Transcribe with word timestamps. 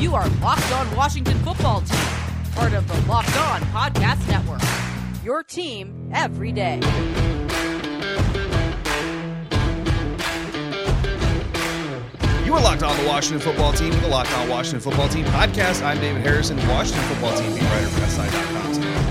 You 0.00 0.14
are 0.14 0.26
Locked 0.40 0.72
On 0.72 0.96
Washington 0.96 1.38
Football 1.40 1.82
Team, 1.82 2.00
part 2.52 2.72
of 2.72 2.88
the 2.88 2.94
Locked 3.06 3.36
On 3.36 3.60
Podcast 3.64 4.26
Network. 4.28 4.62
Your 5.22 5.42
team 5.42 6.10
every 6.14 6.52
day. 6.52 6.76
You 12.46 12.54
are 12.54 12.62
locked 12.62 12.82
on 12.82 12.96
the 12.96 13.06
Washington 13.06 13.40
football 13.40 13.74
team, 13.74 13.92
the 14.00 14.08
Locked 14.08 14.32
On 14.38 14.48
Washington 14.48 14.80
Football 14.80 15.10
Team 15.10 15.26
podcast. 15.26 15.84
I'm 15.84 16.00
David 16.00 16.22
Harrison, 16.22 16.56
Washington 16.66 17.02
football 17.04 17.36
team 17.38 17.52
beat 17.52 17.62
writer 17.64 17.88
for 17.88 18.06
SI.com. 18.06 18.59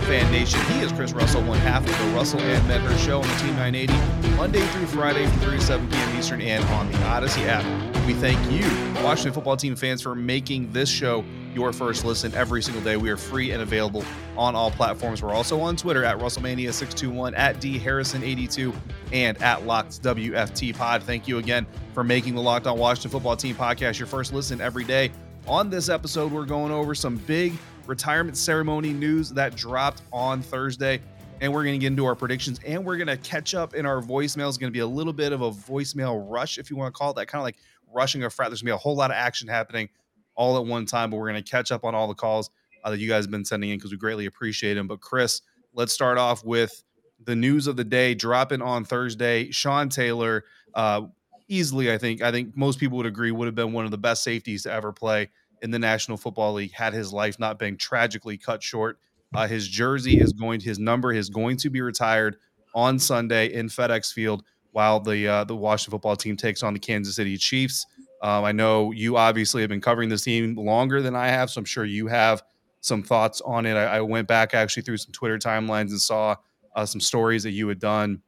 Fan 0.10 0.32
Nation. 0.32 0.60
He 0.62 0.80
is 0.80 0.92
Chris 0.92 1.14
Russell, 1.14 1.44
one 1.44 1.60
half 1.60 1.88
of 1.88 1.96
the 2.00 2.16
Russell 2.16 2.40
and 2.40 2.68
Medhurst 2.68 3.06
show 3.06 3.22
on 3.22 3.28
the 3.28 3.36
Team 3.36 3.56
980, 3.58 3.94
Monday 4.38 4.62
through 4.70 4.88
Friday 4.88 5.28
from 5.28 5.40
3 5.42 5.58
to 5.58 5.64
7 5.64 5.88
p.m. 5.88 6.18
Eastern 6.18 6.42
and 6.42 6.64
on 6.64 6.92
the 6.92 6.98
Audacy 6.98 7.46
app. 7.46 7.64
We 8.08 8.16
thank 8.16 8.40
you, 8.52 8.64
Washington 9.04 9.34
football 9.34 9.56
team 9.56 9.76
fans, 9.76 10.02
for 10.02 10.16
making 10.16 10.72
this 10.72 10.90
show 10.90 11.24
your 11.54 11.72
first 11.72 12.06
listen 12.06 12.34
every 12.34 12.64
single 12.64 12.82
day. 12.82 12.98
We 12.98 13.12
are 13.12 13.18
free 13.18 13.52
and 13.52 13.62
available 13.62 14.04
on 14.36 14.56
all 14.56 14.72
platforms. 14.72 15.22
We're 15.22 15.32
also 15.32 15.62
on 15.62 15.76
Twitter 15.76 16.04
at 16.04 16.18
Russellmania621, 16.18 17.38
at 17.38 17.58
DHarrison82, 17.58 18.76
and 19.14 19.40
at 19.44 19.60
LockedWFT 19.60 20.76
Pod. 20.76 21.04
Thank 21.04 21.28
you 21.28 21.38
again 21.38 21.68
for 21.94 22.04
making 22.04 22.34
the 22.34 22.42
Locked 22.42 22.66
On 22.66 22.80
Washington 22.80 23.12
Football 23.12 23.38
Team 23.38 23.54
podcast 23.54 24.00
your 24.00 24.08
first 24.08 24.34
listen 24.34 24.60
every 24.60 24.86
day. 24.86 25.12
On 25.48 25.70
this 25.70 25.88
episode, 25.88 26.32
we're 26.32 26.46
going 26.46 26.72
over 26.72 26.96
some 26.96 27.18
big 27.18 27.54
retirement 27.90 28.38
ceremony 28.38 28.94
news 28.94 29.32
that 29.32 29.56
dropped 29.56 30.04
on 30.14 30.44
Thursday. 30.44 31.02
And 31.42 31.52
we're 31.52 31.64
going 31.64 31.74
to 31.74 31.80
get 31.80 31.88
into 31.88 32.06
our 32.06 32.16
predictions 32.16 32.60
and 32.66 32.86
we're 32.86 32.98
going 32.98 33.08
to 33.08 33.18
catch 33.18 33.56
up 33.56 33.74
in 33.74 33.86
our 33.86 34.00
voicemails. 34.02 34.60
Going 34.60 34.72
to 34.72 34.72
be 34.72 34.80
a 34.80 34.88
little 34.88 35.14
bit 35.14 35.34
of 35.34 35.42
a 35.42 35.50
voicemail 35.50 36.24
rush, 36.30 36.60
if 36.60 36.70
you 36.70 36.78
want 36.78 36.94
to 36.94 36.98
call 36.98 37.12
it 37.12 37.16
that, 37.16 37.28
kind 37.28 37.40
of 37.40 37.44
like 37.44 37.58
rushing 37.92 38.24
a 38.24 38.30
frat. 38.30 38.50
There's 38.50 38.62
going 38.62 38.68
to 38.68 38.74
be 38.74 38.76
a 38.76 38.78
whole 38.78 38.96
lot 38.96 39.10
of 39.10 39.16
action 39.16 39.48
happening 39.48 39.90
all 40.36 40.58
at 40.58 40.66
one 40.66 40.86
time, 40.86 41.10
but 41.10 41.18
we're 41.18 41.30
going 41.30 41.44
to 41.44 41.50
catch 41.50 41.72
up 41.72 41.84
on 41.84 41.96
all 41.96 42.08
the 42.08 42.14
calls 42.14 42.52
uh, 42.84 42.92
that 42.92 43.00
you 43.00 43.10
guys 43.10 43.24
have 43.24 43.32
been 43.32 43.44
sending 43.44 43.72
in 43.72 43.78
because 43.78 43.92
we 43.92 43.98
greatly 43.98 44.28
appreciate 44.28 44.76
them. 44.76 44.88
But 44.88 45.02
Chris, 45.02 45.42
let's 45.74 45.92
start 45.92 46.20
off 46.20 46.46
with 46.46 46.84
the 47.26 47.36
news 47.36 47.66
of 47.66 47.76
the 47.76 47.84
day 47.84 48.14
dropping 48.14 48.62
on 48.62 48.86
Thursday. 48.86 49.50
Sean 49.50 49.90
Taylor, 49.90 50.44
uh, 50.76 51.02
easily, 51.48 51.92
I 51.92 51.98
think, 51.98 52.22
I 52.22 52.32
think 52.32 52.56
most 52.56 52.80
people 52.80 52.98
would 52.98 53.08
agree, 53.08 53.32
would 53.32 53.48
have 53.48 53.56
been 53.56 53.74
one 53.74 53.86
of 53.86 53.92
the 53.92 53.98
best 53.98 54.24
safeties 54.24 54.64
to 54.64 54.72
ever 54.72 54.92
play 54.92 55.30
in 55.62 55.72
the 55.72 55.80
National 55.80 56.18
Football 56.18 56.54
League 56.54 56.74
had 56.74 56.94
his 56.94 57.12
life 57.14 57.40
not 57.40 57.60
been 57.60 57.78
tragically 57.78 58.38
cut 58.38 58.64
short. 58.64 59.00
Uh, 59.34 59.48
his 59.48 59.68
jersey 59.68 60.20
is 60.20 60.34
going, 60.34 60.60
his 60.60 60.80
number 60.80 61.14
is 61.14 61.30
going 61.30 61.58
to 61.58 61.70
be 61.70 61.82
retired 61.82 62.38
on 62.74 63.00
Sunday 63.00 63.54
in 63.54 63.68
FedEx 63.68 64.12
Field 64.12 64.44
while 64.72 65.00
the 65.00 65.28
uh, 65.28 65.44
the 65.44 65.56
Washington 65.56 65.92
Football 65.92 66.16
Team 66.16 66.38
takes 66.38 66.64
on 66.64 66.74
the 66.74 66.80
Kansas 66.80 67.16
City 67.16 67.38
Chiefs. 67.38 67.86
Um, 68.22 68.44
I 68.44 68.52
know 68.52 68.92
you 68.92 69.18
obviously 69.18 69.62
have 69.62 69.70
been 69.70 69.82
covering 69.82 70.10
this 70.10 70.24
team 70.24 70.56
longer 70.56 71.02
than 71.02 71.16
I 71.16 71.28
have, 71.28 71.50
so 71.50 71.60
I'm 71.60 71.66
sure 71.66 71.86
you 71.86 72.08
have 72.08 72.44
some 72.82 73.04
thoughts 73.04 73.42
on 73.42 73.66
it. 73.66 73.74
I, 73.74 73.98
I 73.98 74.02
went 74.02 74.28
back 74.28 74.54
actually 74.54 74.84
through 74.84 74.98
some 74.98 75.12
Twitter 75.12 75.38
timelines 75.38 75.90
and 75.90 76.02
saw 76.02 76.36
uh, 76.76 76.86
some 76.86 77.02
stories 77.02 77.44
that 77.44 77.52
you 77.52 77.68
had 77.68 77.80
done 77.80 78.22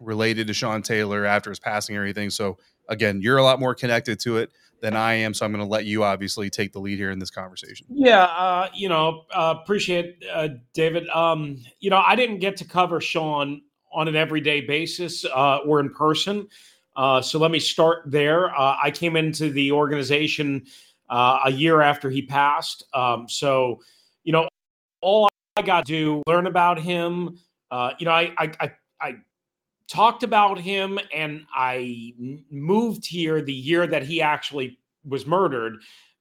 related 0.00 0.46
to 0.48 0.54
Sean 0.54 0.82
Taylor 0.82 1.24
after 1.24 1.50
his 1.50 1.58
passing 1.58 1.96
or 1.96 2.02
anything. 2.02 2.30
So 2.30 2.58
again, 2.88 3.20
you're 3.22 3.38
a 3.38 3.42
lot 3.42 3.60
more 3.60 3.74
connected 3.74 4.20
to 4.20 4.38
it 4.38 4.50
than 4.80 4.96
I 4.96 5.14
am. 5.14 5.34
So 5.34 5.44
I'm 5.44 5.52
going 5.52 5.64
to 5.64 5.70
let 5.70 5.84
you 5.84 6.04
obviously 6.04 6.50
take 6.50 6.72
the 6.72 6.78
lead 6.78 6.98
here 6.98 7.10
in 7.10 7.18
this 7.18 7.30
conversation. 7.30 7.86
Yeah, 7.90 8.24
uh, 8.24 8.68
you 8.74 8.88
know, 8.88 9.24
uh, 9.34 9.54
appreciate 9.60 10.24
uh, 10.32 10.48
David. 10.74 11.08
Um, 11.10 11.58
you 11.80 11.90
know, 11.90 12.02
I 12.06 12.16
didn't 12.16 12.38
get 12.38 12.56
to 12.58 12.64
cover 12.64 13.00
Sean 13.00 13.62
on 13.92 14.08
an 14.08 14.16
everyday 14.16 14.60
basis 14.60 15.24
uh, 15.24 15.58
or 15.58 15.80
in 15.80 15.90
person. 15.90 16.48
Uh, 16.94 17.20
so 17.20 17.38
let 17.38 17.50
me 17.50 17.58
start 17.58 18.02
there. 18.06 18.54
Uh, 18.54 18.76
I 18.82 18.90
came 18.90 19.16
into 19.16 19.50
the 19.50 19.72
organization 19.72 20.66
a 21.10 21.50
year 21.50 21.82
after 21.82 22.10
he 22.10 22.22
passed. 22.22 22.84
Um, 22.92 23.28
so, 23.28 23.80
you 24.24 24.32
know, 24.32 24.48
all 25.00 25.28
I 25.56 25.62
got 25.62 25.86
to 25.86 25.92
do 25.92 26.22
learn 26.26 26.46
about 26.46 26.80
him. 26.80 27.38
you 27.98 28.06
know, 28.06 28.12
I, 28.12 28.32
I, 28.38 28.50
I, 28.60 28.72
I 29.00 29.14
talked 29.88 30.22
about 30.22 30.58
him 30.58 30.98
and 31.14 31.46
I 31.54 32.12
moved 32.50 33.06
here 33.06 33.40
the 33.40 33.52
year 33.52 33.86
that 33.86 34.02
he 34.02 34.20
actually 34.20 34.78
was 35.04 35.26
murdered. 35.26 35.76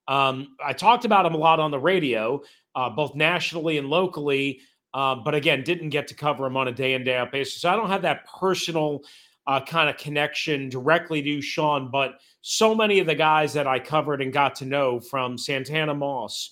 Um, 0.08 0.56
I 0.64 0.74
talked 0.74 1.06
about 1.06 1.26
him 1.26 1.34
a 1.34 1.38
lot 1.38 1.60
on 1.60 1.72
the 1.72 1.80
radio, 1.80 2.44
uh, 2.76 2.90
both 2.90 3.16
nationally 3.16 3.78
and 3.78 3.90
locally, 3.90 4.60
uh, 4.94 5.16
but 5.16 5.34
again, 5.34 5.64
didn't 5.64 5.90
get 5.90 6.08
to 6.08 6.14
cover 6.14 6.46
him 6.46 6.56
on 6.56 6.68
a 6.68 6.72
day 6.72 6.94
in, 6.94 7.04
day 7.04 7.16
out 7.16 7.32
basis. 7.32 7.62
So 7.62 7.70
I 7.70 7.76
don't 7.76 7.90
have 7.90 8.04
that 8.04 8.26
personal 8.28 9.02
uh, 9.48 9.62
kind 9.62 9.90
of 9.90 9.98
connection 9.98 10.70
directly 10.70 11.22
to 11.24 11.42
Sean, 11.42 11.90
but 11.92 12.20
so 12.42 12.76
many 12.76 13.00
of 13.00 13.08
the 13.08 13.16
guys 13.16 13.54
that 13.54 13.68
I 13.68 13.80
covered 13.80 14.22
and 14.22 14.32
got 14.32 14.56
to 14.56 14.66
know 14.66 15.00
from 15.00 15.38
Santana 15.38 15.94
Moss 15.94 16.52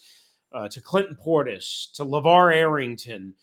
uh, 0.54 0.68
to 0.70 0.82
Clinton 0.82 1.18
Portis 1.24 1.92
to 1.94 2.06
LaVar 2.06 2.56
Arrington. 2.56 3.34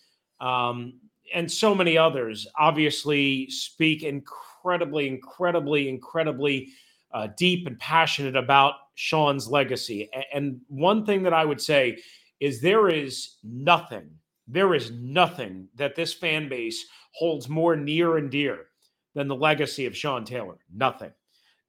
Um, 0.40 0.94
and 1.34 1.50
so 1.50 1.74
many 1.74 1.96
others 1.96 2.46
obviously 2.58 3.48
speak 3.50 4.02
incredibly, 4.02 5.08
incredibly, 5.08 5.88
incredibly 5.88 6.68
uh, 7.12 7.28
deep 7.36 7.66
and 7.66 7.78
passionate 7.78 8.36
about 8.36 8.74
Sean's 8.94 9.48
legacy. 9.48 10.10
And 10.32 10.60
one 10.68 11.04
thing 11.04 11.22
that 11.24 11.34
I 11.34 11.44
would 11.44 11.60
say 11.60 11.98
is 12.38 12.60
there 12.60 12.88
is 12.88 13.36
nothing, 13.42 14.10
there 14.46 14.74
is 14.74 14.90
nothing 14.92 15.68
that 15.76 15.94
this 15.96 16.12
fan 16.12 16.48
base 16.48 16.86
holds 17.12 17.48
more 17.48 17.76
near 17.76 18.16
and 18.16 18.30
dear 18.30 18.66
than 19.14 19.28
the 19.28 19.36
legacy 19.36 19.86
of 19.86 19.96
Sean 19.96 20.24
Taylor. 20.24 20.58
Nothing. 20.72 21.12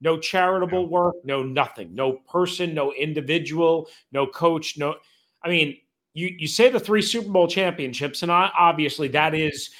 No 0.00 0.18
charitable 0.18 0.88
work, 0.88 1.16
no 1.24 1.42
nothing. 1.42 1.94
No 1.94 2.14
person, 2.28 2.74
no 2.74 2.92
individual, 2.92 3.88
no 4.10 4.26
coach, 4.26 4.76
no. 4.76 4.96
I 5.44 5.48
mean, 5.48 5.76
you 6.14 6.34
you 6.38 6.48
say 6.48 6.70
the 6.70 6.80
three 6.80 7.02
Super 7.02 7.30
Bowl 7.30 7.48
championships, 7.48 8.22
and 8.22 8.30
obviously 8.30 9.08
that 9.08 9.34
is, 9.34 9.70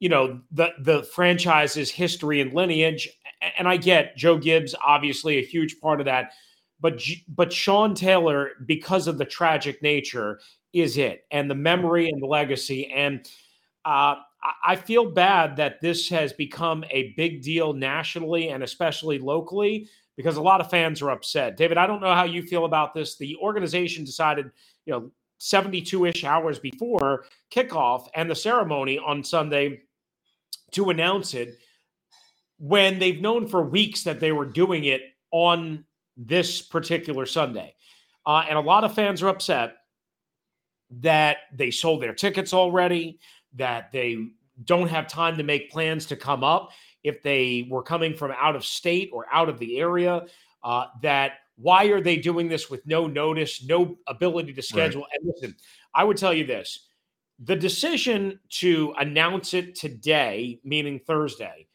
you 0.00 0.08
know, 0.08 0.40
the 0.52 0.70
the 0.80 1.02
franchise's 1.02 1.90
history 1.90 2.40
and 2.40 2.52
lineage. 2.52 3.08
And 3.58 3.68
I 3.68 3.76
get 3.76 4.16
Joe 4.16 4.38
Gibbs, 4.38 4.74
obviously 4.82 5.36
a 5.38 5.44
huge 5.44 5.78
part 5.80 6.00
of 6.00 6.06
that, 6.06 6.32
but 6.80 7.00
but 7.28 7.52
Sean 7.52 7.94
Taylor, 7.94 8.50
because 8.66 9.06
of 9.06 9.18
the 9.18 9.24
tragic 9.24 9.82
nature, 9.82 10.40
is 10.72 10.96
it, 10.96 11.24
and 11.30 11.50
the 11.50 11.54
memory 11.54 12.08
and 12.08 12.22
the 12.22 12.26
legacy. 12.26 12.90
And 12.90 13.28
uh, 13.84 14.16
I 14.64 14.76
feel 14.76 15.10
bad 15.10 15.56
that 15.56 15.80
this 15.80 16.08
has 16.08 16.32
become 16.32 16.84
a 16.90 17.14
big 17.16 17.42
deal 17.42 17.72
nationally 17.72 18.48
and 18.48 18.62
especially 18.62 19.18
locally 19.18 19.88
because 20.16 20.36
a 20.36 20.42
lot 20.42 20.60
of 20.60 20.70
fans 20.70 21.02
are 21.02 21.10
upset. 21.10 21.56
David, 21.56 21.78
I 21.78 21.86
don't 21.86 22.00
know 22.00 22.14
how 22.14 22.24
you 22.24 22.42
feel 22.42 22.64
about 22.64 22.94
this. 22.94 23.16
The 23.16 23.36
organization 23.36 24.04
decided, 24.04 24.50
you 24.86 24.92
know, 24.92 25.10
72 25.44 26.06
ish 26.06 26.24
hours 26.24 26.58
before 26.58 27.26
kickoff 27.52 28.08
and 28.14 28.30
the 28.30 28.34
ceremony 28.34 28.98
on 28.98 29.22
Sunday 29.22 29.82
to 30.70 30.88
announce 30.88 31.34
it 31.34 31.58
when 32.58 32.98
they've 32.98 33.20
known 33.20 33.46
for 33.46 33.62
weeks 33.62 34.04
that 34.04 34.20
they 34.20 34.32
were 34.32 34.46
doing 34.46 34.84
it 34.84 35.02
on 35.32 35.84
this 36.16 36.62
particular 36.62 37.26
Sunday. 37.26 37.74
Uh, 38.24 38.44
and 38.48 38.56
a 38.56 38.60
lot 38.60 38.84
of 38.84 38.94
fans 38.94 39.22
are 39.22 39.28
upset 39.28 39.76
that 40.90 41.38
they 41.52 41.70
sold 41.70 42.00
their 42.00 42.14
tickets 42.14 42.54
already, 42.54 43.18
that 43.54 43.92
they 43.92 44.16
don't 44.64 44.88
have 44.88 45.06
time 45.08 45.36
to 45.36 45.42
make 45.42 45.70
plans 45.70 46.06
to 46.06 46.16
come 46.16 46.42
up 46.42 46.70
if 47.02 47.22
they 47.22 47.66
were 47.68 47.82
coming 47.82 48.14
from 48.14 48.32
out 48.38 48.56
of 48.56 48.64
state 48.64 49.10
or 49.12 49.26
out 49.30 49.50
of 49.50 49.58
the 49.58 49.78
area, 49.78 50.22
uh, 50.62 50.86
that 51.02 51.32
why 51.56 51.86
are 51.86 52.00
they 52.00 52.16
doing 52.16 52.48
this 52.48 52.68
with 52.68 52.86
no 52.86 53.06
notice, 53.06 53.64
no 53.64 53.96
ability 54.06 54.52
to 54.54 54.62
schedule? 54.62 55.02
Right. 55.02 55.18
And 55.20 55.32
listen, 55.34 55.56
I 55.94 56.04
would 56.04 56.16
tell 56.16 56.34
you 56.34 56.44
this 56.44 56.88
the 57.40 57.56
decision 57.56 58.38
to 58.48 58.94
announce 58.98 59.54
it 59.54 59.74
today, 59.74 60.60
meaning 60.64 61.00
Thursday, 61.00 61.66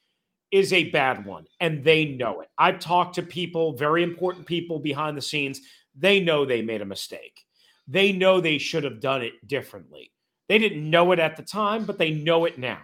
is 0.51 0.73
a 0.73 0.89
bad 0.89 1.25
one. 1.25 1.45
And 1.59 1.83
they 1.83 2.05
know 2.05 2.41
it. 2.41 2.49
I've 2.57 2.79
talked 2.79 3.15
to 3.15 3.21
people, 3.21 3.73
very 3.73 4.03
important 4.03 4.45
people 4.45 4.79
behind 4.79 5.17
the 5.17 5.21
scenes. 5.21 5.61
They 5.95 6.19
know 6.19 6.45
they 6.45 6.61
made 6.61 6.81
a 6.81 6.85
mistake. 6.85 7.45
They 7.87 8.11
know 8.11 8.39
they 8.39 8.57
should 8.57 8.83
have 8.83 8.99
done 8.99 9.21
it 9.21 9.33
differently. 9.47 10.11
They 10.47 10.57
didn't 10.59 10.89
know 10.89 11.11
it 11.11 11.19
at 11.19 11.35
the 11.35 11.43
time, 11.43 11.85
but 11.85 11.97
they 11.97 12.11
know 12.11 12.45
it 12.45 12.57
now. 12.57 12.81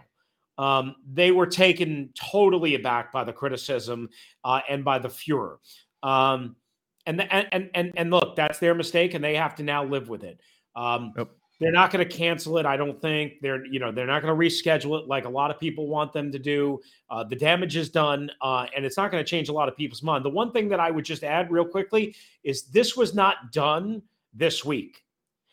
Um, 0.58 0.96
they 1.12 1.32
were 1.32 1.48
taken 1.48 2.12
totally 2.14 2.76
aback 2.76 3.12
by 3.12 3.24
the 3.24 3.34
criticism 3.34 4.10
uh, 4.44 4.62
and 4.70 4.86
by 4.86 5.00
the 5.00 5.10
furor. 5.10 5.60
Um, 6.04 6.56
and 7.06 7.22
and 7.32 7.70
and 7.74 7.92
and 7.96 8.12
look, 8.12 8.36
that's 8.36 8.60
their 8.60 8.74
mistake, 8.74 9.14
and 9.14 9.24
they 9.24 9.36
have 9.36 9.56
to 9.56 9.64
now 9.64 9.84
live 9.84 10.10
with 10.10 10.24
it. 10.24 10.40
Um, 10.76 11.14
Yep. 11.18 11.30
They're 11.60 11.72
not 11.72 11.90
going 11.90 12.06
to 12.08 12.18
cancel 12.18 12.58
it. 12.58 12.66
I 12.66 12.76
don't 12.76 13.02
think 13.02 13.36
they're 13.42 13.66
you 13.66 13.80
know 13.80 13.92
they're 13.92 14.06
not 14.06 14.22
going 14.22 14.38
to 14.38 14.46
reschedule 14.46 15.02
it 15.02 15.08
like 15.08 15.26
a 15.26 15.30
lot 15.30 15.52
of 15.52 15.60
people 15.60 15.88
want 15.88 16.12
them 16.12 16.32
to 16.32 16.40
do. 16.40 16.82
Uh, 17.10 17.24
the 17.24 17.36
damage 17.36 17.78
is 17.78 17.90
done, 17.90 18.30
uh, 18.42 18.66
and 18.76 18.86
it's 18.86 18.98
not 18.98 19.10
going 19.10 19.24
to 19.24 19.30
change 19.30 19.48
a 19.48 19.54
lot 19.54 19.70
of 19.70 19.78
people's 19.78 20.04
mind. 20.04 20.26
The 20.26 20.30
one 20.30 20.52
thing 20.52 20.68
that 20.70 20.80
I 20.80 20.92
would 20.92 21.06
just 21.06 21.24
add 21.24 21.50
real 21.52 21.66
quickly 21.66 22.16
is 22.44 22.64
this 22.64 22.98
was 22.98 23.14
not 23.14 23.54
done 23.54 24.02
this 24.34 24.66
week. 24.66 25.05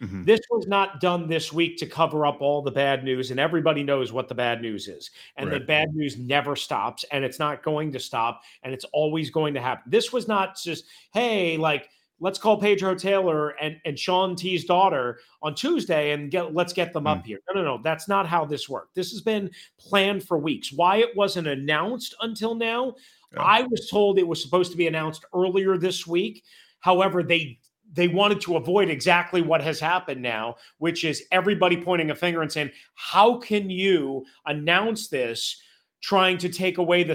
Mhm. 0.03 0.27
This 0.27 0.41
was 0.51 0.67
not 0.67 1.01
done 1.01 1.29
this 1.29 1.53
week 1.53 1.77
to 1.79 1.87
cover 1.87 2.27
up 2.27 2.41
all 2.41 2.61
the 2.61 2.71
bad 2.73 3.05
news, 3.05 3.31
and 3.31 3.39
everybody 3.39 3.83
knows 3.83 4.13
what 4.13 4.29
the 4.29 4.35
bad 4.35 4.61
news 4.61 4.89
is. 4.89 5.11
And 5.37 5.51
the 5.51 5.61
bad 5.61 5.95
news 5.95 6.19
never 6.19 6.57
stops, 6.57 7.05
and 7.13 7.25
it's 7.25 7.39
not 7.39 7.63
going 7.63 7.93
to 7.93 8.01
stop, 8.01 8.43
and 8.65 8.75
it's 8.75 8.85
always 8.93 9.31
going 9.31 9.55
to 9.55 9.61
happen. 9.61 9.91
This 9.91 10.13
was 10.13 10.27
not 10.27 10.57
just, 10.57 10.87
hey, 11.13 11.57
like, 11.57 11.89
let's 12.19 12.39
call 12.39 12.57
Pedro 12.61 12.95
Taylor 12.95 13.51
and, 13.61 13.81
and 13.85 13.99
Sean 13.99 14.37
T's 14.37 14.65
daughter 14.65 15.21
on 15.43 15.55
Tuesday 15.55 16.13
and 16.13 16.31
get 16.31 16.55
let's 16.55 16.73
get 16.73 16.93
them 16.93 17.07
up 17.07 17.25
here. 17.27 17.41
No, 17.53 17.61
no, 17.61 17.77
no. 17.77 17.83
That's 17.83 18.07
not 18.09 18.27
how 18.27 18.45
this 18.45 18.69
worked. 18.69 18.95
This 18.95 19.11
has 19.11 19.21
been 19.21 19.51
planned 19.79 20.23
for 20.27 20.39
weeks. 20.39 20.73
Why 20.73 20.97
it 20.99 21.17
wasn't 21.17 21.49
announced 21.49 22.15
until 22.21 22.55
now, 22.55 22.95
Yeah. 23.33 23.43
I 23.43 23.63
was 23.63 23.89
told 23.91 24.19
it 24.19 24.27
was 24.29 24.43
supposed 24.43 24.71
to 24.73 24.77
be 24.79 24.87
announced 24.87 25.25
earlier 25.35 25.77
this 25.79 26.07
week. 26.07 26.45
However, 26.81 27.23
they 27.23 27.59
they 27.93 28.09
wanted 28.09 28.41
to 28.43 28.57
avoid 28.57 28.89
exactly 28.89 29.43
what 29.43 29.61
has 29.63 29.79
happened 29.79 30.23
now, 30.23 30.57
which 30.79 31.05
is 31.05 31.25
everybody 31.31 31.77
pointing 31.77 32.11
a 32.11 32.15
finger 32.15 32.43
and 32.43 32.51
saying, 32.51 32.71
"How 32.95 33.37
can 33.39 33.69
you 33.71 34.25
announce 34.47 35.09
this?" 35.09 35.61
Trying 36.01 36.39
to 36.39 36.49
take 36.49 36.79
away 36.79 37.05
the 37.05 37.15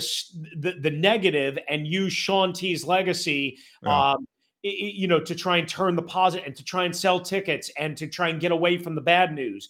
the, 0.58 0.74
the 0.80 0.92
negative 0.92 1.58
and 1.68 1.86
use 1.88 2.14
Sean 2.14 2.54
T's 2.54 2.86
legacy, 2.86 3.58
Yeah. 3.84 4.12
um, 4.12 4.28
you 4.64 5.08
know, 5.08 5.20
to 5.20 5.36
try 5.36 5.58
and 5.58 5.68
turn 5.68 5.96
the 5.96 6.02
positive 6.04 6.46
and 6.46 6.56
to 6.56 6.64
try 6.64 6.86
and 6.86 6.96
sell 6.96 7.20
tickets 7.20 7.70
and 7.78 7.98
to 7.98 8.08
try 8.08 8.30
and 8.30 8.40
get 8.40 8.52
away 8.52 8.78
from 8.78 8.96
the 8.96 9.02
bad 9.02 9.34
news. 9.34 9.70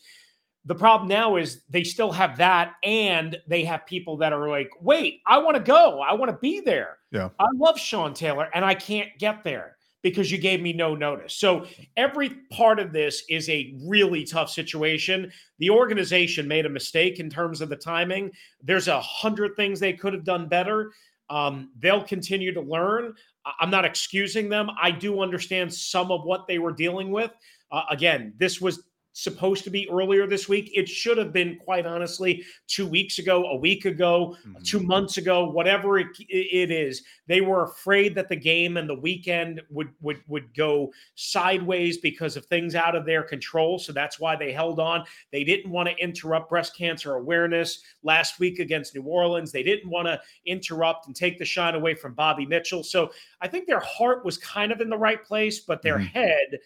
The 0.65 0.75
problem 0.75 1.07
now 1.07 1.37
is 1.37 1.63
they 1.69 1.83
still 1.83 2.11
have 2.11 2.37
that, 2.37 2.73
and 2.83 3.41
they 3.47 3.63
have 3.63 3.85
people 3.85 4.17
that 4.17 4.33
are 4.33 4.49
like, 4.49 4.69
"Wait, 4.81 5.21
I 5.25 5.37
want 5.37 5.55
to 5.55 5.63
go. 5.63 6.01
I 6.01 6.13
want 6.13 6.29
to 6.29 6.37
be 6.37 6.59
there. 6.59 6.97
Yeah. 7.11 7.29
I 7.39 7.47
love 7.55 7.79
Sean 7.79 8.13
Taylor, 8.13 8.49
and 8.53 8.65
I 8.65 8.75
can't 8.75 9.09
get 9.17 9.43
there." 9.43 9.76
Because 10.03 10.31
you 10.31 10.37
gave 10.37 10.61
me 10.61 10.73
no 10.73 10.95
notice. 10.95 11.35
So 11.35 11.65
every 11.97 12.29
part 12.51 12.79
of 12.79 12.93
this 12.93 13.23
is 13.29 13.49
a 13.49 13.75
really 13.83 14.23
tough 14.23 14.49
situation. 14.49 15.31
The 15.59 15.69
organization 15.69 16.47
made 16.47 16.65
a 16.65 16.69
mistake 16.69 17.19
in 17.19 17.29
terms 17.29 17.61
of 17.61 17.69
the 17.69 17.75
timing. 17.75 18.31
There's 18.61 18.87
a 18.87 19.01
hundred 19.01 19.55
things 19.55 19.79
they 19.79 19.93
could 19.93 20.13
have 20.13 20.23
done 20.23 20.47
better. 20.47 20.91
Um, 21.29 21.71
they'll 21.79 22.03
continue 22.03 22.53
to 22.53 22.61
learn. 22.61 23.13
I'm 23.59 23.69
not 23.69 23.85
excusing 23.85 24.49
them. 24.49 24.69
I 24.81 24.91
do 24.91 25.21
understand 25.21 25.73
some 25.73 26.11
of 26.11 26.23
what 26.23 26.47
they 26.47 26.59
were 26.59 26.71
dealing 26.71 27.11
with. 27.11 27.31
Uh, 27.71 27.83
again, 27.89 28.33
this 28.37 28.61
was 28.61 28.83
supposed 29.17 29.63
to 29.63 29.71
be 29.71 29.89
earlier 29.89 30.27
this 30.27 30.47
week. 30.47 30.69
It 30.75 30.87
should 30.87 31.17
have 31.17 31.33
been, 31.33 31.57
quite 31.57 31.87
honestly, 31.87 32.43
two 32.67 32.85
weeks 32.85 33.17
ago, 33.17 33.45
a 33.45 33.55
week 33.55 33.85
ago, 33.85 34.37
Mhm. 34.45 34.63
two 34.63 34.79
months 34.79 35.17
ago, 35.17 35.49
whatever 35.49 35.97
it, 35.97 36.07
it 36.29 36.69
is. 36.69 37.03
They 37.25 37.41
were 37.41 37.63
afraid 37.63 38.13
that 38.13 38.29
the 38.29 38.35
game 38.35 38.77
and 38.77 38.87
the 38.87 38.93
weekend 38.93 39.61
would 39.71 39.89
would 40.01 40.21
would 40.27 40.53
go 40.53 40.93
sideways 41.15 41.97
because 41.97 42.37
of 42.37 42.45
things 42.45 42.75
out 42.75 42.95
of 42.95 43.05
their 43.05 43.23
control. 43.23 43.79
So 43.79 43.91
that's 43.91 44.19
why 44.19 44.35
they 44.35 44.51
held 44.51 44.79
on. 44.79 45.03
They 45.31 45.43
didn't 45.43 45.71
want 45.71 45.89
to 45.89 45.97
interrupt 45.97 46.49
breast 46.49 46.77
cancer 46.77 47.15
awareness 47.15 47.83
last 48.03 48.39
week 48.39 48.59
against 48.59 48.93
New 48.93 49.01
Orleans. 49.01 49.51
They 49.51 49.63
didn't 49.63 49.89
want 49.89 50.07
to 50.07 50.21
interrupt 50.45 51.07
and 51.07 51.15
take 51.15 51.39
the 51.39 51.45
shine 51.45 51.73
away 51.73 51.95
from 51.95 52.13
Bobby 52.13 52.45
Mitchell. 52.45 52.83
So 52.83 53.11
I 53.41 53.47
think 53.47 53.65
their 53.65 53.79
heart 53.79 54.23
was 54.23 54.37
kind 54.37 54.71
of 54.71 54.79
in 54.79 54.89
the 54.89 54.97
right 54.97 55.23
place, 55.23 55.59
but 55.59 55.81
their 55.81 55.97
Mhm. 55.97 56.07
head, 56.07 56.59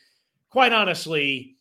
quite 0.50 0.74
honestly, 0.74 1.56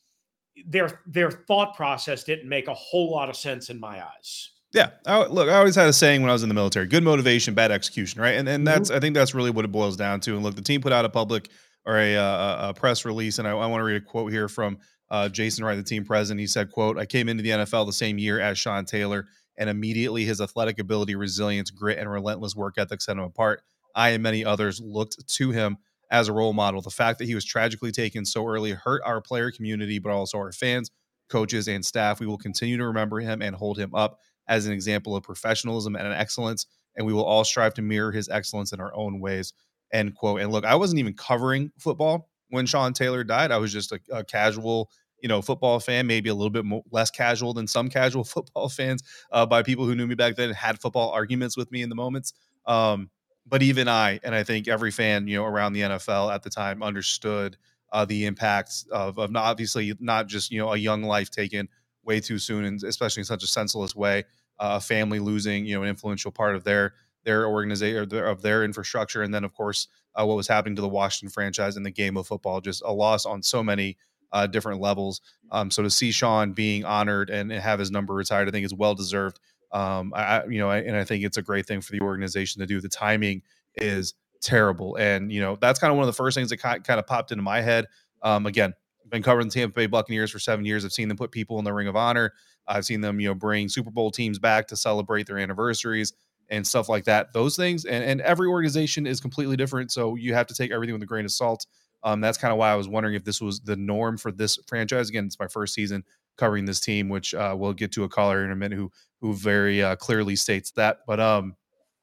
their 0.67 1.01
their 1.07 1.31
thought 1.31 1.77
process 1.77 2.25
didn't 2.25 2.49
make 2.49 2.69
a 2.69 2.75
whole 2.75 3.11
lot 3.11 3.29
of 3.29 3.37
sense 3.37 3.71
in 3.71 3.79
my 3.79 4.05
eyes. 4.05 4.51
Yeah. 4.73 4.91
I, 5.05 5.27
look, 5.27 5.49
I 5.49 5.55
always 5.55 5.75
had 5.75 5.89
a 5.89 5.93
saying 5.93 6.21
when 6.23 6.31
I 6.31 6.33
was 6.33 6.43
in 6.43 6.49
the 6.49 6.55
military: 6.55 6.87
good 6.87 7.03
motivation, 7.03 7.55
bad 7.55 7.71
execution. 7.71 8.21
Right. 8.21 8.37
And 8.37 8.49
and 8.49 8.67
that's 8.67 8.91
I 8.91 9.01
think 9.01 9.15
that's 9.15 9.35
really 9.35 9.51
what 9.51 9.65
it 9.65 9.73
boils 9.73 9.97
down 9.97 10.21
to. 10.21 10.35
And 10.35 10.43
look, 10.43 10.55
the 10.55 10.63
team 10.63 10.81
put 10.81 10.93
out 10.93 11.05
a 11.05 11.09
public 11.09 11.49
or 11.87 11.97
a, 11.97 12.17
uh, 12.17 12.69
a 12.69 12.75
press 12.75 13.05
release, 13.05 13.39
and 13.39 13.49
I, 13.49 13.53
I 13.53 13.67
want 13.67 13.81
to 13.81 13.85
read 13.85 13.97
a 13.97 14.05
quote 14.05 14.31
here 14.31 14.49
from 14.49 14.79
uh, 15.11 15.29
Jason 15.29 15.65
Wright, 15.65 15.77
the 15.77 15.83
team 15.83 16.05
president. 16.05 16.41
He 16.41 16.47
said, 16.47 16.71
"quote 16.71 16.99
I 16.99 17.07
came 17.07 17.29
into 17.29 17.43
the 17.43 17.51
NFL 17.51 17.87
the 17.87 17.93
same 17.93 18.19
year 18.19 18.39
as 18.39 18.59
Sean 18.59 18.85
Taylor, 18.85 19.27
and 19.57 19.69
immediately 19.69 20.25
his 20.25 20.41
athletic 20.41 20.79
ability, 20.79 21.15
resilience, 21.17 21.71
grit, 21.71 21.99
and 21.99 22.11
relentless 22.11 22.55
work 22.55 22.75
ethic 22.79 23.01
set 23.01 23.17
him 23.17 23.23
apart. 23.23 23.63
I 23.95 24.11
and 24.11 24.23
many 24.23 24.45
others 24.45 24.81
looked 24.81 25.27
to 25.37 25.51
him." 25.51 25.79
As 26.11 26.29
a 26.29 26.33
role 26.33 26.53
model, 26.53 26.81
the 26.81 26.91
fact 26.91 27.19
that 27.21 27.27
he 27.27 27.35
was 27.35 27.45
tragically 27.45 27.93
taken 27.93 28.25
so 28.25 28.47
early 28.47 28.73
hurt 28.73 29.03
our 29.05 29.21
player 29.21 29.51
community, 29.51 29.99
but 29.99 30.11
also 30.11 30.39
our 30.39 30.53
fans, 30.53 30.91
coaches, 31.29 31.69
and 31.69 31.85
staff. 31.85 32.21
We 32.21 32.27
will 32.27 32.39
continue 32.39 32.77
to 32.79 32.87
remember 32.87 33.21
him 33.21 33.43
and 33.43 33.55
hold 33.55 33.79
him 33.79 33.95
up 33.95 34.19
as 34.49 34.67
an 34.67 34.73
example 34.73 35.15
of 35.15 35.23
professionalism 35.23 35.95
and 35.95 36.13
excellence, 36.13 36.67
and 36.97 37.07
we 37.07 37.13
will 37.13 37.25
all 37.25 37.45
strive 37.45 37.75
to 37.75 37.83
mirror 37.83 38.11
his 38.13 38.29
excellence 38.29 38.73
in 38.73 38.81
our 38.81 38.95
own 38.95 39.21
ways. 39.21 39.53
End 39.93 40.15
quote. 40.15 40.41
And 40.41 40.53
look, 40.53 40.65
I 40.65 40.75
wasn't 40.75 40.99
even 40.99 41.15
covering 41.15 41.71
football 41.79 42.29
when 42.51 42.67
Sean 42.67 42.93
Taylor 42.93 43.25
died. 43.25 43.53
I 43.53 43.59
was 43.59 43.73
just 43.73 43.93
a, 43.93 44.01
a 44.11 44.25
casual, 44.25 44.91
you 45.23 45.29
know, 45.29 45.41
football 45.41 45.79
fan, 45.81 46.07
maybe 46.07 46.29
a 46.29 46.35
little 46.35 46.51
bit 46.51 46.65
more, 46.65 46.83
less 46.91 47.11
casual 47.11 47.55
than 47.55 47.67
some 47.67 47.89
casual 47.89 48.25
football 48.35 48.69
fans 48.69 49.03
uh, 49.31 49.47
by 49.47 49.63
people 49.63 49.87
who 49.87 49.95
knew 49.95 50.07
me 50.07 50.17
back 50.17 50.37
then 50.37 50.51
had 50.51 50.81
football 50.81 51.11
arguments 51.11 51.57
with 51.57 51.71
me 51.71 51.83
in 51.83 51.89
the 51.89 51.95
moments. 51.95 52.35
Um, 52.67 53.11
but 53.51 53.63
even 53.63 53.89
I, 53.89 54.21
and 54.23 54.35
I 54.35 54.45
think 54.45 54.69
every 54.69 54.93
fan, 54.93 55.27
you 55.27 55.37
know, 55.37 55.45
around 55.45 55.73
the 55.73 55.81
NFL 55.81 56.33
at 56.33 56.43
the 56.43 56.51
time 56.51 56.83
understood 56.83 57.57
uh, 57.93 58.05
the 58.05 58.25
impact 58.27 58.85
of, 58.93 59.19
of 59.19 59.33
not 59.33 59.45
obviously 59.45 59.93
not 59.99 60.29
just, 60.29 60.53
you 60.53 60.61
know, 60.61 60.73
a 60.73 60.77
young 60.77 61.03
life 61.03 61.31
taken 61.31 61.69
way 62.05 62.21
too 62.21 62.39
soon, 62.39 62.65
and 62.65 62.83
especially 62.85 63.21
in 63.21 63.25
such 63.25 63.43
a 63.43 63.49
senseless 63.49 63.95
way, 63.95 64.21
uh, 64.61 64.79
a 64.79 64.81
family 64.81 65.19
losing, 65.19 65.67
you 65.67 65.75
know, 65.75 65.83
an 65.83 65.89
influential 65.89 66.31
part 66.31 66.55
of 66.55 66.65
their 66.65 66.95
their 67.25 67.47
organization 67.47 67.99
or 67.99 68.07
their, 68.07 68.27
of 68.27 68.41
their 68.41 68.65
infrastructure, 68.65 69.23
and 69.23 69.35
then 69.35 69.45
of 69.45 69.53
course 69.53 69.89
uh, 70.15 70.25
what 70.25 70.37
was 70.37 70.49
happening 70.49 70.77
to 70.77 70.83
the 70.83 70.89
Washington 70.89 71.31
franchise 71.31 71.77
in 71.77 71.83
the 71.83 71.91
game 71.91 72.17
of 72.17 72.27
football, 72.27 72.61
just 72.61 72.83
a 72.85 72.93
loss 72.93 73.27
on 73.27 73.43
so 73.43 73.63
many 73.63 73.97
uh, 74.33 74.47
different 74.47 74.81
levels. 74.81 75.21
Um, 75.51 75.71
so 75.71 75.83
to 75.83 75.91
see 75.91 76.13
Sean 76.13 76.53
being 76.53 76.85
honored 76.85 77.31
and 77.31 77.51
have 77.51 77.79
his 77.79 77.91
number 77.91 78.15
retired, 78.15 78.49
I 78.49 78.53
think 78.53 78.65
is 78.65 78.75
well 78.75 78.95
deserved. 78.95 79.41
Um, 79.73 80.13
I, 80.15 80.45
you 80.47 80.59
know, 80.59 80.69
I, 80.69 80.79
and 80.79 80.97
I 80.97 81.05
think 81.05 81.25
it's 81.25 81.37
a 81.37 81.43
great 81.43 81.67
thing 81.67 81.81
for 81.81 81.93
the 81.93 82.01
organization 82.01 82.61
to 82.61 82.67
do. 82.67 82.81
The 82.81 82.89
timing 82.89 83.43
is 83.77 84.15
terrible, 84.41 84.97
and 84.97 85.33
you 85.33 85.41
know 85.41 85.57
that's 85.61 85.79
kind 85.79 85.91
of 85.91 85.97
one 85.97 86.05
of 86.05 86.09
the 86.09 86.17
first 86.17 86.35
things 86.35 86.51
that 86.51 86.59
kind 86.59 86.89
of 86.89 87.07
popped 87.07 87.31
into 87.33 87.43
my 87.43 87.61
head. 87.61 87.87
Um, 88.23 88.47
again, 88.47 88.75
I've 89.05 89.11
been 89.11 89.23
covering 89.23 89.49
the 89.49 89.55
Tampa 89.55 89.75
Bay 89.75 89.87
Buccaneers 89.87 90.31
for 90.31 90.39
seven 90.39 90.65
years. 90.65 90.85
I've 90.85 90.93
seen 90.93 91.09
them 91.09 91.17
put 91.17 91.31
people 91.31 91.59
in 91.59 91.65
the 91.65 91.73
Ring 91.73 91.89
of 91.89 91.97
Honor. 91.97 92.33
I've 92.67 92.85
seen 92.85 93.01
them, 93.01 93.21
you 93.21 93.29
know, 93.29 93.35
bring 93.35 93.69
Super 93.69 93.91
Bowl 93.91 94.11
teams 94.11 94.39
back 94.39 94.69
to 94.69 94.77
celebrate 94.77 95.27
their 95.27 95.39
anniversaries 95.39 96.13
and 96.49 96.67
stuff 96.67 96.89
like 96.89 97.05
that. 97.05 97.33
Those 97.33 97.57
things, 97.57 97.85
and, 97.85 98.05
and 98.05 98.21
every 98.21 98.49
organization 98.49 99.07
is 99.07 99.21
completely 99.21 99.57
different, 99.57 99.93
so 99.93 100.17
you 100.17 100.35
have 100.35 100.47
to 100.49 100.55
take 100.55 100.71
everything 100.71 100.95
with 100.95 101.03
a 101.03 101.07
grain 101.07 101.25
of 101.25 101.33
salt. 101.33 101.67
Um, 102.03 102.21
that's 102.21 102.39
kind 102.39 102.53
of 102.53 102.59
why 102.59 102.71
I 102.71 102.77
was 102.77 102.89
wondering 102.89 103.15
if 103.15 103.25
this 103.25 103.41
was 103.41 103.61
the 103.61 103.77
norm 103.77 104.17
for 104.17 104.33
this 104.33 104.59
franchise. 104.67 105.09
Again, 105.09 105.27
it's 105.27 105.39
my 105.39 105.49
first 105.49 105.75
season 105.75 106.03
covering 106.41 106.65
this 106.65 106.81
team, 106.81 107.09
which 107.09 107.35
uh, 107.35 107.55
we'll 107.57 107.73
get 107.75 107.93
to 107.93 108.03
a 108.05 108.09
caller 108.09 108.45
in 108.45 108.51
a 108.51 108.57
minute 108.57 108.77
who 108.77 108.91
who 109.21 109.35
very 109.35 109.83
uh, 109.83 109.95
clearly 109.97 110.35
states 110.35 110.71
that. 110.73 111.01
But 111.07 111.21
um, 111.21 111.55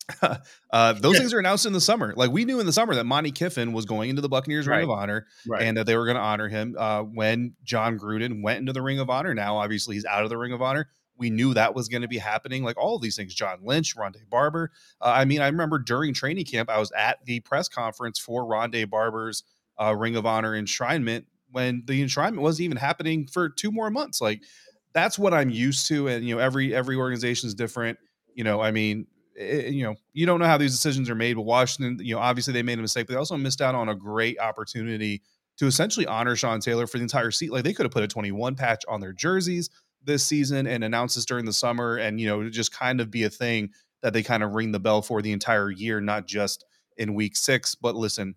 uh, 0.21 0.93
those 0.93 1.13
Yeah. 1.15 1.19
things 1.19 1.33
are 1.33 1.39
announced 1.39 1.65
in 1.65 1.73
the 1.73 1.81
summer. 1.81 2.13
Like 2.15 2.31
we 2.31 2.45
knew 2.45 2.59
in 2.59 2.65
the 2.65 2.71
summer 2.73 2.95
that 2.95 3.05
Monte 3.05 3.31
Kiffin 3.31 3.73
was 3.73 3.85
going 3.85 4.09
into 4.09 4.21
the 4.21 4.29
Buccaneers 4.29 4.67
Ring 4.67 4.83
of 4.83 4.89
Honor 4.91 5.27
and 5.59 5.75
that 5.77 5.85
they 5.85 5.97
were 5.97 6.05
going 6.05 6.15
to 6.15 6.21
honor 6.21 6.47
him 6.47 6.75
uh, 6.77 7.01
when 7.01 7.55
Jon 7.63 7.97
Gruden 7.99 8.41
went 8.41 8.59
into 8.59 8.71
the 8.73 8.81
Ring 8.81 8.99
of 8.99 9.09
Honor. 9.09 9.33
Now, 9.33 9.57
obviously, 9.57 9.95
he's 9.95 10.05
out 10.05 10.23
of 10.23 10.29
the 10.29 10.37
Ring 10.37 10.53
of 10.53 10.61
Honor. 10.61 10.89
We 11.17 11.29
knew 11.31 11.55
that 11.55 11.73
was 11.73 11.87
going 11.89 12.03
to 12.03 12.07
be 12.07 12.19
happening. 12.19 12.63
Like 12.63 12.77
all 12.77 12.95
of 12.95 13.01
these 13.01 13.15
things, 13.15 13.33
John 13.33 13.57
Lynch, 13.63 13.95
Rondé 13.97 14.29
Barber. 14.29 14.71
Uh, 15.01 15.13
I 15.15 15.25
mean, 15.25 15.41
I 15.41 15.47
remember 15.47 15.79
during 15.79 16.13
training 16.13 16.45
camp, 16.45 16.69
I 16.69 16.79
was 16.79 16.91
at 16.91 17.17
the 17.25 17.39
press 17.39 17.67
conference 17.67 18.19
for 18.19 18.45
Rondé 18.45 18.87
Barber's 18.89 19.43
uh, 19.81 19.95
Ring 19.95 20.15
of 20.15 20.25
Honor 20.27 20.53
enshrinement 20.53 21.25
when 21.51 21.83
the 21.85 22.03
enshrinement 22.03 22.39
wasn't 22.39 22.65
even 22.65 22.77
happening 22.77 23.27
for 23.27 23.49
two 23.49 23.71
more 23.71 23.89
months. 23.89 24.21
Like 24.21 24.41
that's 24.93 25.19
what 25.19 25.33
I'm 25.33 25.49
used 25.49 25.87
to, 25.87 26.07
and 26.07 26.27
you 26.27 26.35
know, 26.35 26.41
every 26.41 26.73
every 26.73 26.95
organization 26.95 27.47
is 27.47 27.55
different. 27.55 27.99
You 28.33 28.43
know, 28.43 28.61
I 28.61 28.71
mean, 28.71 29.07
it, 29.35 29.73
you 29.73 29.83
know, 29.83 29.95
you 30.13 30.25
don't 30.25 30.39
know 30.39 30.45
how 30.45 30.57
these 30.57 30.71
decisions 30.71 31.09
are 31.09 31.15
made. 31.15 31.35
But 31.35 31.43
Washington, 31.43 32.05
you 32.05 32.15
know, 32.15 32.21
obviously 32.21 32.53
they 32.53 32.63
made 32.63 32.79
a 32.79 32.81
mistake, 32.81 33.07
but 33.07 33.13
they 33.13 33.19
also 33.19 33.37
missed 33.37 33.61
out 33.61 33.75
on 33.75 33.89
a 33.89 33.95
great 33.95 34.39
opportunity 34.39 35.21
to 35.57 35.65
essentially 35.65 36.05
honor 36.05 36.35
Sean 36.35 36.59
Taylor 36.59 36.87
for 36.87 36.97
the 36.97 37.03
entire 37.03 37.31
seat. 37.31 37.51
Like 37.51 37.63
they 37.63 37.73
could 37.73 37.85
have 37.85 37.91
put 37.91 38.03
a 38.03 38.07
21 38.07 38.55
patch 38.55 38.83
on 38.87 38.99
their 38.99 39.13
jerseys 39.13 39.69
this 40.03 40.25
season 40.25 40.67
and 40.67 40.83
announce 40.83 41.15
this 41.15 41.25
during 41.25 41.45
the 41.45 41.53
summer, 41.53 41.97
and 41.97 42.19
you 42.19 42.27
know, 42.27 42.49
just 42.49 42.71
kind 42.71 43.01
of 43.01 43.11
be 43.11 43.23
a 43.23 43.29
thing 43.29 43.69
that 44.01 44.13
they 44.13 44.23
kind 44.23 44.43
of 44.43 44.53
ring 44.53 44.71
the 44.71 44.79
bell 44.79 45.01
for 45.01 45.21
the 45.21 45.31
entire 45.31 45.69
year, 45.69 45.99
not 45.99 46.27
just 46.27 46.65
in 46.97 47.13
week 47.13 47.35
six. 47.35 47.75
But 47.75 47.95
listen, 47.95 48.35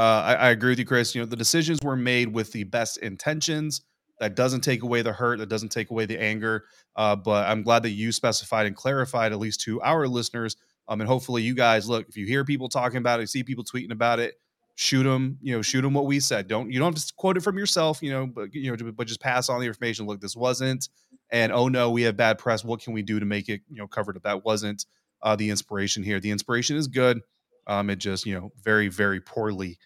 I, 0.00 0.34
I 0.34 0.50
agree 0.50 0.70
with 0.70 0.78
you, 0.78 0.84
Chris. 0.84 1.14
You 1.14 1.22
know, 1.22 1.26
the 1.26 1.36
decisions 1.36 1.80
were 1.82 1.96
made 1.96 2.32
with 2.32 2.52
the 2.52 2.64
best 2.64 2.98
intentions. 2.98 3.82
That 4.20 4.34
doesn't 4.34 4.62
take 4.62 4.82
away 4.82 5.02
the 5.02 5.12
hurt. 5.12 5.38
That 5.38 5.48
doesn't 5.48 5.70
take 5.70 5.90
away 5.90 6.06
the 6.06 6.20
anger. 6.20 6.64
Uh, 6.96 7.16
but 7.16 7.48
I'm 7.48 7.62
glad 7.62 7.84
that 7.84 7.90
you 7.90 8.12
specified 8.12 8.66
and 8.66 8.74
clarified, 8.74 9.32
at 9.32 9.38
least 9.38 9.60
to 9.62 9.80
our 9.82 10.08
listeners. 10.08 10.56
Um, 10.88 11.00
and 11.00 11.08
hopefully, 11.08 11.42
you 11.42 11.54
guys 11.54 11.88
look. 11.88 12.08
If 12.08 12.16
you 12.16 12.26
hear 12.26 12.44
people 12.44 12.68
talking 12.68 12.98
about 12.98 13.20
it, 13.20 13.28
see 13.28 13.42
people 13.44 13.64
tweeting 13.64 13.92
about 13.92 14.18
it, 14.18 14.34
shoot 14.74 15.02
them, 15.02 15.38
you 15.42 15.54
know, 15.54 15.62
shoot 15.62 15.82
them 15.82 15.94
what 15.94 16.06
we 16.06 16.18
said. 16.20 16.48
Don't 16.48 16.70
you 16.70 16.78
don't 16.78 16.94
have 16.94 17.04
to 17.04 17.12
quote 17.16 17.36
it 17.36 17.42
from 17.42 17.58
yourself, 17.58 18.02
you 18.02 18.10
know, 18.10 18.26
but 18.26 18.54
you 18.54 18.74
know, 18.74 18.92
but 18.92 19.06
just 19.06 19.20
pass 19.20 19.48
on 19.48 19.60
the 19.60 19.66
information. 19.66 20.06
Look, 20.06 20.20
this 20.20 20.36
wasn't, 20.36 20.88
and 21.30 21.52
oh 21.52 21.68
no, 21.68 21.90
we 21.90 22.02
have 22.02 22.16
bad 22.16 22.38
press. 22.38 22.64
What 22.64 22.80
can 22.80 22.92
we 22.92 23.02
do 23.02 23.20
to 23.20 23.26
make 23.26 23.48
it, 23.48 23.60
you 23.68 23.76
know, 23.76 23.86
covered 23.86 24.16
up? 24.16 24.22
That 24.22 24.44
wasn't 24.44 24.86
uh, 25.22 25.36
the 25.36 25.50
inspiration 25.50 26.02
here. 26.02 26.20
The 26.20 26.30
inspiration 26.30 26.76
is 26.76 26.88
good. 26.88 27.20
Um, 27.66 27.90
it 27.90 27.96
just, 27.96 28.24
you 28.24 28.34
know, 28.34 28.50
very, 28.62 28.88
very 28.88 29.20
poorly 29.20 29.78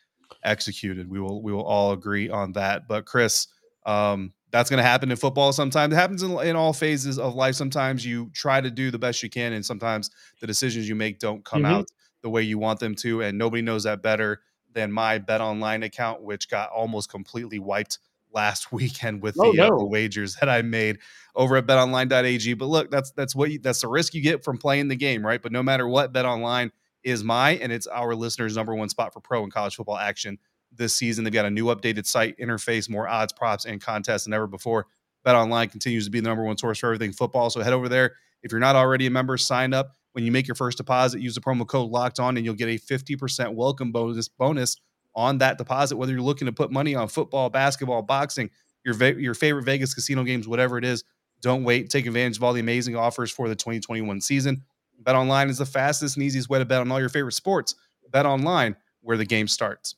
executed. 0.43 1.09
We 1.09 1.21
will, 1.21 1.43
we 1.43 1.53
will 1.53 1.65
all 1.65 1.93
agree 1.93 2.29
on 2.31 2.53
that. 2.53 2.89
But 2.89 3.07
Chris, 3.07 3.49
um, 3.87 4.33
that's 4.51 4.69
going 4.69 4.79
to 4.79 4.85
happen 4.85 5.11
in 5.11 5.17
football 5.17 5.53
sometimes. 5.53 5.93
It 5.93 5.97
happens 5.97 6.23
in, 6.23 6.39
in, 6.41 6.57
all 6.57 6.73
phases 6.73 7.19
of 7.19 7.35
life. 7.35 7.55
Sometimes 7.55 8.05
you 8.05 8.31
try 8.35 8.61
to 8.61 8.71
do 8.71 8.91
the 8.91 8.99
best 8.99 9.23
you 9.23 9.31
can, 9.31 9.53
and 9.55 9.65
sometimes 9.65 10.11
the 10.41 10.47
decisions 10.47 10.89
you 10.89 10.95
make 10.95 11.19
don't 11.19 11.45
come 11.45 11.62
mm-hmm. 11.62 11.75
out 11.75 11.89
the 12.23 12.31
way 12.31 12.43
you 12.43 12.59
want 12.59 12.79
them 12.79 12.95
to. 12.97 13.23
And 13.23 13.39
nobody 13.39 13.62
knows 13.62 13.85
that 13.85 14.03
better 14.03 14.41
than 14.73 14.93
my 14.93 15.19
Bet 15.19 15.41
Online 15.41 15.83
account, 15.83 16.23
which 16.23 16.49
got 16.49 16.71
almost 16.71 17.11
completely 17.11 17.59
wiped 17.59 17.99
last 18.33 18.73
weekend 18.73 19.23
with 19.23 19.37
oh, 19.39 19.53
the, 19.53 19.59
no. 19.59 19.67
uh, 19.67 19.79
the, 19.79 19.87
wagers 19.87 20.37
that 20.37 20.49
I 20.49 20.62
made 20.62 20.99
over 21.35 21.57
at 21.57 21.67
betonline.ag. 21.67 22.55
But 22.55 22.67
look, 22.67 22.91
that's 22.91 23.11
that's 23.12 23.35
what 23.35 23.51
you, 23.51 23.59
that's 23.59 23.81
the 23.81 23.89
risk 23.89 24.15
you 24.15 24.23
get 24.23 24.45
from 24.45 24.59
playing 24.59 24.89
the 24.89 24.97
game, 24.97 25.25
right? 25.25 25.41
But 25.41 25.53
no 25.53 25.62
matter 25.62 25.89
what, 25.89 26.12
Bet 26.12 26.27
Online 26.27 26.73
is 27.04 27.25
my 27.25 27.52
and 27.52 27.73
it's 27.73 27.87
our 27.87 28.14
listeners' 28.14 28.56
number 28.56 28.75
one 28.75 28.88
spot 28.88 29.12
for 29.12 29.21
pro 29.21 29.42
and 29.42 29.52
college 29.52 29.76
football 29.76 29.99
action 29.99 30.38
this 30.75 30.94
season. 30.94 31.25
They've 31.25 31.32
got 31.32 31.44
a 31.44 31.50
new 31.50 31.66
updated 31.66 32.06
site 32.06 32.37
interface, 32.38 32.88
more 32.88 33.09
odds, 33.09 33.32
props, 33.32 33.64
and 33.64 33.80
contests 33.80 34.25
than 34.25 34.32
ever 34.32 34.47
before. 34.47 34.87
Bet 35.25 35.35
Online 35.35 35.68
continues 35.68 36.04
to 36.04 36.11
be 36.11 36.21
the 36.21 36.28
number 36.28 36.44
one 36.44 36.59
source 36.59 36.78
for 36.78 36.87
everything 36.87 37.12
football. 37.12 37.50
So 37.50 37.61
head 37.61 37.73
over 37.73 37.88
there. 37.88 38.14
If 38.42 38.50
you're 38.50 38.61
not 38.61 38.76
already 38.76 39.06
a 39.06 39.11
member, 39.11 39.37
sign 39.37 39.73
up. 39.73 39.94
When 40.12 40.25
you 40.25 40.32
make 40.32 40.47
your 40.47 40.54
first 40.54 40.78
deposit, 40.78 41.21
use 41.21 41.35
the 41.35 41.40
promo 41.40 41.66
code 41.66 41.90
locked 41.90 42.18
on 42.18 42.37
and 42.37 42.44
you'll 42.44 42.54
get 42.54 42.68
a 42.68 42.78
50% 42.78 43.54
welcome 43.54 43.92
bonus 43.92 44.28
bonus 44.28 44.76
on 45.14 45.38
that 45.38 45.59
deposit, 45.59 45.97
whether 45.97 46.12
you're 46.12 46.23
looking 46.23 46.47
to 46.47 46.52
put 46.52 46.71
money 46.71 46.94
on 46.94 47.09
football, 47.09 47.50
basketball, 47.50 48.02
boxing, 48.02 48.50
your, 48.85 48.94
your 49.18 49.35
favorite 49.35 49.64
Vegas 49.64 49.94
casino 49.94 50.25
games, 50.25 50.49
whatever 50.49 50.78
it 50.78 50.85
is. 50.85 51.04
Don't 51.40 51.64
wait. 51.64 51.90
Take 51.90 52.06
advantage 52.06 52.37
of 52.37 52.44
all 52.44 52.52
the 52.52 52.61
amazing 52.61 52.97
offers 52.97 53.30
for 53.30 53.49
the 53.49 53.56
2021 53.56 54.21
season. 54.21 54.62
Bet 55.02 55.14
online 55.14 55.49
is 55.49 55.59
the 55.59 55.66
fastest 55.66 56.16
and 56.16 56.25
easiest 56.25 56.49
way 56.49 56.59
to 56.59 56.64
bet 56.64 56.80
on 56.80 56.90
all 56.90 57.00
your 57.00 57.09
favorite 57.09 57.32
sports. 57.32 57.75
Bet 58.11 58.26
online, 58.26 58.76
where 59.00 59.16
the 59.16 59.25
game 59.25 59.49
starts. 59.49 59.97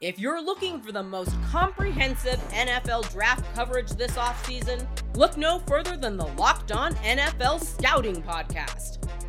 If 0.00 0.18
you're 0.18 0.42
looking 0.42 0.80
for 0.80 0.90
the 0.90 1.02
most 1.02 1.30
comprehensive 1.50 2.40
NFL 2.50 3.10
draft 3.12 3.44
coverage 3.54 3.90
this 3.90 4.12
offseason, 4.12 4.84
look 5.14 5.36
no 5.36 5.60
further 5.60 5.96
than 5.96 6.16
the 6.16 6.26
Locked 6.26 6.72
On 6.72 6.92
NFL 6.96 7.62
Scouting 7.64 8.20
Podcast. 8.22 8.98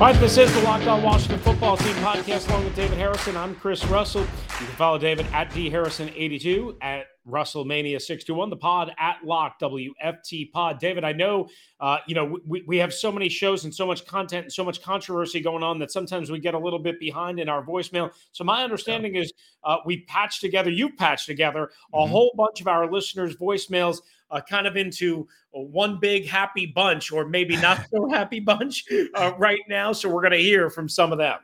All 0.00 0.06
right, 0.06 0.18
this 0.18 0.38
is 0.38 0.50
the 0.54 0.62
Locked 0.62 0.86
On 0.86 1.02
Washington 1.02 1.38
Football 1.40 1.76
Team 1.76 1.94
podcast 1.96 2.48
along 2.48 2.64
with 2.64 2.74
David 2.74 2.96
Harrison. 2.96 3.36
I'm 3.36 3.54
Chris 3.54 3.84
Russell. 3.84 4.22
You 4.22 4.66
can 4.66 4.74
follow 4.76 4.96
David 4.96 5.26
at 5.34 5.50
dharrison82 5.50 6.76
at 6.80 7.04
Russellmania621, 7.28 8.48
the 8.48 8.56
pod 8.56 8.94
at 8.98 9.18
Lock 9.22 9.60
WFT 9.60 10.50
Pod. 10.52 10.78
David, 10.78 11.04
I 11.04 11.12
know, 11.12 11.50
uh, 11.80 11.98
you 12.06 12.14
know, 12.14 12.38
we, 12.46 12.64
we 12.66 12.78
have 12.78 12.94
so 12.94 13.12
many 13.12 13.28
shows 13.28 13.64
and 13.64 13.74
so 13.74 13.86
much 13.86 14.06
content 14.06 14.44
and 14.44 14.52
so 14.54 14.64
much 14.64 14.80
controversy 14.80 15.38
going 15.38 15.62
on 15.62 15.78
that 15.80 15.90
sometimes 15.90 16.30
we 16.30 16.38
get 16.38 16.54
a 16.54 16.58
little 16.58 16.78
bit 16.78 16.98
behind 16.98 17.38
in 17.38 17.50
our 17.50 17.62
voicemail. 17.62 18.10
So 18.32 18.42
my 18.42 18.64
understanding 18.64 19.16
yeah. 19.16 19.20
is 19.20 19.32
uh, 19.64 19.76
we 19.84 20.00
patched 20.04 20.40
together, 20.40 20.70
you 20.70 20.94
patched 20.94 21.26
together 21.26 21.64
a 21.92 21.98
mm-hmm. 21.98 22.10
whole 22.10 22.32
bunch 22.38 22.62
of 22.62 22.68
our 22.68 22.90
listeners' 22.90 23.36
voicemails. 23.36 23.98
Uh, 24.30 24.40
kind 24.40 24.66
of 24.66 24.76
into 24.76 25.26
one 25.52 25.98
big 26.00 26.26
happy 26.26 26.66
bunch, 26.66 27.10
or 27.10 27.26
maybe 27.26 27.56
not 27.56 27.84
so 27.92 28.08
happy 28.08 28.40
bunch 28.40 28.84
uh, 29.14 29.32
right 29.38 29.60
now. 29.68 29.92
So 29.92 30.08
we're 30.08 30.22
going 30.22 30.32
to 30.32 30.38
hear 30.38 30.70
from 30.70 30.88
some 30.88 31.12
of 31.12 31.18
them. 31.18 31.38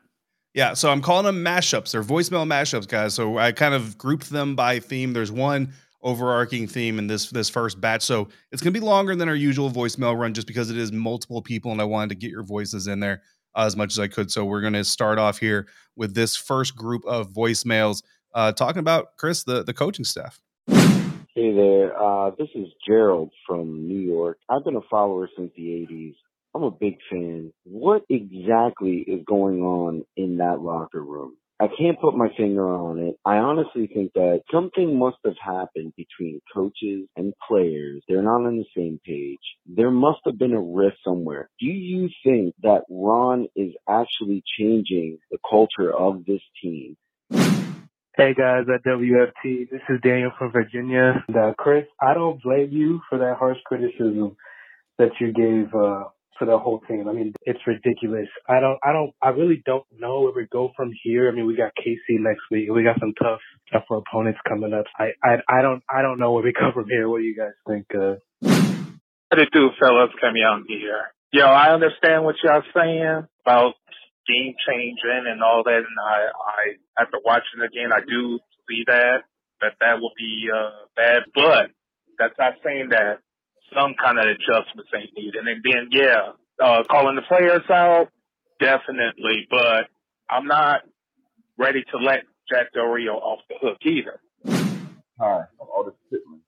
Yeah, 0.54 0.72
so 0.72 0.90
I'm 0.90 1.02
calling 1.02 1.26
them 1.26 1.44
mashups. 1.44 1.90
They're 1.90 2.02
voicemail 2.02 2.46
mashups, 2.46 2.88
guys. 2.88 3.12
So 3.12 3.36
I 3.36 3.52
kind 3.52 3.74
of 3.74 3.98
grouped 3.98 4.30
them 4.30 4.56
by 4.56 4.78
theme. 4.78 5.12
There's 5.12 5.30
one 5.30 5.72
overarching 6.02 6.68
theme 6.68 6.98
in 6.98 7.08
this 7.08 7.30
this 7.30 7.50
first 7.50 7.80
batch. 7.80 8.02
So 8.02 8.28
it's 8.52 8.62
going 8.62 8.72
to 8.72 8.80
be 8.80 8.84
longer 8.84 9.14
than 9.16 9.28
our 9.28 9.34
usual 9.34 9.70
voicemail 9.70 10.16
run 10.18 10.32
just 10.32 10.46
because 10.46 10.70
it 10.70 10.78
is 10.78 10.92
multiple 10.92 11.42
people 11.42 11.72
and 11.72 11.80
I 11.80 11.84
wanted 11.84 12.10
to 12.10 12.14
get 12.14 12.30
your 12.30 12.44
voices 12.44 12.86
in 12.86 13.00
there 13.00 13.22
uh, 13.54 13.64
as 13.66 13.76
much 13.76 13.92
as 13.92 13.98
I 13.98 14.06
could. 14.06 14.30
So 14.30 14.44
we're 14.44 14.60
going 14.60 14.72
to 14.74 14.84
start 14.84 15.18
off 15.18 15.38
here 15.38 15.66
with 15.96 16.14
this 16.14 16.36
first 16.36 16.76
group 16.76 17.04
of 17.06 17.32
voicemails 17.32 18.02
uh, 18.34 18.52
talking 18.52 18.80
about 18.80 19.16
Chris 19.16 19.44
the 19.44 19.64
the 19.64 19.74
coaching 19.74 20.04
staff. 20.04 20.40
Hey 21.36 21.52
there, 21.52 21.92
uh, 22.00 22.30
this 22.30 22.48
is 22.54 22.68
Gerald 22.88 23.30
from 23.46 23.86
New 23.86 23.98
York. 23.98 24.38
I've 24.48 24.64
been 24.64 24.76
a 24.76 24.88
follower 24.90 25.28
since 25.36 25.52
the 25.54 25.86
80s. 25.86 26.14
I'm 26.54 26.62
a 26.62 26.70
big 26.70 26.96
fan. 27.10 27.52
What 27.64 28.04
exactly 28.08 29.04
is 29.06 29.20
going 29.26 29.60
on 29.60 30.06
in 30.16 30.38
that 30.38 30.62
locker 30.62 31.04
room? 31.04 31.36
I 31.60 31.66
can't 31.66 32.00
put 32.00 32.16
my 32.16 32.28
finger 32.38 32.66
on 32.66 33.00
it. 33.00 33.16
I 33.26 33.36
honestly 33.36 33.86
think 33.86 34.14
that 34.14 34.44
something 34.50 34.98
must 34.98 35.18
have 35.26 35.36
happened 35.38 35.92
between 35.94 36.40
coaches 36.54 37.06
and 37.18 37.34
players. 37.46 38.02
They're 38.08 38.22
not 38.22 38.46
on 38.46 38.56
the 38.56 38.64
same 38.74 38.98
page. 39.04 39.36
There 39.66 39.90
must 39.90 40.20
have 40.24 40.38
been 40.38 40.54
a 40.54 40.62
rift 40.62 40.96
somewhere. 41.04 41.50
Do 41.60 41.66
you 41.66 42.08
think 42.24 42.54
that 42.62 42.84
Ron 42.88 43.48
is 43.54 43.74
actually 43.86 44.42
changing 44.58 45.18
the 45.30 45.36
culture 45.46 45.92
of 45.94 46.24
this 46.24 46.40
team? 46.62 46.96
Hey 48.18 48.32
guys 48.32 48.64
at 48.74 48.82
WFT, 48.82 49.68
this 49.68 49.82
is 49.90 50.00
Daniel 50.02 50.30
from 50.38 50.50
Virginia. 50.50 51.22
And, 51.28 51.36
uh, 51.36 51.52
Chris, 51.58 51.84
I 52.00 52.14
don't 52.14 52.42
blame 52.42 52.70
you 52.72 53.02
for 53.10 53.18
that 53.18 53.36
harsh 53.38 53.58
criticism 53.66 54.38
that 54.96 55.10
you 55.20 55.34
gave 55.34 55.66
uh, 55.74 56.04
for 56.38 56.46
the 56.46 56.56
whole 56.56 56.80
team. 56.88 57.08
I 57.10 57.12
mean, 57.12 57.34
it's 57.42 57.60
ridiculous. 57.66 58.28
I 58.48 58.60
don't, 58.60 58.78
I 58.82 58.94
don't, 58.94 59.12
I 59.20 59.28
really 59.38 59.62
don't 59.66 59.84
know 59.98 60.22
where 60.22 60.32
we 60.34 60.46
go 60.50 60.70
from 60.74 60.92
here. 61.02 61.28
I 61.28 61.32
mean, 61.32 61.46
we 61.46 61.56
got 61.56 61.72
KC 61.76 62.18
next 62.20 62.40
week. 62.50 62.70
We 62.72 62.84
got 62.84 62.98
some 63.00 63.12
tough, 63.22 63.40
tough 63.70 63.84
opponents 63.90 64.40
coming 64.48 64.72
up. 64.72 64.86
I, 64.98 65.10
I, 65.22 65.58
I 65.58 65.60
don't, 65.60 65.82
I 65.86 66.00
don't 66.00 66.18
know 66.18 66.32
where 66.32 66.42
we 66.42 66.52
go 66.58 66.70
from 66.72 66.86
here. 66.88 67.10
What 67.10 67.18
do 67.18 67.24
you 67.24 67.36
guys 67.36 67.52
think? 67.68 67.84
Uh, 67.94 68.14
how 69.30 69.36
to 69.36 69.44
do, 69.52 69.68
fellas? 69.78 70.08
Come 70.22 70.36
on 70.36 70.64
here. 70.66 71.12
Yo, 71.32 71.44
I 71.44 71.74
understand 71.74 72.24
what 72.24 72.36
y'all 72.42 72.62
saying 72.74 73.26
about 73.44 73.74
game 74.26 74.54
changing 74.66 75.24
and 75.26 75.42
all 75.42 75.62
that, 75.64 75.82
and 75.82 75.98
I, 76.02 76.28
I 76.34 77.02
after 77.02 77.18
watching 77.24 77.60
the 77.60 77.68
game, 77.68 77.90
I 77.92 78.00
do 78.00 78.38
see 78.68 78.84
that 78.86 79.22
that 79.60 79.74
that 79.80 80.00
will 80.00 80.12
be 80.16 80.48
uh, 80.52 80.86
bad, 80.94 81.22
but 81.34 81.70
that's 82.18 82.34
not 82.38 82.54
saying 82.64 82.90
that 82.90 83.20
some 83.74 83.94
kind 84.02 84.18
of 84.18 84.26
adjustments 84.26 84.90
they 84.92 85.08
need. 85.16 85.34
And 85.34 85.46
then 85.46 85.88
yeah, 85.90 86.32
uh, 86.62 86.82
calling 86.90 87.16
the 87.16 87.22
players 87.22 87.64
out, 87.70 88.08
definitely. 88.60 89.46
But 89.50 89.88
I'm 90.30 90.46
not 90.46 90.82
ready 91.58 91.84
to 91.92 91.98
let 91.98 92.24
Jack 92.50 92.72
Del 92.74 92.86
Rio 92.86 93.14
off 93.14 93.40
the 93.48 93.56
hook 93.60 93.78
either. 93.82 94.20
Hi, 95.18 95.44
I'm 95.60 95.68
Otis 95.74 95.94
Pittman. 96.10 96.40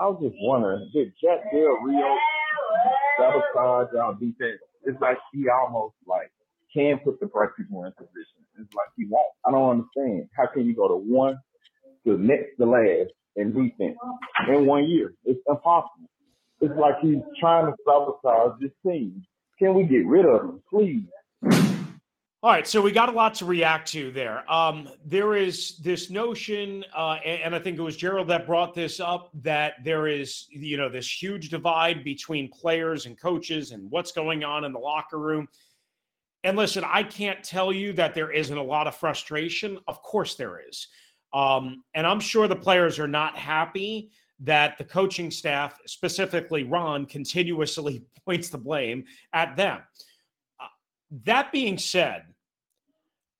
I 0.00 0.06
was 0.06 0.18
just 0.22 0.36
wondering, 0.40 0.90
did 0.92 1.12
Jack 1.22 1.50
Del 1.52 1.78
Rio 1.82 2.16
sabotage 3.18 3.94
our 3.94 4.14
defense? 4.14 4.60
It's 4.84 5.00
like 5.00 5.18
he 5.32 5.46
almost 5.48 5.94
like 6.06 6.30
can 6.74 6.98
put 6.98 7.20
the 7.20 7.26
right 7.32 7.48
people 7.56 7.84
in 7.84 7.92
position. 7.92 8.44
It's 8.60 8.74
like 8.74 8.88
he 8.96 9.06
won't. 9.06 9.26
I 9.46 9.50
don't 9.50 9.70
understand. 9.70 10.28
How 10.36 10.46
can 10.46 10.66
you 10.66 10.74
go 10.74 10.88
to 10.88 10.96
one 10.96 11.38
to 12.06 12.18
next 12.18 12.56
to 12.58 12.66
last 12.66 13.10
in 13.36 13.52
defense 13.52 13.96
in 14.48 14.66
one 14.66 14.84
year? 14.84 15.14
It's 15.24 15.40
impossible. 15.48 16.08
It's 16.60 16.74
like 16.78 16.94
he's 17.00 17.18
trying 17.40 17.66
to 17.66 17.76
sabotage 17.84 18.60
this 18.60 18.70
team. 18.86 19.22
Can 19.58 19.74
we 19.74 19.84
get 19.84 20.06
rid 20.06 20.26
of 20.26 20.40
him, 20.40 20.62
please? 20.70 21.04
All 22.44 22.50
right, 22.50 22.68
so 22.68 22.82
we 22.82 22.92
got 22.92 23.08
a 23.08 23.12
lot 23.12 23.34
to 23.36 23.46
react 23.46 23.90
to 23.92 24.10
there. 24.10 24.50
Um, 24.52 24.90
there 25.06 25.34
is 25.34 25.78
this 25.78 26.10
notion, 26.10 26.84
uh, 26.94 27.16
and, 27.24 27.40
and, 27.40 27.54
I 27.54 27.58
think 27.58 27.78
it 27.78 27.82
was 27.82 27.96
Gerald 27.96 28.28
that 28.28 28.46
brought 28.46 28.74
this 28.74 29.00
up, 29.00 29.30
that 29.42 29.82
there 29.82 30.08
is, 30.08 30.46
you 30.50 30.76
know, 30.76 30.90
this 30.90 31.10
huge 31.10 31.48
divide 31.48 32.04
between 32.04 32.50
players 32.50 33.06
and 33.06 33.18
coaches 33.18 33.70
and 33.70 33.90
what's 33.90 34.12
going 34.12 34.44
on 34.44 34.64
in 34.64 34.74
the 34.74 34.78
locker 34.78 35.18
room. 35.18 35.48
And 36.44 36.58
listen, 36.58 36.84
I 36.86 37.02
can't 37.02 37.42
tell 37.42 37.72
you 37.72 37.94
that 37.94 38.14
there 38.14 38.30
isn't 38.30 38.56
a 38.56 38.62
lot 38.62 38.86
of 38.86 38.94
frustration. 38.94 39.78
Of 39.88 40.02
course, 40.02 40.34
there 40.34 40.60
is. 40.68 40.88
Um, 41.32 41.82
and 41.94 42.06
I'm 42.06 42.20
sure 42.20 42.46
the 42.46 42.54
players 42.54 42.98
are 42.98 43.08
not 43.08 43.36
happy 43.36 44.10
that 44.40 44.76
the 44.76 44.84
coaching 44.84 45.30
staff, 45.30 45.78
specifically 45.86 46.62
Ron, 46.62 47.06
continuously 47.06 48.04
points 48.26 48.50
the 48.50 48.58
blame 48.58 49.04
at 49.32 49.56
them. 49.56 49.80
Uh, 50.60 50.66
that 51.24 51.50
being 51.50 51.78
said, 51.78 52.24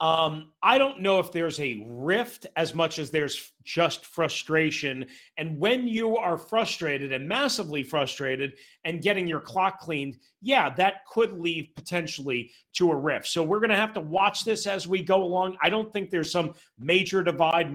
Um, 0.04 0.50
I 0.62 0.76
don't 0.76 1.00
know 1.00 1.18
if 1.18 1.32
there's 1.32 1.58
a 1.61 1.82
rift 1.88 2.46
as 2.56 2.75
much 2.75 2.99
as 2.99 3.11
there's 3.11 3.52
just 3.64 4.04
frustration. 4.04 5.06
And 5.38 5.58
when 5.58 5.88
you 5.88 6.18
are 6.18 6.37
frustrated 6.37 7.11
and 7.11 7.26
massively 7.26 7.82
frustrated 7.82 8.52
and 8.84 9.00
getting 9.00 9.26
your 9.26 9.40
clock 9.40 9.80
cleaned, 9.80 10.18
yeah, 10.42 10.68
that 10.75 11.06
could 11.11 11.40
lead 11.40 11.75
potentially 11.75 12.50
to 12.75 12.90
a 12.90 12.94
rift. 12.94 13.28
So 13.28 13.42
we're 13.42 13.61
going 13.61 13.70
to 13.70 13.76
have 13.76 13.94
to 13.94 14.00
watch 14.02 14.44
this 14.44 14.66
as 14.66 14.87
we 14.87 15.02
go 15.02 15.23
along. 15.23 15.56
I 15.62 15.70
don't 15.70 15.90
think 15.90 16.11
there's 16.11 16.30
some 16.30 16.52
major 16.78 17.23
divide, 17.23 17.75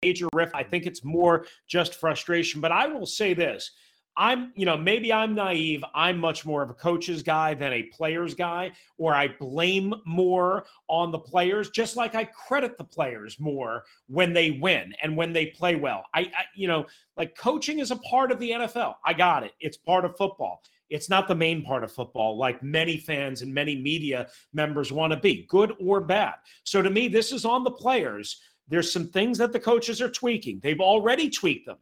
major 0.00 0.28
rift. 0.32 0.54
I 0.54 0.62
think 0.62 0.86
it's 0.86 1.04
more 1.04 1.44
just 1.68 1.96
frustration. 1.96 2.62
But 2.62 2.72
I 2.72 2.86
will 2.86 3.04
say 3.04 3.34
this 3.34 3.72
I'm, 4.16 4.52
you 4.56 4.64
know, 4.64 4.76
maybe 4.76 5.12
I'm 5.12 5.34
naive. 5.34 5.84
I'm 5.94 6.18
much 6.18 6.46
more 6.46 6.62
of 6.62 6.70
a 6.70 6.74
coach's 6.74 7.22
guy 7.22 7.54
than 7.54 7.72
a 7.72 7.82
player's 7.84 8.34
guy, 8.34 8.72
or 8.96 9.14
I 9.14 9.28
blame 9.28 9.94
more 10.06 10.64
on 10.88 11.12
the 11.12 11.18
players, 11.18 11.70
just 11.70 11.96
like 11.96 12.14
I 12.14 12.24
credit 12.24 12.78
the 12.78 12.84
players 12.84 13.38
more 13.38 13.84
when 14.08 14.32
they 14.32 14.52
win 14.52 14.94
and 15.02 15.16
when 15.16 15.32
they 15.32 15.46
play 15.46 15.76
well. 15.76 16.04
I, 16.14 16.20
I 16.20 16.44
you 16.54 16.66
know, 16.66 16.86
like 17.16 17.36
coaching 17.36 17.78
is 17.78 17.90
a 17.90 17.96
part 17.96 18.32
of 18.32 18.38
the 18.38 18.50
NFL. 18.50 18.94
I 19.04 19.12
got 19.12 19.42
it. 19.42 19.52
It's 19.60 19.76
part 19.76 20.04
of 20.04 20.16
football. 20.16 20.62
It's 20.88 21.10
not 21.10 21.28
the 21.28 21.34
main 21.34 21.62
part 21.62 21.84
of 21.84 21.92
football, 21.92 22.38
like 22.38 22.62
many 22.62 22.96
fans 22.96 23.42
and 23.42 23.52
many 23.52 23.76
media 23.76 24.28
members 24.52 24.92
want 24.92 25.12
to 25.12 25.18
be, 25.18 25.46
good 25.48 25.74
or 25.80 26.00
bad. 26.00 26.34
So 26.64 26.80
to 26.80 26.90
me, 26.90 27.08
this 27.08 27.32
is 27.32 27.44
on 27.44 27.64
the 27.64 27.70
players. 27.72 28.40
There's 28.68 28.92
some 28.92 29.08
things 29.08 29.38
that 29.38 29.52
the 29.52 29.60
coaches 29.60 30.00
are 30.00 30.08
tweaking. 30.08 30.60
They've 30.62 30.80
already 30.80 31.28
tweaked 31.28 31.66
them. 31.66 31.78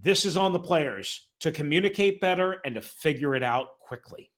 This 0.00 0.24
is 0.24 0.36
on 0.36 0.52
the 0.52 0.60
players 0.60 1.26
to 1.40 1.52
communicate 1.52 2.20
better 2.20 2.60
and 2.64 2.74
to 2.74 2.80
figure 2.80 3.34
it 3.34 3.42
out 3.42 3.78
quickly. 3.80 4.30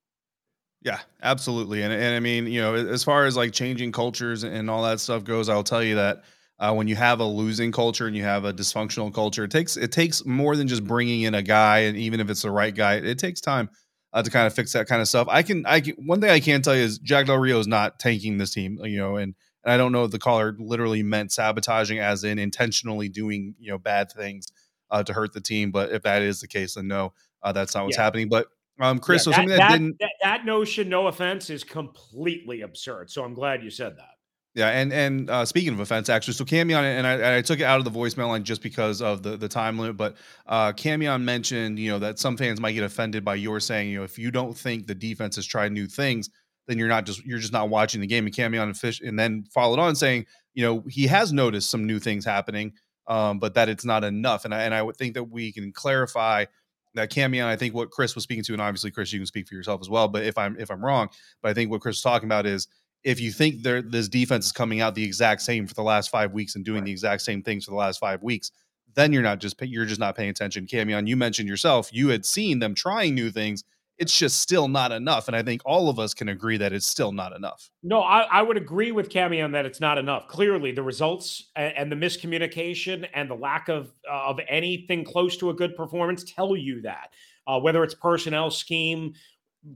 Yeah, 0.82 1.00
absolutely. 1.22 1.82
And 1.82 1.92
and 1.92 2.14
I 2.14 2.20
mean, 2.20 2.46
you 2.46 2.60
know, 2.60 2.74
as 2.74 3.04
far 3.04 3.26
as 3.26 3.36
like 3.36 3.52
changing 3.52 3.92
cultures 3.92 4.44
and 4.44 4.70
all 4.70 4.82
that 4.84 5.00
stuff 5.00 5.24
goes, 5.24 5.48
I'll 5.48 5.62
tell 5.62 5.82
you 5.82 5.96
that 5.96 6.24
uh, 6.58 6.72
when 6.72 6.88
you 6.88 6.96
have 6.96 7.20
a 7.20 7.24
losing 7.24 7.72
culture 7.72 8.06
and 8.06 8.16
you 8.16 8.22
have 8.22 8.44
a 8.44 8.52
dysfunctional 8.52 9.12
culture, 9.12 9.44
it 9.44 9.50
takes 9.50 9.76
it 9.76 9.92
takes 9.92 10.24
more 10.24 10.56
than 10.56 10.68
just 10.68 10.84
bringing 10.84 11.22
in 11.22 11.34
a 11.34 11.42
guy, 11.42 11.80
and 11.80 11.98
even 11.98 12.20
if 12.20 12.30
it's 12.30 12.42
the 12.42 12.50
right 12.50 12.74
guy, 12.74 12.94
it 12.94 13.18
takes 13.18 13.42
time 13.42 13.68
uh, 14.14 14.22
to 14.22 14.30
kind 14.30 14.46
of 14.46 14.54
fix 14.54 14.72
that 14.72 14.86
kind 14.86 15.02
of 15.02 15.08
stuff. 15.08 15.26
I 15.30 15.42
can 15.42 15.66
I 15.66 15.80
can, 15.80 15.94
one 16.06 16.20
thing 16.22 16.30
I 16.30 16.40
can 16.40 16.62
tell 16.62 16.74
you 16.74 16.82
is 16.82 16.98
Jack 16.98 17.26
Del 17.26 17.36
Rio 17.36 17.58
is 17.58 17.66
not 17.66 17.98
tanking 17.98 18.38
this 18.38 18.52
team, 18.52 18.78
you 18.82 18.98
know, 18.98 19.16
and 19.16 19.34
and 19.64 19.72
I 19.72 19.76
don't 19.76 19.92
know 19.92 20.04
if 20.04 20.10
the 20.10 20.18
caller 20.18 20.56
literally 20.58 21.02
meant 21.02 21.32
sabotaging 21.32 21.98
as 21.98 22.24
in 22.24 22.38
intentionally 22.38 23.10
doing 23.10 23.54
you 23.58 23.70
know 23.70 23.78
bad 23.78 24.10
things 24.10 24.46
uh, 24.90 25.02
to 25.02 25.12
hurt 25.12 25.32
the 25.32 25.40
team. 25.40 25.70
But 25.70 25.92
if 25.92 26.02
that 26.02 26.22
is 26.22 26.40
the 26.40 26.48
case, 26.48 26.74
then 26.74 26.88
no, 26.88 27.12
uh, 27.42 27.52
that's 27.52 27.74
not 27.74 27.84
what's 27.84 27.96
yeah. 27.96 28.04
happening. 28.04 28.28
But 28.28 28.46
um, 28.80 28.98
Chris, 28.98 29.20
yeah, 29.20 29.24
so 29.24 29.30
that, 29.30 29.36
something 29.36 29.50
that, 29.50 29.58
that, 29.58 29.72
didn't 29.72 29.96
that, 30.00 30.12
that, 30.22 30.44
notion, 30.44 30.88
no 30.88 31.06
offense, 31.06 31.50
is 31.50 31.64
completely 31.64 32.62
absurd. 32.62 33.10
So 33.10 33.24
I'm 33.24 33.34
glad 33.34 33.62
you 33.62 33.70
said 33.70 33.96
that. 33.96 34.10
Yeah, 34.54 34.70
and 34.70 34.92
and 34.92 35.30
uh, 35.30 35.44
speaking 35.44 35.72
of 35.72 35.78
offense, 35.78 36.08
actually, 36.08 36.34
so 36.34 36.44
Camion 36.44 36.82
and 36.82 37.06
I, 37.06 37.38
I 37.38 37.42
took 37.42 37.60
it 37.60 37.64
out 37.64 37.78
of 37.78 37.84
the 37.84 37.90
voicemail 37.90 38.28
line 38.28 38.42
just 38.42 38.62
because 38.62 39.00
of 39.00 39.22
the 39.22 39.36
the 39.36 39.48
time 39.48 39.78
limit. 39.78 39.96
But 39.96 40.16
uh, 40.46 40.72
Camion 40.72 41.22
mentioned, 41.22 41.78
you 41.78 41.90
know, 41.90 42.00
that 42.00 42.18
some 42.18 42.36
fans 42.36 42.60
might 42.60 42.72
get 42.72 42.82
offended 42.82 43.24
by 43.24 43.36
your 43.36 43.60
saying, 43.60 43.90
you 43.90 43.98
know, 43.98 44.04
if 44.04 44.18
you 44.18 44.32
don't 44.32 44.56
think 44.56 44.88
the 44.88 44.94
defense 44.94 45.36
has 45.36 45.46
tried 45.46 45.70
new 45.70 45.86
things, 45.86 46.30
then 46.66 46.78
you're 46.78 46.88
not 46.88 47.06
just 47.06 47.24
you're 47.24 47.38
just 47.38 47.52
not 47.52 47.68
watching 47.68 48.00
the 48.00 48.08
game. 48.08 48.26
And 48.26 48.34
Camion 48.34 48.64
and 48.64 48.76
Fish, 48.76 49.00
and 49.00 49.16
then 49.16 49.44
followed 49.54 49.78
on 49.78 49.94
saying, 49.94 50.26
you 50.54 50.64
know, 50.64 50.82
he 50.88 51.06
has 51.06 51.32
noticed 51.32 51.70
some 51.70 51.86
new 51.86 52.00
things 52.00 52.24
happening 52.24 52.72
um, 53.06 53.38
but 53.38 53.54
that 53.54 53.68
it's 53.68 53.84
not 53.84 54.04
enough. 54.04 54.44
And 54.44 54.54
I, 54.54 54.62
and 54.62 54.74
I 54.74 54.82
would 54.82 54.96
think 54.96 55.14
that 55.14 55.24
we 55.24 55.52
can 55.52 55.72
clarify 55.72 56.46
that 56.94 57.10
Camion, 57.10 57.44
I 57.44 57.56
think 57.56 57.74
what 57.74 57.90
Chris 57.90 58.14
was 58.14 58.24
speaking 58.24 58.44
to, 58.44 58.52
and 58.52 58.62
obviously 58.62 58.90
Chris, 58.90 59.12
you 59.12 59.20
can 59.20 59.26
speak 59.26 59.48
for 59.48 59.54
yourself 59.54 59.80
as 59.80 59.88
well. 59.88 60.08
But 60.08 60.24
if 60.24 60.36
I'm 60.36 60.56
if 60.58 60.70
I'm 60.70 60.84
wrong, 60.84 61.08
but 61.42 61.50
I 61.50 61.54
think 61.54 61.70
what 61.70 61.80
Chris 61.80 61.96
is 61.96 62.02
talking 62.02 62.26
about 62.28 62.46
is 62.46 62.66
if 63.04 63.20
you 63.20 63.30
think 63.30 63.62
there 63.62 63.82
this 63.82 64.08
defense 64.08 64.46
is 64.46 64.52
coming 64.52 64.80
out 64.80 64.94
the 64.94 65.04
exact 65.04 65.42
same 65.42 65.66
for 65.66 65.74
the 65.74 65.82
last 65.82 66.10
five 66.10 66.32
weeks 66.32 66.56
and 66.56 66.64
doing 66.64 66.80
right. 66.80 66.86
the 66.86 66.92
exact 66.92 67.22
same 67.22 67.42
things 67.42 67.64
for 67.64 67.70
the 67.70 67.76
last 67.76 67.98
five 67.98 68.22
weeks, 68.22 68.50
then 68.94 69.12
you're 69.12 69.22
not 69.22 69.38
just 69.38 69.60
you're 69.62 69.86
just 69.86 70.00
not 70.00 70.16
paying 70.16 70.30
attention. 70.30 70.66
Camion, 70.66 71.06
you 71.06 71.16
mentioned 71.16 71.48
yourself, 71.48 71.90
you 71.92 72.08
had 72.08 72.26
seen 72.26 72.58
them 72.58 72.74
trying 72.74 73.14
new 73.14 73.30
things 73.30 73.64
it's 74.00 74.16
just 74.16 74.40
still 74.40 74.66
not 74.66 74.92
enough. 74.92 75.28
And 75.28 75.36
I 75.36 75.42
think 75.42 75.60
all 75.66 75.90
of 75.90 75.98
us 75.98 76.14
can 76.14 76.30
agree 76.30 76.56
that 76.56 76.72
it's 76.72 76.86
still 76.86 77.12
not 77.12 77.36
enough. 77.36 77.70
No, 77.82 78.00
I, 78.00 78.22
I 78.22 78.40
would 78.40 78.56
agree 78.56 78.92
with 78.92 79.10
Camion 79.10 79.52
that 79.52 79.66
it's 79.66 79.78
not 79.78 79.98
enough. 79.98 80.26
Clearly, 80.26 80.72
the 80.72 80.82
results 80.82 81.50
and, 81.54 81.76
and 81.76 81.92
the 81.92 81.96
miscommunication 81.96 83.06
and 83.12 83.30
the 83.30 83.34
lack 83.34 83.68
of 83.68 83.92
uh, 84.10 84.22
of 84.28 84.40
anything 84.48 85.04
close 85.04 85.36
to 85.36 85.50
a 85.50 85.54
good 85.54 85.76
performance 85.76 86.24
tell 86.24 86.56
you 86.56 86.80
that. 86.80 87.12
Uh, 87.46 87.60
whether 87.60 87.84
it's 87.84 87.94
personnel, 87.94 88.50
scheme, 88.50 89.12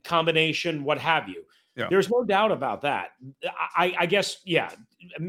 combination, 0.05 0.85
what 0.85 0.99
have 0.99 1.29
you. 1.29 1.45
Yeah. 1.77 1.89
There's 1.91 2.11
no 2.11 2.25
doubt 2.25 2.53
about 2.53 2.83
that. 2.83 3.11
I, 3.77 3.95
I, 3.99 4.07
guess, 4.07 4.39
yeah. 4.45 4.71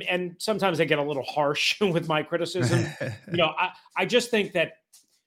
And 0.07 0.35
sometimes 0.37 0.79
I 0.79 0.85
get 0.85 0.99
a 0.99 1.03
little 1.03 1.23
harsh 1.23 1.79
with 1.81 2.07
my 2.07 2.21
criticism. 2.21 2.85
you 3.01 3.37
know, 3.37 3.53
I, 3.57 3.71
I 3.97 4.05
just 4.05 4.29
think 4.29 4.53
that 4.53 4.73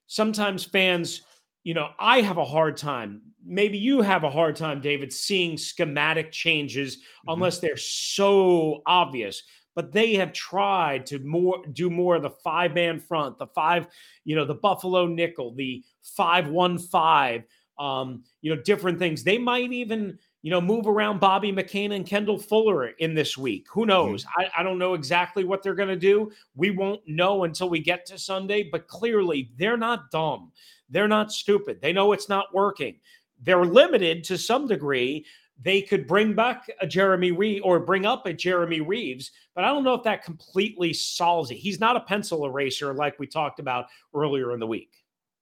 sometimes 0.07 0.64
fans 0.64 1.22
you 1.64 1.75
know, 1.75 1.90
I 1.99 2.21
have 2.21 2.38
a 2.38 2.44
hard 2.44 2.77
time. 2.77 3.23
Maybe 3.44 3.79
you 3.79 4.03
have 4.03 4.25
a 4.25 4.31
hard 4.31 4.57
time, 4.57 4.81
David, 4.81 5.12
seeing 5.12 5.57
schematic 5.57 6.33
changes 6.33 6.97
mm-hmm. 6.97 7.33
unless 7.33 7.59
they're 7.59 7.77
so 7.77 8.83
obvious. 8.87 9.42
But 9.75 9.92
they 9.92 10.14
have 10.14 10.33
tried 10.33 11.07
to 11.07 11.21
more 11.21 11.62
do 11.73 11.88
more 11.88 12.16
of 12.16 12.23
the 12.23 12.31
five 12.31 12.75
man 12.75 12.99
front, 12.99 13.38
the 13.38 13.47
five, 13.47 13.87
you 14.25 14.35
know, 14.35 14.44
the 14.44 14.55
Buffalo 14.55 15.07
nickel, 15.07 15.55
the 15.55 15.85
five 16.03 16.49
one 16.49 16.79
five, 16.79 17.44
um, 17.79 18.25
you 18.40 18.55
know, 18.55 18.61
different 18.62 18.99
things. 18.99 19.23
They 19.23 19.38
might 19.38 19.73
even 19.73 20.18
you 20.42 20.51
know, 20.51 20.61
move 20.61 20.87
around 20.87 21.18
Bobby 21.18 21.53
McCain 21.53 21.94
and 21.94 22.07
Kendall 22.07 22.38
Fuller 22.38 22.88
in 22.99 23.14
this 23.14 23.37
week. 23.37 23.66
Who 23.71 23.81
mm-hmm. 23.81 23.88
knows? 23.88 24.25
Mm-hmm. 24.25 24.40
I, 24.40 24.61
I, 24.61 24.62
don't 24.62 24.79
know 24.79 24.94
exactly 24.94 25.44
what 25.44 25.62
they're 25.62 25.75
going 25.75 25.88
to 25.88 25.97
do. 25.97 26.31
We 26.55 26.71
won't 26.71 27.01
know 27.07 27.44
until 27.44 27.68
we 27.68 27.81
get 27.81 28.07
to 28.07 28.18
Sunday, 28.18 28.68
but 28.71 28.87
clearly 28.87 29.51
they're 29.59 29.77
not 29.77 30.11
dumb. 30.11 30.53
They're 30.88 31.09
not 31.09 31.33
stupid. 31.33 31.81
They 31.81 31.92
know 31.92 32.12
it's 32.12 32.29
not 32.29 32.55
working. 32.55 33.01
They're 33.40 33.64
limited 33.64 34.24
to 34.24 34.38
some 34.38 34.66
degree. 34.66 35.27
They 35.61 35.83
could 35.83 36.07
bring 36.07 36.35
back 36.35 36.70
a 36.81 36.87
Jeremy 36.87 37.33
Reed 37.33 37.62
or 37.64 37.81
bring 37.81 38.07
up 38.07 38.27
a 38.27 38.33
Jeremy 38.33 38.81
Reaves, 38.81 39.33
but 39.55 39.64
I 39.64 39.68
don't 39.68 39.83
know 39.83 39.94
if 39.94 40.05
that 40.05 40.24
completely 40.24 40.92
solves 40.92 41.51
it. 41.51 41.57
He's 41.57 41.81
not 41.81 41.96
a 41.96 42.01
pencil 42.01 42.46
eraser 42.46 42.94
like 42.94 43.18
we 43.18 43.27
talked 43.27 43.59
about 43.59 43.87
earlier 44.14 44.53
in 44.53 44.61
the 44.61 44.66
week. 44.66 44.92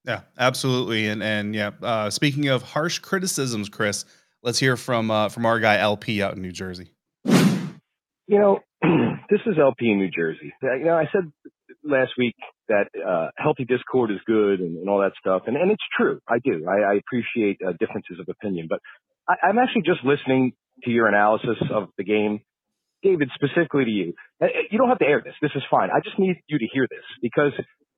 Yeah, 0.05 0.21
absolutely. 0.39 1.09
And 1.09 1.23
and 1.23 1.55
yeah, 1.55 1.73
uh, 1.83 2.11
speaking 2.11 2.49
of 2.49 2.63
harsh 2.63 3.01
criticisms, 3.01 3.69
Chris, 3.69 4.05
let's 4.43 4.59
hear 4.59 4.77
from 4.77 5.11
uh, 5.11 5.29
from 5.29 5.45
our 5.45 5.61
guy 5.61 5.79
LP 5.79 6.23
out 6.23 6.37
in 6.37 6.43
New 6.43 6.53
Jersey. 6.53 6.93
You 8.29 8.39
know, 8.39 8.61
this 9.31 9.41
is 9.47 9.59
LP 9.59 9.91
in 9.91 9.99
New 9.99 10.11
Jersey. 10.11 10.55
You 10.63 10.85
know, 10.85 10.97
I 10.97 11.09
said 11.13 11.31
last 11.87 12.13
week 12.19 12.35
that 12.69 12.89
uh, 12.99 13.29
healthy 13.37 13.65
discord 13.65 14.11
is 14.11 14.19
good 14.27 14.61
and, 14.61 14.79
and 14.79 14.89
all 14.89 15.01
that 15.01 15.13
stuff, 15.19 15.43
and, 15.47 15.57
and 15.57 15.71
it's 15.71 15.83
true. 15.97 16.21
I 16.29 16.39
do. 16.45 16.67
I, 16.69 16.93
I 16.93 16.95
appreciate 16.95 17.59
uh, 17.67 17.73
differences 17.79 18.19
of 18.21 18.29
opinion, 18.29 18.67
but 18.69 18.81
I, 19.29 19.49
I'm 19.49 19.59
actually 19.59 19.83
just 19.83 20.05
listening 20.05 20.53
to 20.85 20.91
your 20.91 21.09
analysis 21.09 21.57
of 21.73 21.89
the 21.97 22.05
game, 22.05 22.41
David, 23.03 23.31
specifically 23.35 23.85
to 23.85 23.91
you. 23.91 24.15
Uh, 24.41 24.47
uh, 24.47 24.49
you 24.71 24.79
don't 24.79 24.89
have 24.89 24.99
to 24.99 25.07
air 25.07 25.23
this. 25.25 25.35
This 25.41 25.53
is 25.55 25.63
fine. 25.71 25.91
I 25.95 26.01
just 26.05 26.19
need 26.19 26.37
you 26.49 26.59
to 26.59 26.67
hear 26.73 26.87
this 26.91 27.05
because 27.23 27.53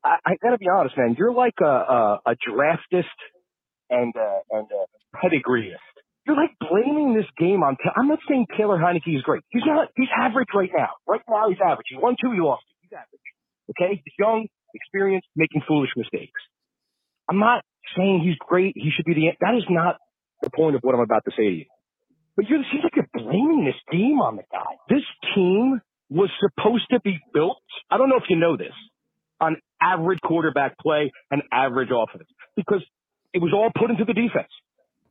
I, 0.04 0.16
I 0.24 0.36
got 0.42 0.50
to 0.50 0.58
be 0.58 0.68
honest, 0.68 0.96
man. 0.96 1.16
You're 1.18 1.32
like 1.32 1.54
a, 1.60 1.64
a, 1.64 2.20
a 2.26 2.34
draftist 2.48 3.18
and 3.90 4.14
uh, 4.16 4.40
and 4.50 4.66
a 4.70 5.16
pedigreeist. 5.16 5.76
You're 6.26 6.36
like 6.36 6.52
blaming 6.60 7.14
this 7.14 7.26
game 7.38 7.62
on. 7.62 7.76
I'm 7.96 8.08
not 8.08 8.18
saying 8.28 8.46
Taylor 8.56 8.76
Heinicke 8.76 9.16
is 9.16 9.22
great. 9.22 9.42
He's 9.48 9.62
not. 9.64 9.88
He's 9.96 10.12
average 10.14 10.48
right 10.54 10.70
now. 10.76 10.90
Right 11.06 11.22
now, 11.28 11.48
he's 11.48 11.58
average. 11.64 11.86
He 11.88 11.96
won 11.96 12.16
two. 12.20 12.32
He 12.32 12.40
lost. 12.40 12.64
He's 12.82 12.92
average. 12.92 13.20
Okay, 13.70 14.00
he's 14.04 14.14
young, 14.18 14.46
experienced, 14.74 15.28
making 15.36 15.62
foolish 15.66 15.90
mistakes. 15.96 16.40
I'm 17.28 17.38
not 17.38 17.64
saying 17.96 18.22
he's 18.24 18.36
great. 18.38 18.74
He 18.76 18.90
should 18.94 19.04
be 19.04 19.14
the. 19.14 19.28
That 19.40 19.54
is 19.56 19.64
not 19.68 19.96
the 20.42 20.50
point 20.50 20.76
of 20.76 20.82
what 20.82 20.94
I'm 20.94 21.00
about 21.00 21.24
to 21.24 21.30
say 21.32 21.44
to 21.44 21.56
you. 21.56 21.64
But 22.36 22.48
you're, 22.48 22.60
it 22.60 22.66
seems 22.70 22.84
like 22.84 22.94
you're 22.96 23.08
blaming 23.12 23.64
this 23.64 23.74
team 23.90 24.20
on 24.20 24.36
the 24.36 24.44
guy. 24.50 24.76
This 24.88 25.02
team 25.34 25.80
was 26.08 26.30
supposed 26.40 26.86
to 26.90 27.00
be 27.00 27.18
built. 27.34 27.60
I 27.90 27.98
don't 27.98 28.08
know 28.08 28.16
if 28.16 28.30
you 28.30 28.36
know 28.36 28.56
this 28.56 28.72
on 29.40 29.56
average 29.80 30.20
quarterback 30.20 30.78
play 30.78 31.12
and 31.30 31.42
average 31.52 31.90
offense 31.92 32.28
because 32.56 32.82
it 33.34 33.42
was 33.42 33.52
all 33.52 33.70
put 33.76 33.90
into 33.90 34.04
the 34.04 34.14
defense. 34.14 34.48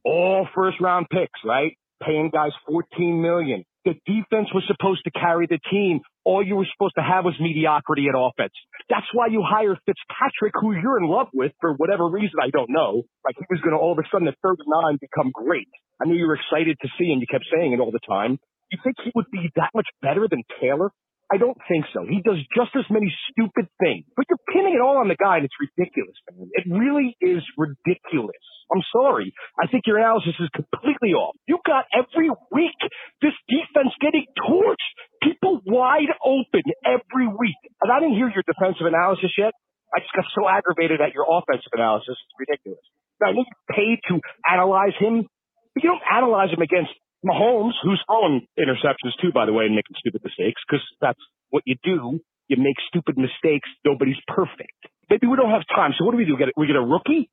All 0.04 0.48
first 0.56 0.80
round 0.80 1.08
picks, 1.10 1.39
right? 1.46 1.78
Paying 2.02 2.30
guys 2.32 2.52
14 2.67 3.22
million. 3.22 3.65
The 3.88 3.95
defense 4.04 4.52
was 4.52 4.67
supposed 4.67 5.08
to 5.08 5.12
carry 5.15 5.47
the 5.47 5.60
team 5.71 6.02
all 6.28 6.43
you 6.43 6.60
were 6.60 6.67
supposed 6.76 7.00
to 7.00 7.06
have 7.08 7.23
was 7.23 7.39
mediocrity 7.39 8.12
at 8.12 8.15
offense. 8.19 8.52
That's 8.91 9.08
why 9.15 9.32
you 9.32 9.39
hire 9.47 9.80
Fitzpatrick, 9.88 10.52
who 10.60 10.76
you're 10.76 11.00
in 11.00 11.08
love 11.08 11.32
with 11.32 11.56
for 11.63 11.71
whatever 11.80 12.12
reason, 12.12 12.36
I 12.43 12.52
don't 12.52 12.67
know. 12.67 13.08
Like 13.23 13.39
he 13.39 13.47
was 13.47 13.63
going 13.63 13.71
to 13.71 13.80
all 13.80 13.95
of 13.95 14.00
a 14.00 14.04
sudden 14.12 14.28
at 14.28 14.36
39 14.43 15.00
become 15.00 15.32
great. 15.32 15.71
I 16.04 16.06
knew 16.06 16.19
you 16.19 16.28
were 16.28 16.36
excited 16.36 16.76
to 16.84 16.89
see 17.00 17.15
and 17.15 17.23
you 17.23 17.32
kept 17.32 17.47
saying 17.47 17.71
it 17.71 17.80
all 17.80 17.95
the 17.95 18.04
time. 18.04 18.43
You 18.76 18.78
think 18.84 19.00
he 19.00 19.12
would 19.15 19.32
be 19.32 19.47
that 19.56 19.71
much 19.71 19.88
better 20.04 20.28
than 20.28 20.43
Taylor? 20.60 20.91
I 21.32 21.39
don't 21.39 21.56
think 21.71 21.88
so. 21.95 22.04
He 22.04 22.19
does 22.19 22.43
just 22.52 22.76
as 22.76 22.84
many 22.91 23.08
stupid 23.32 23.71
things, 23.80 24.04
but 24.19 24.28
you're 24.28 24.43
pinning 24.52 24.76
it 24.76 24.84
all 24.84 25.00
on 25.00 25.08
the 25.08 25.15
guy 25.15 25.39
and 25.39 25.47
it's 25.47 25.56
ridiculous, 25.63 26.15
man. 26.28 26.52
It 26.52 26.67
really 26.67 27.15
is 27.23 27.39
ridiculous. 27.56 28.43
I'm 28.73 28.84
sorry. 28.91 29.34
I 29.62 29.67
think 29.67 29.88
your 29.88 29.97
analysis 29.97 30.36
is 30.39 30.49
completely 30.51 31.15
off. 31.15 31.36
You 31.47 31.60
got 31.65 31.86
every 31.95 32.30
week 32.51 32.80
this 33.21 33.36
defense 33.47 33.95
getting 34.01 34.25
torched. 34.36 34.91
People 35.23 35.62
wide 35.65 36.12
open 36.23 36.63
every 36.84 37.27
week. 37.27 37.62
And 37.82 37.91
I 37.91 37.99
didn't 37.99 38.15
hear 38.15 38.30
your 38.30 38.43
defensive 38.43 38.86
analysis 38.86 39.32
yet. 39.38 39.56
I 39.95 40.03
just 40.03 40.12
got 40.12 40.25
so 40.36 40.47
aggravated 40.47 40.99
at 40.99 41.15
your 41.15 41.23
offensive 41.23 41.71
analysis. 41.71 42.19
It's 42.19 42.36
ridiculous. 42.38 42.84
Now, 43.23 43.32
you 43.32 43.45
paid 43.71 44.03
to 44.12 44.19
analyze 44.45 44.93
him, 44.99 45.25
but 45.73 45.84
you 45.84 45.89
don't 45.89 46.03
analyze 46.06 46.51
him 46.51 46.62
against 46.62 46.91
Mahomes, 47.25 47.73
who's 47.82 48.01
throwing 48.06 48.45
interceptions 48.60 49.15
too, 49.21 49.32
by 49.34 49.45
the 49.45 49.53
way, 49.53 49.65
and 49.65 49.75
making 49.75 49.95
stupid 49.97 50.21
mistakes, 50.23 50.62
because 50.67 50.84
that's 51.01 51.19
what 51.49 51.63
you 51.65 51.75
do. 51.84 52.19
You 52.47 52.58
make 52.58 52.77
stupid 52.88 53.17
mistakes. 53.17 53.67
Nobody's 53.84 54.19
perfect. 54.27 54.75
Maybe 55.10 55.27
we 55.27 55.36
don't 55.36 55.49
have 55.49 55.63
time. 55.73 55.91
So 55.97 56.06
what 56.06 56.12
do 56.12 56.17
we 56.17 56.25
do? 56.25 56.38
Get 56.38 56.49
we 56.56 56.67
get 56.67 56.75
a 56.75 56.84
rookie, 56.84 57.30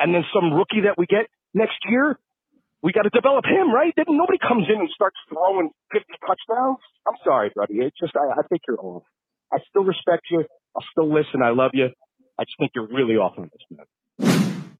and 0.00 0.14
then 0.14 0.24
some 0.34 0.52
rookie 0.52 0.88
that 0.88 0.96
we 0.96 1.06
get 1.06 1.28
next 1.54 1.78
year. 1.88 2.18
We 2.82 2.92
got 2.92 3.02
to 3.02 3.10
develop 3.10 3.44
him, 3.44 3.72
right? 3.72 3.92
Then 3.94 4.06
nobody 4.08 4.38
comes 4.40 4.64
in 4.72 4.80
and 4.80 4.88
starts 4.94 5.16
throwing 5.28 5.68
50 5.92 6.06
touchdowns. 6.26 6.78
I'm 7.06 7.20
sorry, 7.22 7.52
buddy. 7.54 7.84
It's 7.84 7.98
just 8.00 8.16
I, 8.16 8.40
I 8.40 8.42
think 8.48 8.62
you're 8.66 8.80
off. 8.80 9.02
I 9.52 9.58
still 9.68 9.84
respect 9.84 10.24
you. 10.30 10.44
I'll 10.74 10.84
still 10.90 11.12
listen. 11.12 11.42
I 11.44 11.50
love 11.50 11.72
you. 11.74 11.88
I 12.38 12.44
just 12.44 12.56
think 12.58 12.72
you're 12.74 12.88
really 12.88 13.16
off 13.16 13.34
on 13.36 13.50
this, 13.52 13.62
man. 13.68 14.72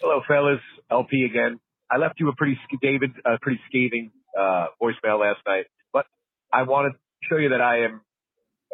Hello, 0.00 0.20
fellas. 0.26 0.60
LP 0.90 1.24
again. 1.24 1.60
I 1.90 1.98
left 1.98 2.18
you 2.18 2.28
a 2.28 2.34
pretty, 2.34 2.58
David, 2.82 3.12
a 3.24 3.38
pretty 3.40 3.60
scathing, 3.68 4.10
uh, 4.36 4.66
voicemail 4.82 5.20
last 5.20 5.38
night, 5.46 5.66
but 5.92 6.06
I 6.52 6.64
want 6.64 6.92
to 6.92 6.98
show 7.28 7.36
you 7.38 7.50
that 7.50 7.60
I 7.60 7.84
am, 7.84 8.00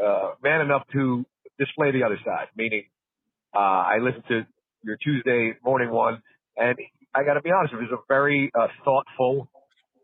uh, 0.03 0.33
man 0.43 0.63
enough 0.63 0.85
to 0.95 1.27
display 1.59 1.93
the 1.93 2.05
other 2.05 2.19
side, 2.25 2.49
meaning, 2.57 2.85
uh, 3.55 3.59
I 3.59 3.99
listened 4.01 4.25
to 4.29 4.47
your 4.85 4.97
Tuesday 4.97 5.55
morning 5.65 5.91
one 5.91 6.23
and 6.57 6.77
I 7.15 7.25
got 7.25 7.35
to 7.35 7.43
be 7.43 7.51
honest, 7.51 7.75
it 7.75 7.77
was 7.77 7.93
a 7.93 8.01
very, 8.09 8.51
uh, 8.59 8.69
thoughtful, 8.85 9.49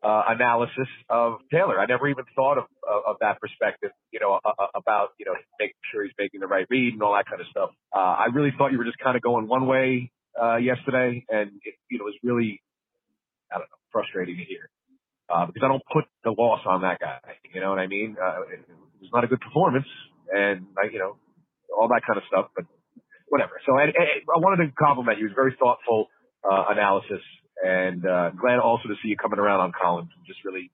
uh, 0.02 0.22
analysis 0.28 0.88
of 1.08 1.38
Taylor. 1.50 1.80
I 1.80 1.86
never 1.86 2.06
even 2.08 2.24
thought 2.36 2.58
of, 2.58 2.64
of, 2.86 3.02
of 3.06 3.16
that 3.20 3.40
perspective, 3.40 3.90
you 4.12 4.20
know, 4.20 4.38
uh, 4.44 4.66
about, 4.74 5.10
you 5.18 5.26
know, 5.26 5.32
making 5.58 5.74
sure 5.90 6.04
he's 6.04 6.12
making 6.18 6.40
the 6.40 6.46
right 6.46 6.66
read 6.70 6.92
and 6.92 7.02
all 7.02 7.14
that 7.14 7.26
kind 7.26 7.40
of 7.40 7.46
stuff. 7.50 7.70
Uh, 7.94 7.98
I 7.98 8.26
really 8.32 8.52
thought 8.56 8.72
you 8.72 8.78
were 8.78 8.84
just 8.84 8.98
kind 8.98 9.16
of 9.16 9.22
going 9.22 9.48
one 9.48 9.66
way, 9.66 10.12
uh, 10.40 10.56
yesterday 10.56 11.24
and 11.28 11.50
it, 11.64 11.74
you 11.90 11.98
know, 11.98 12.04
it 12.04 12.12
was 12.12 12.20
really, 12.22 12.62
I 13.50 13.58
don't 13.58 13.68
know, 13.68 13.82
frustrating 13.90 14.36
to 14.36 14.44
hear. 14.44 14.70
Uh, 15.28 15.46
because 15.46 15.62
I 15.64 15.68
don't 15.68 15.82
put 15.92 16.04
the 16.24 16.30
loss 16.30 16.60
on 16.64 16.82
that 16.82 17.00
guy. 17.00 17.18
You 17.52 17.60
know 17.60 17.70
what 17.70 17.78
I 17.78 17.86
mean? 17.86 18.16
Uh, 18.20 18.42
it, 18.52 18.60
it 18.60 19.00
was 19.00 19.10
not 19.12 19.24
a 19.24 19.26
good 19.26 19.40
performance 19.40 19.88
and 20.32 20.66
like, 20.76 20.92
you 20.92 20.98
know, 21.00 21.16
all 21.76 21.88
that 21.88 22.02
kind 22.06 22.16
of 22.16 22.24
stuff, 22.28 22.48
but 22.56 22.64
whatever. 23.28 23.60
So 23.66 23.76
I, 23.78 23.84
I 23.92 24.38
wanted 24.38 24.66
to 24.66 24.72
compliment 24.72 25.18
you. 25.18 25.26
It 25.26 25.30
was 25.30 25.36
very 25.36 25.56
thoughtful, 25.58 26.08
uh, 26.44 26.64
analysis 26.70 27.22
and, 27.64 28.06
uh, 28.06 28.30
glad 28.30 28.58
also 28.58 28.88
to 28.88 28.94
see 29.02 29.08
you 29.08 29.16
coming 29.16 29.38
around 29.38 29.60
on 29.60 29.72
Collins. 29.72 30.10
Just 30.26 30.44
really, 30.44 30.70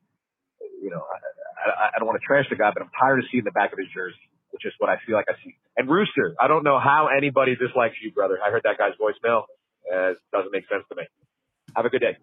you 0.83 0.91
know, 0.91 1.01
I, 1.01 1.71
I, 1.71 1.87
I 1.95 1.99
don't 1.99 2.07
want 2.07 2.21
to 2.21 2.27
trash 2.27 2.47
the 2.51 2.57
guy, 2.57 2.71
but 2.75 2.83
I'm 2.83 2.91
tired 2.99 3.19
of 3.21 3.25
seeing 3.33 3.45
the 3.45 3.53
back 3.53 3.73
of 3.73 3.79
his 3.79 3.89
jersey, 3.95 4.21
which 4.51 4.65
is 4.65 4.73
what 4.79 4.91
I 4.91 4.99
feel 5.07 5.17
like 5.17 5.27
I 5.29 5.35
see. 5.45 5.57
And 5.77 5.89
Rooster, 5.89 6.35
I 6.41 6.49
don't 6.49 6.65
know 6.65 6.79
how 6.79 7.09
anybody 7.09 7.57
dislikes 7.57 7.97
you, 8.03 8.13
brother. 8.13 8.39
I 8.45 8.51
heard 8.51 8.63
that 8.65 8.79
guy's 8.79 8.93
voicemail. 9.01 9.45
Uh, 9.93 10.15
doesn't 10.33 10.53
make 10.53 10.65
sense 10.69 10.85
to 10.91 10.97
me. 10.97 11.05
Have 11.77 11.87
a 11.87 11.91
good 11.91 12.03
day. 12.03 12.17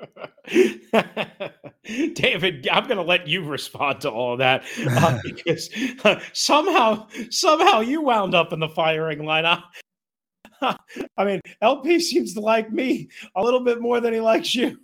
David, 2.14 2.68
I'm 2.72 2.86
going 2.86 2.98
to 2.98 3.04
let 3.04 3.28
you 3.28 3.44
respond 3.44 4.02
to 4.02 4.12
all 4.12 4.34
of 4.34 4.40
that 4.40 4.64
uh, 4.88 5.20
because 5.24 5.70
uh, 6.04 6.20
somehow, 6.34 7.08
somehow 7.30 7.82
you 7.82 8.02
wound 8.02 8.34
up 8.34 8.54
in 8.54 8.60
the 8.60 8.70
firing 8.70 9.26
line. 9.26 9.46
I, 9.46 9.62
I 11.18 11.26
mean, 11.26 11.42
LP 11.62 12.00
seems 12.00 12.34
to 12.34 12.40
like 12.40 12.72
me 12.72 13.10
a 13.36 13.44
little 13.44 13.64
bit 13.64 13.82
more 13.82 14.00
than 14.00 14.14
he 14.14 14.20
likes 14.20 14.56
you. 14.56 14.78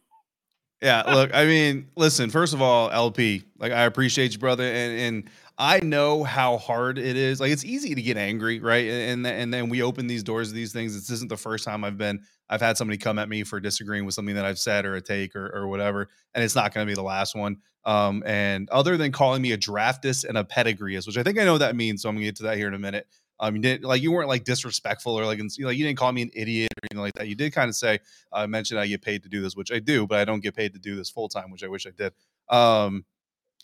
Yeah, 0.82 1.04
look, 1.04 1.34
I 1.34 1.46
mean, 1.46 1.88
listen, 1.96 2.30
first 2.30 2.54
of 2.54 2.62
all, 2.62 2.92
LP, 2.92 3.44
like 3.58 3.72
I 3.72 3.84
appreciate 3.84 4.34
you, 4.34 4.40
brother, 4.40 4.66
and 4.66 5.00
and 5.00 5.30
I 5.64 5.80
know 5.80 6.26
how 6.26 6.58
hard 6.58 6.98
it 6.98 7.16
is. 7.16 7.40
Like 7.40 7.54
it's 7.54 7.64
easy 7.64 7.96
to 7.96 8.02
get 8.02 8.18
angry, 8.18 8.60
right? 8.60 8.86
And 8.86 9.26
and 9.26 9.54
then 9.54 9.70
we 9.70 9.82
open 9.82 10.08
these 10.08 10.22
doors 10.22 10.50
to 10.50 10.54
these 10.54 10.74
things. 10.74 10.94
This 10.94 11.10
isn't 11.10 11.30
the 11.30 11.38
first 11.38 11.64
time 11.64 11.86
I've 11.86 11.98
been 11.98 12.20
I've 12.50 12.60
had 12.60 12.76
somebody 12.78 12.98
come 12.98 13.18
at 13.18 13.30
me 13.30 13.46
for 13.46 13.62
disagreeing 13.62 14.04
with 14.04 14.14
something 14.14 14.36
that 14.36 14.44
I've 14.44 14.60
said 14.60 14.86
or 14.86 14.96
a 14.96 15.02
take 15.02 15.38
or, 15.38 15.50
or 15.56 15.70
whatever, 15.70 16.10
and 16.36 16.44
it's 16.44 16.54
not 16.54 16.74
going 16.74 16.86
to 16.86 16.92
be 16.92 16.96
the 16.96 17.02
last 17.02 17.34
one. 17.34 17.60
Um, 17.86 18.24
and 18.26 18.70
other 18.72 18.98
than 18.98 19.14
calling 19.14 19.42
me 19.42 19.54
a 19.54 19.58
draftist 19.58 20.26
and 20.26 20.38
a 20.38 20.44
pedigreeist, 20.44 21.08
which 21.08 21.18
I 21.18 21.24
think 21.24 21.40
I 21.40 21.46
know 21.46 21.54
what 21.54 21.60
that 21.60 21.78
means, 21.78 22.02
so 22.02 22.10
I'm 22.10 22.16
gonna 22.16 22.26
get 22.26 22.36
to 22.38 22.44
that 22.44 22.58
here 22.58 22.68
in 22.68 22.74
a 22.74 22.80
minute. 22.80 23.08
Um, 23.40 23.56
you 23.56 23.62
didn't 23.62 23.86
like 23.86 24.02
you 24.02 24.12
weren't 24.12 24.28
like 24.28 24.44
disrespectful 24.44 25.18
or 25.18 25.26
like 25.26 25.40
you 25.40 25.66
like 25.66 25.78
you 25.78 25.86
didn't 25.86 25.98
call 25.98 26.12
me 26.12 26.24
an 26.24 26.32
idiot 26.34 26.74
or 26.74 26.80
anything 26.92 27.02
like 27.02 27.14
that. 27.14 27.30
You 27.30 27.36
did 27.36 27.54
kind 27.54 27.70
of 27.70 27.76
say 27.78 28.00
I 28.34 28.44
uh, 28.44 28.48
mentioned 28.48 28.82
I 28.82 28.88
get 28.88 29.02
paid 29.02 29.24
to 29.24 29.30
do 29.30 29.42
this, 29.42 29.56
which 29.56 29.72
I 29.72 29.80
do, 29.80 30.08
but 30.08 30.20
I 30.20 30.26
don't 30.26 30.42
get 30.42 30.58
paid 30.58 30.74
to 30.74 30.80
do 30.80 30.98
this 30.98 31.10
full 31.10 31.30
time, 31.30 31.52
which 31.52 31.64
I 31.64 31.70
wish 31.70 31.88
I 31.88 31.92
did. 31.92 32.12
Um, 32.50 33.06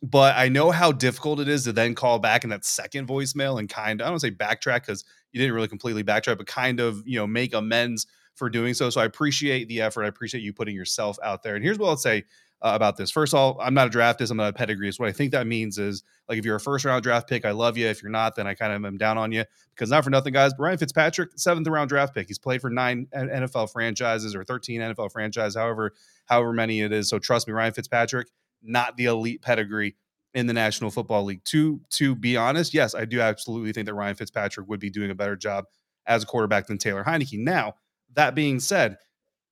but 0.01 0.35
I 0.37 0.49
know 0.49 0.71
how 0.71 0.91
difficult 0.91 1.39
it 1.39 1.47
is 1.47 1.65
to 1.65 1.73
then 1.73 1.95
call 1.95 2.19
back 2.19 2.43
in 2.43 2.49
that 2.51 2.65
second 2.65 3.07
voicemail 3.07 3.59
and 3.59 3.67
kind 3.67 4.01
of 4.01 4.07
I 4.07 4.09
don't 4.09 4.19
say 4.19 4.31
backtrack 4.31 4.81
because 4.81 5.03
you 5.31 5.39
didn't 5.39 5.53
really 5.53 5.67
completely 5.67 6.03
backtrack, 6.03 6.37
but 6.37 6.47
kind 6.47 6.79
of 6.79 7.05
you 7.05 7.19
know 7.19 7.27
make 7.27 7.53
amends 7.53 8.07
for 8.35 8.49
doing 8.49 8.73
so. 8.73 8.89
So 8.89 9.01
I 9.01 9.05
appreciate 9.05 9.67
the 9.67 9.81
effort. 9.81 10.05
I 10.05 10.07
appreciate 10.07 10.41
you 10.41 10.53
putting 10.53 10.75
yourself 10.75 11.17
out 11.21 11.43
there. 11.43 11.55
And 11.55 11.63
here's 11.63 11.77
what 11.77 11.89
I'll 11.89 11.97
say 11.97 12.23
uh, 12.61 12.71
about 12.73 12.97
this. 12.97 13.11
First 13.11 13.33
of 13.33 13.39
all, 13.39 13.57
I'm 13.61 13.73
not 13.73 13.87
a 13.87 13.97
draftist. 13.97 14.31
I'm 14.31 14.37
not 14.37 14.49
a 14.49 14.53
pedigree. 14.53 14.91
So 14.91 15.03
what 15.03 15.09
I 15.09 15.13
think 15.13 15.31
that 15.31 15.47
means 15.47 15.77
is 15.77 16.03
like 16.27 16.37
if 16.37 16.45
you're 16.45 16.55
a 16.55 16.59
first 16.59 16.85
round 16.85 17.03
draft 17.03 17.29
pick, 17.29 17.45
I 17.45 17.51
love 17.51 17.77
you. 17.77 17.87
If 17.87 18.01
you're 18.01 18.11
not, 18.11 18.35
then 18.35 18.47
I 18.47 18.53
kind 18.53 18.73
of 18.73 18.83
am 18.83 18.97
down 18.97 19.17
on 19.17 19.31
you 19.31 19.45
because 19.75 19.89
not 19.89 20.03
for 20.03 20.09
nothing, 20.09 20.33
guys. 20.33 20.53
But 20.53 20.63
Ryan 20.63 20.77
Fitzpatrick, 20.77 21.31
seventh 21.35 21.67
round 21.67 21.89
draft 21.89 22.13
pick. 22.13 22.27
He's 22.27 22.39
played 22.39 22.61
for 22.61 22.69
nine 22.69 23.07
NFL 23.13 23.71
franchises 23.71 24.35
or 24.35 24.43
13 24.43 24.81
NFL 24.81 25.11
franchises, 25.11 25.55
however, 25.55 25.93
however 26.25 26.53
many 26.53 26.81
it 26.81 26.91
is. 26.91 27.09
So 27.09 27.19
trust 27.19 27.47
me, 27.47 27.53
Ryan 27.53 27.73
Fitzpatrick, 27.73 28.27
not 28.61 28.97
the 28.97 29.05
elite 29.05 29.41
pedigree 29.41 29.95
in 30.33 30.47
the 30.47 30.53
National 30.53 30.91
Football 30.91 31.25
League. 31.25 31.43
To 31.45 31.81
to 31.91 32.15
be 32.15 32.37
honest, 32.37 32.73
yes, 32.73 32.93
I 32.95 33.05
do 33.05 33.21
absolutely 33.21 33.71
think 33.73 33.85
that 33.87 33.93
Ryan 33.93 34.15
Fitzpatrick 34.15 34.67
would 34.67 34.79
be 34.79 34.89
doing 34.89 35.11
a 35.11 35.15
better 35.15 35.35
job 35.35 35.65
as 36.05 36.23
a 36.23 36.25
quarterback 36.25 36.67
than 36.67 36.77
Taylor 36.77 37.03
Heinicke. 37.03 37.39
Now, 37.39 37.75
that 38.13 38.35
being 38.35 38.59
said, 38.59 38.97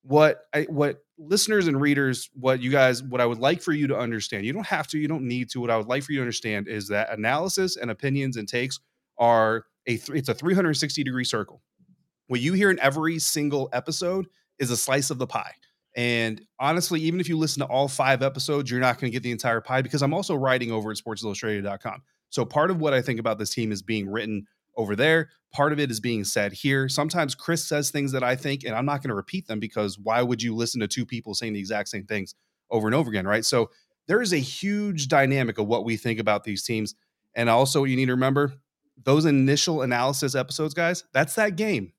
what 0.01 0.41
I, 0.53 0.63
what 0.63 1.03
listeners 1.17 1.67
and 1.67 1.79
readers, 1.79 2.29
what 2.33 2.61
you 2.61 2.71
guys, 2.71 3.03
what 3.03 3.21
I 3.21 3.25
would 3.25 3.39
like 3.39 3.61
for 3.61 3.73
you 3.73 3.87
to 3.87 3.97
understand, 3.97 4.45
you 4.45 4.53
don't 4.53 4.67
have 4.67 4.87
to, 4.87 4.97
you 4.97 5.07
don't 5.07 5.27
need 5.27 5.49
to. 5.51 5.61
What 5.61 5.69
I 5.69 5.77
would 5.77 5.87
like 5.87 6.03
for 6.03 6.11
you 6.11 6.19
to 6.19 6.23
understand 6.23 6.67
is 6.67 6.87
that 6.89 7.11
analysis 7.11 7.75
and 7.77 7.91
opinions 7.91 8.37
and 8.37 8.47
takes 8.47 8.79
are 9.17 9.65
a 9.87 9.97
th- 9.97 10.17
it's 10.17 10.29
a 10.29 10.33
360 10.33 11.03
degree 11.03 11.23
circle. 11.23 11.61
What 12.27 12.41
you 12.41 12.53
hear 12.53 12.69
in 12.69 12.79
every 12.79 13.19
single 13.19 13.69
episode 13.73 14.27
is 14.59 14.69
a 14.69 14.77
slice 14.77 15.09
of 15.09 15.17
the 15.17 15.27
pie. 15.27 15.53
And 15.97 16.39
honestly, 16.59 17.01
even 17.01 17.19
if 17.19 17.27
you 17.27 17.37
listen 17.37 17.61
to 17.61 17.65
all 17.65 17.87
five 17.87 18.21
episodes, 18.21 18.69
you're 18.69 18.79
not 18.79 18.99
going 18.99 19.11
to 19.11 19.13
get 19.13 19.23
the 19.23 19.31
entire 19.31 19.59
pie 19.59 19.81
because 19.81 20.03
I'm 20.03 20.13
also 20.13 20.35
writing 20.35 20.71
over 20.71 20.91
at 20.91 20.97
sportsillustrated.com. 20.97 22.03
So 22.29 22.45
part 22.45 22.69
of 22.69 22.79
what 22.79 22.93
I 22.93 23.01
think 23.01 23.19
about 23.19 23.39
this 23.39 23.49
team 23.49 23.71
is 23.71 23.81
being 23.81 24.07
written 24.07 24.45
over 24.75 24.95
there. 24.95 25.29
Part 25.51 25.73
of 25.73 25.79
it 25.79 25.89
is 25.89 25.99
being 25.99 26.23
said 26.23 26.53
here. 26.53 26.87
Sometimes 26.87 27.33
Chris 27.33 27.67
says 27.67 27.89
things 27.89 28.11
that 28.11 28.23
I 28.23 28.35
think, 28.35 28.63
and 28.63 28.75
I'm 28.75 28.85
not 28.85 29.01
going 29.01 29.09
to 29.09 29.15
repeat 29.15 29.47
them 29.47 29.59
because 29.59 29.97
why 29.97 30.21
would 30.21 30.41
you 30.41 30.55
listen 30.55 30.79
to 30.81 30.87
two 30.87 31.05
people 31.05 31.33
saying 31.33 31.53
the 31.53 31.59
exact 31.59 31.89
same 31.89 32.05
things 32.05 32.35
over 32.69 32.87
and 32.87 32.93
over 32.93 33.09
again, 33.09 33.25
right? 33.25 33.43
So 33.43 33.71
there 34.07 34.21
is 34.21 34.33
a 34.33 34.37
huge 34.37 35.07
dynamic 35.07 35.57
of 35.57 35.65
what 35.65 35.83
we 35.83 35.97
think 35.97 36.19
about 36.19 36.43
these 36.43 36.63
teams. 36.63 36.93
And 37.33 37.49
also, 37.49 37.85
you 37.85 37.95
need 37.95 38.05
to 38.05 38.13
remember 38.13 38.53
those 39.03 39.25
initial 39.25 39.81
analysis 39.81 40.35
episodes, 40.35 40.73
guys, 40.73 41.03
that's 41.11 41.35
that 41.35 41.55
game. 41.55 41.93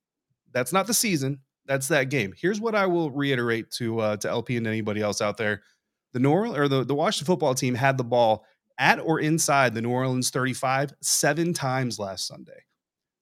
That's 0.53 0.73
not 0.73 0.87
the 0.87 0.95
season. 0.95 1.41
That's 1.69 1.87
that 1.89 2.11
game. 2.11 2.35
Here's 2.37 2.61
what 2.61 2.75
I 2.75 2.87
will 2.87 3.11
reiterate 3.13 3.71
to 3.73 4.01
uh, 4.01 4.17
to 4.17 4.29
LP 4.29 4.57
and 4.57 4.67
anybody 4.67 5.01
else 5.01 5.21
out 5.21 5.37
there: 5.37 5.63
the 6.13 6.19
New 6.19 6.31
Orleans 6.31 6.59
or 6.59 6.67
the, 6.67 6.85
the 6.85 6.95
Washington 6.95 7.27
football 7.27 7.55
team 7.55 7.75
had 7.75 7.99
the 7.99 8.05
ball 8.05 8.45
at 8.79 8.99
or 8.99 9.21
inside 9.21 9.75
the 9.75 9.83
New 9.83 9.91
Orleans 9.91 10.31
35 10.31 10.95
seven 11.03 11.53
times 11.53 11.99
last 11.99 12.27
Sunday. 12.27 12.65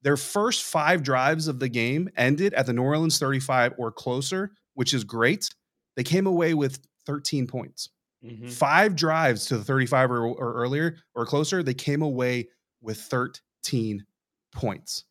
Their 0.03 0.17
first 0.17 0.63
five 0.63 1.03
drives 1.03 1.49
of 1.49 1.59
the 1.59 1.69
game 1.69 2.09
ended 2.17 2.55
at 2.55 2.67
the 2.67 2.73
New 2.73 2.83
Orleans 2.83 3.19
35 3.19 3.75
or 3.77 3.91
closer, 3.91 4.53
which 4.75 4.95
is 4.95 5.03
great. 5.03 5.51
They 5.97 6.05
came 6.05 6.27
away 6.27 6.55
with 6.55 6.79
13 7.07 7.47
points. 7.47 7.91
Mm-hmm. 8.25 8.49
Five 8.49 8.95
drives 8.95 9.47
to 9.47 9.59
the 9.59 9.65
35 9.65 10.11
or, 10.11 10.27
or 10.27 10.55
earlier 10.55 10.97
or 11.15 11.27
closer, 11.27 11.63
they 11.63 11.75
came 11.75 12.03
away 12.03 12.49
with 12.81 12.99
13 12.99 14.05
points. 14.53 15.05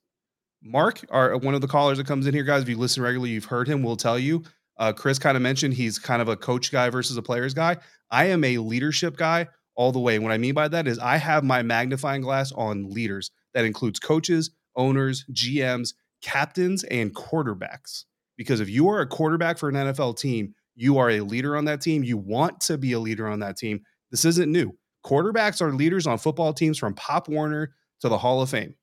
Mark, 0.66 1.06
our 1.12 1.38
one 1.38 1.54
of 1.54 1.62
the 1.62 1.68
callers 1.68 2.00
that 2.00 2.08
comes 2.08 2.26
in 2.26 2.34
here, 2.34 2.44
guys. 2.44 2.64
If 2.64 2.70
you 2.70 2.78
listen 2.78 3.04
regularly, 3.04 3.30
you've 3.32 3.46
heard 3.46 3.68
him. 3.68 3.84
We'll 3.84 3.96
tell 3.96 4.18
you. 4.18 4.44
Uh, 4.78 4.92
Chris 4.92 5.20
kind 5.20 5.38
of 5.38 5.44
mentioned 5.44 5.74
he's 5.74 6.00
kind 6.00 6.22
of 6.22 6.28
a 6.28 6.36
coach 6.36 6.72
guy 6.72 6.90
versus 6.90 7.16
a 7.18 7.22
players 7.22 7.54
guy. 7.54 7.78
I 8.12 8.26
am 8.26 8.44
a 8.44 8.58
leadership 8.58 9.16
guy 9.16 9.48
all 9.76 9.92
the 9.92 10.00
way. 10.00 10.16
And 10.16 10.24
what 10.24 10.34
I 10.34 10.38
mean 10.38 10.54
by 10.54 10.68
that 10.68 10.88
is 10.88 11.00
I 11.00 11.18
have 11.18 11.44
my 11.44 11.62
magnifying 11.62 12.22
glass 12.22 12.52
on 12.52 12.90
leaders. 12.90 13.32
That 13.54 13.64
includes 13.64 14.00
coaches, 14.00 14.50
owners, 14.76 15.24
GMs, 15.32 15.94
captains, 16.22 16.84
and 16.86 17.14
quarterbacks. 17.14 18.06
Because 18.36 18.60
if 18.60 18.70
you 18.70 18.90
are 18.90 19.00
a 19.00 19.08
quarterback 19.08 19.58
for 19.58 19.70
an 19.70 19.76
NFL 19.76 20.18
team, 20.18 20.54
you 20.76 20.98
are 20.98 21.12
a 21.12 21.22
leader 21.22 21.56
on 21.56 21.66
that 21.66 21.80
team. 21.80 22.04
You 22.04 22.18
want 22.18 22.60
to 22.62 22.78
be 22.78 22.92
a 22.94 23.00
leader 23.00 23.28
on 23.28 23.40
that 23.40 23.56
team. 23.56 23.82
This 24.12 24.26
isn't 24.26 24.52
new. 24.52 24.76
Quarterbacks 25.06 25.62
are 25.62 25.72
leaders 25.72 26.08
on 26.08 26.18
football 26.18 26.52
teams 26.52 26.78
from 26.78 26.96
Pop 26.96 27.30
Warner 27.30 27.74
to 28.02 28.10
the 28.10 28.18
Hall 28.18 28.42
of 28.42 28.50
Fame, 28.50 28.76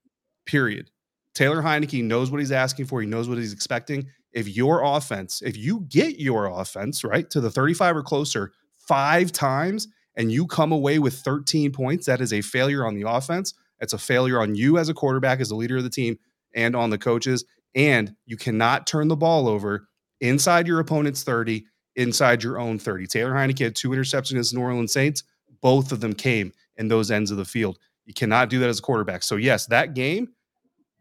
period. 0.46 0.90
Taylor 1.34 1.62
Heinicke 1.62 2.04
knows 2.04 2.30
what 2.30 2.40
he's 2.40 2.52
asking 2.52 2.86
for. 2.86 3.00
He 3.00 3.06
knows 3.06 3.28
what 3.28 3.38
he's 3.38 3.52
expecting. 3.52 4.08
If 4.32 4.48
your 4.48 4.82
offense, 4.82 5.42
if 5.42 5.56
you 5.56 5.80
get 5.88 6.18
your 6.18 6.46
offense, 6.46 7.04
right, 7.04 7.28
to 7.30 7.40
the 7.40 7.50
35 7.50 7.96
or 7.96 8.02
closer 8.02 8.52
five 8.78 9.32
times 9.32 9.88
and 10.16 10.30
you 10.30 10.46
come 10.46 10.72
away 10.72 10.98
with 10.98 11.14
13 11.14 11.72
points, 11.72 12.06
that 12.06 12.20
is 12.20 12.32
a 12.32 12.40
failure 12.40 12.86
on 12.86 12.94
the 12.94 13.08
offense. 13.08 13.54
It's 13.80 13.92
a 13.92 13.98
failure 13.98 14.40
on 14.40 14.54
you 14.54 14.78
as 14.78 14.88
a 14.88 14.94
quarterback, 14.94 15.40
as 15.40 15.50
a 15.50 15.56
leader 15.56 15.78
of 15.78 15.84
the 15.84 15.90
team, 15.90 16.18
and 16.54 16.76
on 16.76 16.90
the 16.90 16.98
coaches. 16.98 17.44
And 17.74 18.14
you 18.26 18.36
cannot 18.36 18.86
turn 18.86 19.08
the 19.08 19.16
ball 19.16 19.48
over 19.48 19.88
inside 20.20 20.66
your 20.66 20.80
opponent's 20.80 21.24
30, 21.24 21.64
inside 21.96 22.42
your 22.42 22.58
own 22.58 22.78
30. 22.78 23.06
Taylor 23.06 23.32
Heinicke 23.32 23.58
had 23.58 23.74
two 23.74 23.90
interceptions 23.90 24.32
against 24.32 24.52
the 24.52 24.58
New 24.58 24.64
Orleans 24.64 24.92
Saints. 24.92 25.24
Both 25.60 25.92
of 25.92 26.00
them 26.00 26.12
came 26.12 26.52
in 26.76 26.88
those 26.88 27.10
ends 27.10 27.30
of 27.30 27.36
the 27.36 27.44
field. 27.44 27.78
You 28.04 28.14
cannot 28.14 28.50
do 28.50 28.58
that 28.60 28.68
as 28.68 28.78
a 28.78 28.82
quarterback. 28.82 29.22
So, 29.22 29.36
yes, 29.36 29.66
that 29.66 29.94
game, 29.94 30.28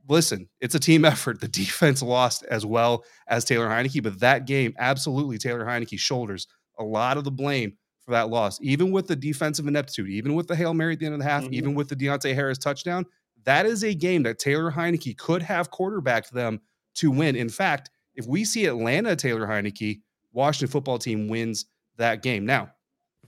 listen, 0.08 0.50
it's 0.60 0.76
a 0.76 0.80
team 0.80 1.06
effort. 1.06 1.42
The 1.42 1.48
defense 1.48 2.02
lost 2.02 2.44
as 2.50 2.66
well 2.66 3.04
as 3.28 3.46
Taylor 3.46 3.68
Heinicke, 3.68 4.04
but 4.04 4.20
that 4.20 4.46
game, 4.46 4.74
absolutely, 4.78 5.38
Taylor 5.38 5.66
Heinicke 5.66 6.00
shoulders 6.00 6.48
a 6.80 6.84
lot 6.84 7.18
of 7.18 7.24
the 7.24 7.32
blame 7.32 7.74
for 8.04 8.12
that 8.12 8.30
loss, 8.30 8.60
even 8.62 8.92
with 8.92 9.08
the 9.08 9.16
defensive 9.16 9.68
ineptitude, 9.68 10.10
even 10.10 10.34
with 10.34 10.48
the 10.48 10.56
Hail 10.56 10.74
Mary 10.74 10.94
at 10.94 11.00
the 11.00 11.06
end 11.06 11.14
of 11.14 11.20
the 11.20 11.26
half, 11.26 11.44
mm-hmm. 11.44 11.54
even 11.54 11.76
with 11.76 11.90
the 11.90 11.96
Deonte 11.96 12.34
Harris 12.34 12.58
touchdown. 12.58 13.06
That 13.44 13.66
is 13.66 13.84
a 13.84 13.94
game 13.94 14.24
that 14.24 14.40
Taylor 14.40 14.72
Heinicke 14.72 15.18
could 15.18 15.42
have 15.42 15.72
quarterbacked 15.72 16.34
them 16.34 16.62
to 16.96 17.12
win. 17.12 17.36
In 17.36 17.50
fact, 17.50 17.90
if 18.16 18.26
we 18.26 18.44
see 18.44 18.66
Atlanta 18.66 19.16
Taylor 19.16 19.48
Heinicke, 19.48 20.02
Washington 20.34 20.72
football 20.72 20.98
team 20.98 21.28
wins 21.28 21.66
that 21.98 22.22
game. 22.22 22.46
Now, 22.46 22.72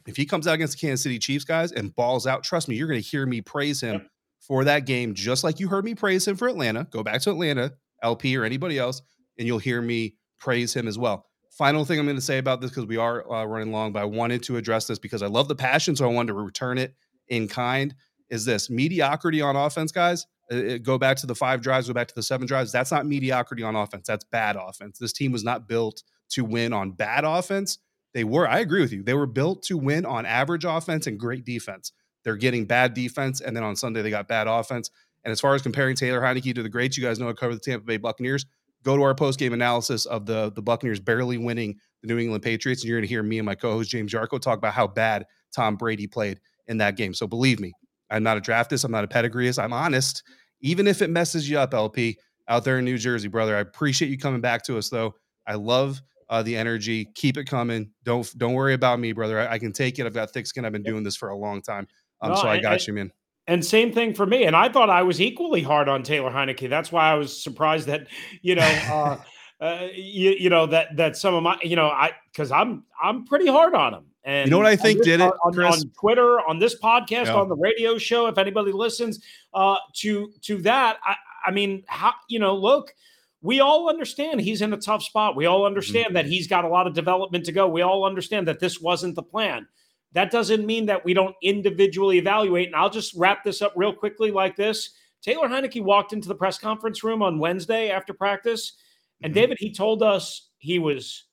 if 0.05 0.15
he 0.17 0.25
comes 0.25 0.47
out 0.47 0.55
against 0.55 0.79
the 0.79 0.85
Kansas 0.85 1.03
City 1.03 1.19
Chiefs 1.19 1.45
guys 1.45 1.71
and 1.71 1.95
balls 1.95 2.27
out, 2.27 2.43
trust 2.43 2.67
me, 2.67 2.75
you're 2.75 2.87
going 2.87 3.01
to 3.01 3.07
hear 3.07 3.25
me 3.25 3.41
praise 3.41 3.81
him 3.81 3.93
yep. 3.93 4.07
For 4.47 4.63
that 4.65 4.85
game, 4.85 5.13
just 5.13 5.43
like 5.43 5.59
you 5.59 5.67
heard 5.67 5.85
me 5.85 5.95
praise 5.95 6.27
him 6.27 6.35
for 6.35 6.47
Atlanta. 6.47 6.87
Go 6.91 7.03
back 7.03 7.21
to 7.21 7.31
Atlanta, 7.31 7.73
LP 8.01 8.35
or 8.37 8.43
anybody 8.43 8.77
else, 8.77 9.01
and 9.37 9.47
you'll 9.47 9.59
hear 9.59 9.81
me 9.81 10.15
praise 10.39 10.73
him 10.73 10.87
as 10.87 10.97
well. 10.97 11.25
Final 11.51 11.85
thing 11.85 11.99
I'm 11.99 12.05
going 12.05 12.17
to 12.17 12.21
say 12.21 12.39
about 12.39 12.61
this 12.61 12.71
because 12.71 12.85
we 12.85 12.97
are 12.97 13.31
uh, 13.31 13.45
running 13.45 13.71
long, 13.71 13.93
but 13.93 14.01
I 14.01 14.05
wanted 14.05 14.43
to 14.43 14.57
address 14.57 14.87
this 14.87 14.99
because 14.99 15.21
I 15.21 15.27
love 15.27 15.47
the 15.47 15.55
passion, 15.55 15.95
so 15.95 16.09
I 16.09 16.11
wanted 16.11 16.27
to 16.27 16.33
return 16.33 16.77
it 16.77 16.95
in 17.29 17.47
kind. 17.47 17.93
Is 18.29 18.43
this 18.43 18.69
mediocrity 18.69 19.41
on 19.41 19.55
offense, 19.55 19.91
guys? 19.91 20.25
It, 20.49 20.83
go 20.83 20.97
back 20.97 21.17
to 21.17 21.27
the 21.27 21.35
five 21.35 21.61
drives, 21.61 21.87
go 21.87 21.93
back 21.93 22.07
to 22.07 22.15
the 22.15 22.23
seven 22.23 22.47
drives. 22.47 22.71
That's 22.71 22.91
not 22.91 23.05
mediocrity 23.05 23.63
on 23.63 23.75
offense. 23.75 24.07
That's 24.07 24.25
bad 24.25 24.55
offense. 24.55 24.99
This 24.99 25.13
team 25.13 25.31
was 25.31 25.43
not 25.43 25.67
built 25.67 26.03
to 26.31 26.43
win 26.43 26.73
on 26.73 26.91
bad 26.91 27.23
offense. 27.23 27.77
They 28.13 28.23
were, 28.23 28.47
I 28.47 28.59
agree 28.59 28.81
with 28.81 28.91
you. 28.91 29.03
They 29.03 29.13
were 29.13 29.27
built 29.27 29.63
to 29.63 29.77
win 29.77 30.05
on 30.05 30.25
average 30.25 30.65
offense 30.65 31.07
and 31.07 31.19
great 31.19 31.45
defense. 31.45 31.91
They're 32.23 32.37
getting 32.37 32.65
bad 32.65 32.93
defense, 32.93 33.41
and 33.41 33.55
then 33.55 33.63
on 33.63 33.75
Sunday 33.75 34.01
they 34.01 34.09
got 34.09 34.27
bad 34.27 34.47
offense. 34.47 34.89
And 35.23 35.31
as 35.31 35.39
far 35.39 35.55
as 35.55 35.61
comparing 35.61 35.95
Taylor 35.95 36.21
Heinicke 36.21 36.55
to 36.55 36.63
the 36.63 36.69
greats, 36.69 36.97
you 36.97 37.03
guys 37.03 37.19
know 37.19 37.29
I 37.29 37.33
cover 37.33 37.53
the 37.53 37.59
Tampa 37.59 37.85
Bay 37.85 37.97
Buccaneers 37.97 38.45
go 38.83 38.97
to 38.97 39.03
our 39.03 39.15
post 39.15 39.39
game 39.39 39.53
analysis 39.53 40.05
of 40.05 40.25
the 40.25 40.51
the 40.51 40.61
Buccaneers 40.61 40.99
barely 40.99 41.37
winning 41.37 41.79
the 42.01 42.07
New 42.07 42.19
England 42.19 42.43
Patriots, 42.43 42.81
and 42.81 42.89
you're 42.89 42.97
going 42.97 43.07
to 43.07 43.09
hear 43.09 43.23
me 43.23 43.39
and 43.39 43.45
my 43.45 43.55
co-host 43.55 43.89
James 43.89 44.13
Yarcho 44.13 44.39
talk 44.39 44.57
about 44.57 44.73
how 44.73 44.87
bad 44.87 45.25
Tom 45.55 45.75
Brady 45.75 46.07
played 46.07 46.39
in 46.67 46.77
that 46.77 46.97
game. 46.97 47.13
So 47.13 47.25
believe 47.25 47.59
me, 47.59 47.73
I'm 48.09 48.23
not 48.23 48.37
a 48.37 48.41
draftist, 48.41 48.85
I'm 48.85 48.91
not 48.91 49.03
a 49.03 49.07
pedigreeist, 49.07 49.61
I'm 49.61 49.73
honest. 49.73 50.23
Even 50.61 50.87
if 50.87 51.01
it 51.01 51.09
messes 51.09 51.49
you 51.49 51.59
up, 51.59 51.73
LP, 51.73 52.17
out 52.47 52.63
there 52.63 52.79
in 52.79 52.85
New 52.85 52.97
Jersey, 52.97 53.27
brother, 53.27 53.55
I 53.55 53.59
appreciate 53.59 54.09
you 54.09 54.17
coming 54.17 54.41
back 54.41 54.63
to 54.63 54.77
us 54.77 54.89
though. 54.89 55.15
I 55.47 55.55
love 55.55 56.01
uh, 56.29 56.41
the 56.41 56.55
energy. 56.55 57.05
Keep 57.15 57.37
it 57.37 57.45
coming. 57.45 57.91
Don't 58.03 58.29
don't 58.37 58.53
worry 58.53 58.73
about 58.73 58.99
me, 58.99 59.11
brother. 59.11 59.39
I, 59.39 59.53
I, 59.53 59.59
can 59.59 59.73
take 59.73 59.99
it. 59.99 60.05
I've 60.05 60.13
got 60.13 60.31
thick 60.31 60.47
skin. 60.47 60.65
I've 60.65 60.71
been 60.71 60.83
doing 60.83 61.03
this 61.03 61.15
for 61.15 61.29
a 61.29 61.35
long 61.35 61.61
time. 61.61 61.87
Um, 62.23 62.31
no, 62.31 62.37
so 62.37 62.47
I 62.47 62.59
got 62.59 62.87
you, 62.87 62.93
man. 62.93 63.11
And 63.47 63.63
same 63.63 63.91
thing 63.91 64.13
for 64.13 64.25
me. 64.25 64.45
And 64.45 64.55
I 64.55 64.69
thought 64.69 64.89
I 64.89 65.03
was 65.03 65.19
equally 65.19 65.61
hard 65.61 65.89
on 65.89 66.01
Taylor 66.01 66.31
Heinicke. 66.31 66.69
That's 66.69 66.91
why 66.91 67.11
I 67.11 67.15
was 67.15 67.43
surprised 67.43 67.87
that, 67.87 68.07
you 68.41 68.55
know, 68.55 68.61
uh, 69.61 69.63
uh, 69.63 69.87
you, 69.93 70.31
you 70.31 70.49
know, 70.49 70.65
that, 70.67 70.95
that 70.95 71.17
some 71.17 71.33
of 71.33 71.43
my, 71.43 71.57
you 71.61 71.75
know, 71.75 71.87
I, 71.87 72.13
cause 72.35 72.51
I'm, 72.51 72.85
I'm 73.01 73.25
pretty 73.25 73.47
hard 73.47 73.75
on 73.75 73.93
him. 73.93 74.05
And 74.23 74.47
you 74.47 74.51
know 74.51 74.57
what 74.57 74.67
I 74.67 74.77
think 74.77 74.99
this, 74.99 75.07
did 75.07 75.19
it 75.19 75.33
on, 75.43 75.59
on, 75.59 75.79
Twitter, 75.99 76.39
on 76.47 76.57
this 76.57 76.79
podcast, 76.79 77.25
yeah. 77.25 77.35
on 77.35 77.49
the 77.49 77.55
radio 77.57 77.97
show, 77.97 78.27
if 78.27 78.37
anybody 78.37 78.71
listens 78.71 79.19
uh, 79.53 79.75
to, 79.95 80.31
to 80.43 80.61
that, 80.61 80.97
I, 81.03 81.15
I 81.45 81.51
mean, 81.51 81.83
how, 81.87 82.13
you 82.29 82.39
know, 82.39 82.55
look, 82.55 82.93
we 83.41 83.59
all 83.59 83.89
understand 83.89 84.39
he's 84.39 84.61
in 84.61 84.71
a 84.71 84.77
tough 84.77 85.03
spot. 85.03 85.35
We 85.35 85.45
all 85.45 85.59
mm-hmm. 85.59 85.67
understand 85.67 86.05
mm-hmm. 86.07 86.13
that 86.15 86.25
he's 86.25 86.47
got 86.47 86.63
a 86.63 86.69
lot 86.69 86.87
of 86.87 86.93
development 86.93 87.45
to 87.45 87.51
go. 87.51 87.67
We 87.67 87.81
all 87.81 88.05
understand 88.05 88.47
that 88.47 88.61
this 88.61 88.79
wasn't 88.79 89.15
the 89.15 89.23
plan. 89.23 89.67
That 90.13 90.31
doesn't 90.31 90.65
mean 90.65 90.85
that 90.87 91.03
we 91.03 91.13
don't 91.13 91.35
individually 91.41 92.17
evaluate. 92.17 92.67
And 92.67 92.75
I'll 92.75 92.89
just 92.89 93.13
wrap 93.15 93.43
this 93.43 93.61
up 93.61 93.73
real 93.75 93.93
quickly 93.93 94.31
like 94.31 94.55
this. 94.55 94.91
Taylor 95.21 95.47
Heinicke 95.47 95.83
walked 95.83 96.13
into 96.13 96.27
the 96.27 96.35
press 96.35 96.57
conference 96.57 97.03
room 97.03 97.21
on 97.21 97.39
Wednesday 97.39 97.89
after 97.89 98.13
practice, 98.13 98.73
and 99.21 99.33
mm-hmm. 99.33 99.41
David, 99.41 99.57
he 99.59 99.71
told 99.73 100.03
us 100.03 100.49
he 100.57 100.79
was 100.79 101.25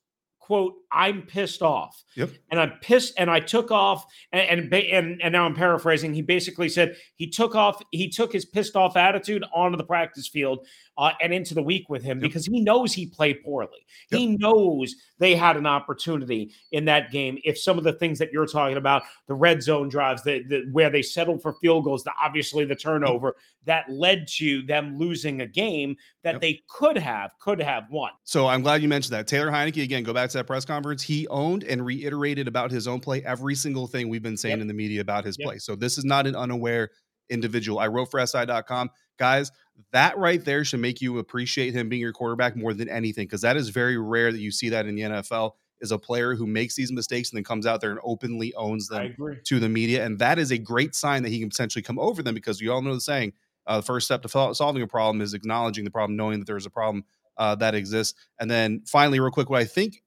quote, 0.51 0.73
I'm 0.91 1.21
pissed 1.21 1.61
off. 1.61 2.03
Yep. 2.15 2.31
And 2.49 2.59
I'm 2.59 2.73
pissed 2.81 3.13
and 3.17 3.31
I 3.31 3.39
took 3.39 3.71
off 3.71 4.05
and, 4.33 4.65
and 4.65 4.73
and 4.73 5.21
and 5.21 5.31
now 5.31 5.45
I'm 5.45 5.55
paraphrasing. 5.55 6.13
He 6.13 6.21
basically 6.21 6.67
said 6.67 6.97
he 7.15 7.27
took 7.29 7.55
off 7.55 7.81
he 7.91 8.09
took 8.09 8.33
his 8.33 8.43
pissed 8.43 8.75
off 8.75 8.97
attitude 8.97 9.45
onto 9.53 9.77
the 9.77 9.85
practice 9.85 10.27
field 10.27 10.67
uh, 10.97 11.11
and 11.21 11.33
into 11.33 11.53
the 11.53 11.63
week 11.63 11.89
with 11.89 12.03
him 12.03 12.17
yep. 12.17 12.23
because 12.23 12.45
he 12.45 12.61
knows 12.61 12.93
he 12.93 13.05
played 13.05 13.43
poorly. 13.43 13.85
Yep. 14.11 14.19
He 14.19 14.27
knows 14.37 14.95
they 15.19 15.35
had 15.35 15.57
an 15.57 15.65
opportunity 15.65 16.53
in 16.71 16.85
that 16.85 17.11
game 17.11 17.37
if 17.43 17.57
some 17.57 17.77
of 17.77 17.83
the 17.83 17.93
things 17.93 18.19
that 18.19 18.31
you're 18.31 18.45
talking 18.45 18.77
about, 18.77 19.03
the 19.27 19.33
red 19.33 19.63
zone 19.63 19.89
drives, 19.89 20.23
the, 20.23 20.43
the 20.43 20.67
where 20.71 20.89
they 20.89 21.01
settled 21.01 21.41
for 21.41 21.53
field 21.53 21.85
goals, 21.85 22.03
the 22.03 22.11
obviously 22.21 22.65
the 22.65 22.75
turnover 22.75 23.35
that 23.65 23.89
led 23.89 24.27
to 24.27 24.63
them 24.63 24.97
losing 24.97 25.41
a 25.41 25.47
game 25.47 25.95
that 26.23 26.33
yep. 26.33 26.41
they 26.41 26.61
could 26.69 26.97
have 26.97 27.31
could 27.39 27.61
have 27.61 27.85
won. 27.89 28.11
So 28.23 28.47
I'm 28.47 28.61
glad 28.61 28.81
you 28.81 28.89
mentioned 28.89 29.13
that. 29.13 29.27
Taylor 29.27 29.51
Heinicke 29.51 29.83
again, 29.83 30.03
go 30.03 30.13
back 30.13 30.29
to 30.31 30.37
that 30.37 30.47
press 30.47 30.65
conference. 30.65 31.01
He 31.01 31.27
owned 31.27 31.63
and 31.63 31.85
reiterated 31.85 32.47
about 32.47 32.71
his 32.71 32.87
own 32.87 32.99
play 32.99 33.23
every 33.23 33.55
single 33.55 33.87
thing 33.87 34.09
we've 34.09 34.23
been 34.23 34.37
saying 34.37 34.57
yep. 34.57 34.61
in 34.61 34.67
the 34.67 34.73
media 34.73 35.01
about 35.01 35.25
his 35.25 35.37
yep. 35.39 35.47
play. 35.47 35.57
So 35.57 35.75
this 35.75 35.97
is 35.97 36.05
not 36.05 36.27
an 36.27 36.35
unaware 36.35 36.89
individual. 37.29 37.79
I 37.79 37.87
wrote 37.87 38.11
for 38.11 38.25
SI.com. 38.25 38.89
Guys, 39.21 39.51
that 39.91 40.17
right 40.17 40.43
there 40.43 40.65
should 40.65 40.79
make 40.79 40.99
you 40.99 41.19
appreciate 41.19 41.75
him 41.75 41.89
being 41.89 42.01
your 42.01 42.11
quarterback 42.11 42.55
more 42.55 42.73
than 42.73 42.89
anything 42.89 43.27
because 43.27 43.41
that 43.41 43.55
is 43.55 43.69
very 43.69 43.99
rare 43.99 44.31
that 44.31 44.39
you 44.39 44.49
see 44.49 44.69
that 44.69 44.87
in 44.87 44.95
the 44.95 45.03
NFL 45.03 45.51
is 45.79 45.91
a 45.91 45.99
player 45.99 46.33
who 46.33 46.47
makes 46.47 46.75
these 46.75 46.91
mistakes 46.91 47.29
and 47.29 47.37
then 47.37 47.43
comes 47.43 47.67
out 47.67 47.81
there 47.81 47.91
and 47.91 47.99
openly 48.03 48.51
owns 48.55 48.87
them 48.87 49.15
to 49.45 49.59
the 49.59 49.69
media. 49.69 50.03
And 50.03 50.17
that 50.17 50.39
is 50.39 50.49
a 50.49 50.57
great 50.57 50.95
sign 50.95 51.21
that 51.21 51.29
he 51.29 51.39
can 51.39 51.49
potentially 51.49 51.83
come 51.83 51.99
over 51.99 52.23
them 52.23 52.33
because 52.33 52.59
we 52.59 52.67
all 52.67 52.81
know 52.81 52.95
the 52.95 52.99
saying 52.99 53.33
uh, 53.67 53.77
the 53.77 53.83
first 53.83 54.07
step 54.07 54.23
to 54.23 54.55
solving 54.55 54.81
a 54.81 54.87
problem 54.87 55.21
is 55.21 55.35
acknowledging 55.35 55.85
the 55.85 55.91
problem, 55.91 56.17
knowing 56.17 56.39
that 56.39 56.47
there's 56.47 56.65
a 56.65 56.71
problem 56.71 57.05
uh, 57.37 57.53
that 57.53 57.75
exists. 57.75 58.17
And 58.39 58.49
then 58.49 58.81
finally, 58.87 59.19
real 59.19 59.29
quick, 59.29 59.51
what 59.51 59.61
I 59.61 59.65
think 59.65 60.01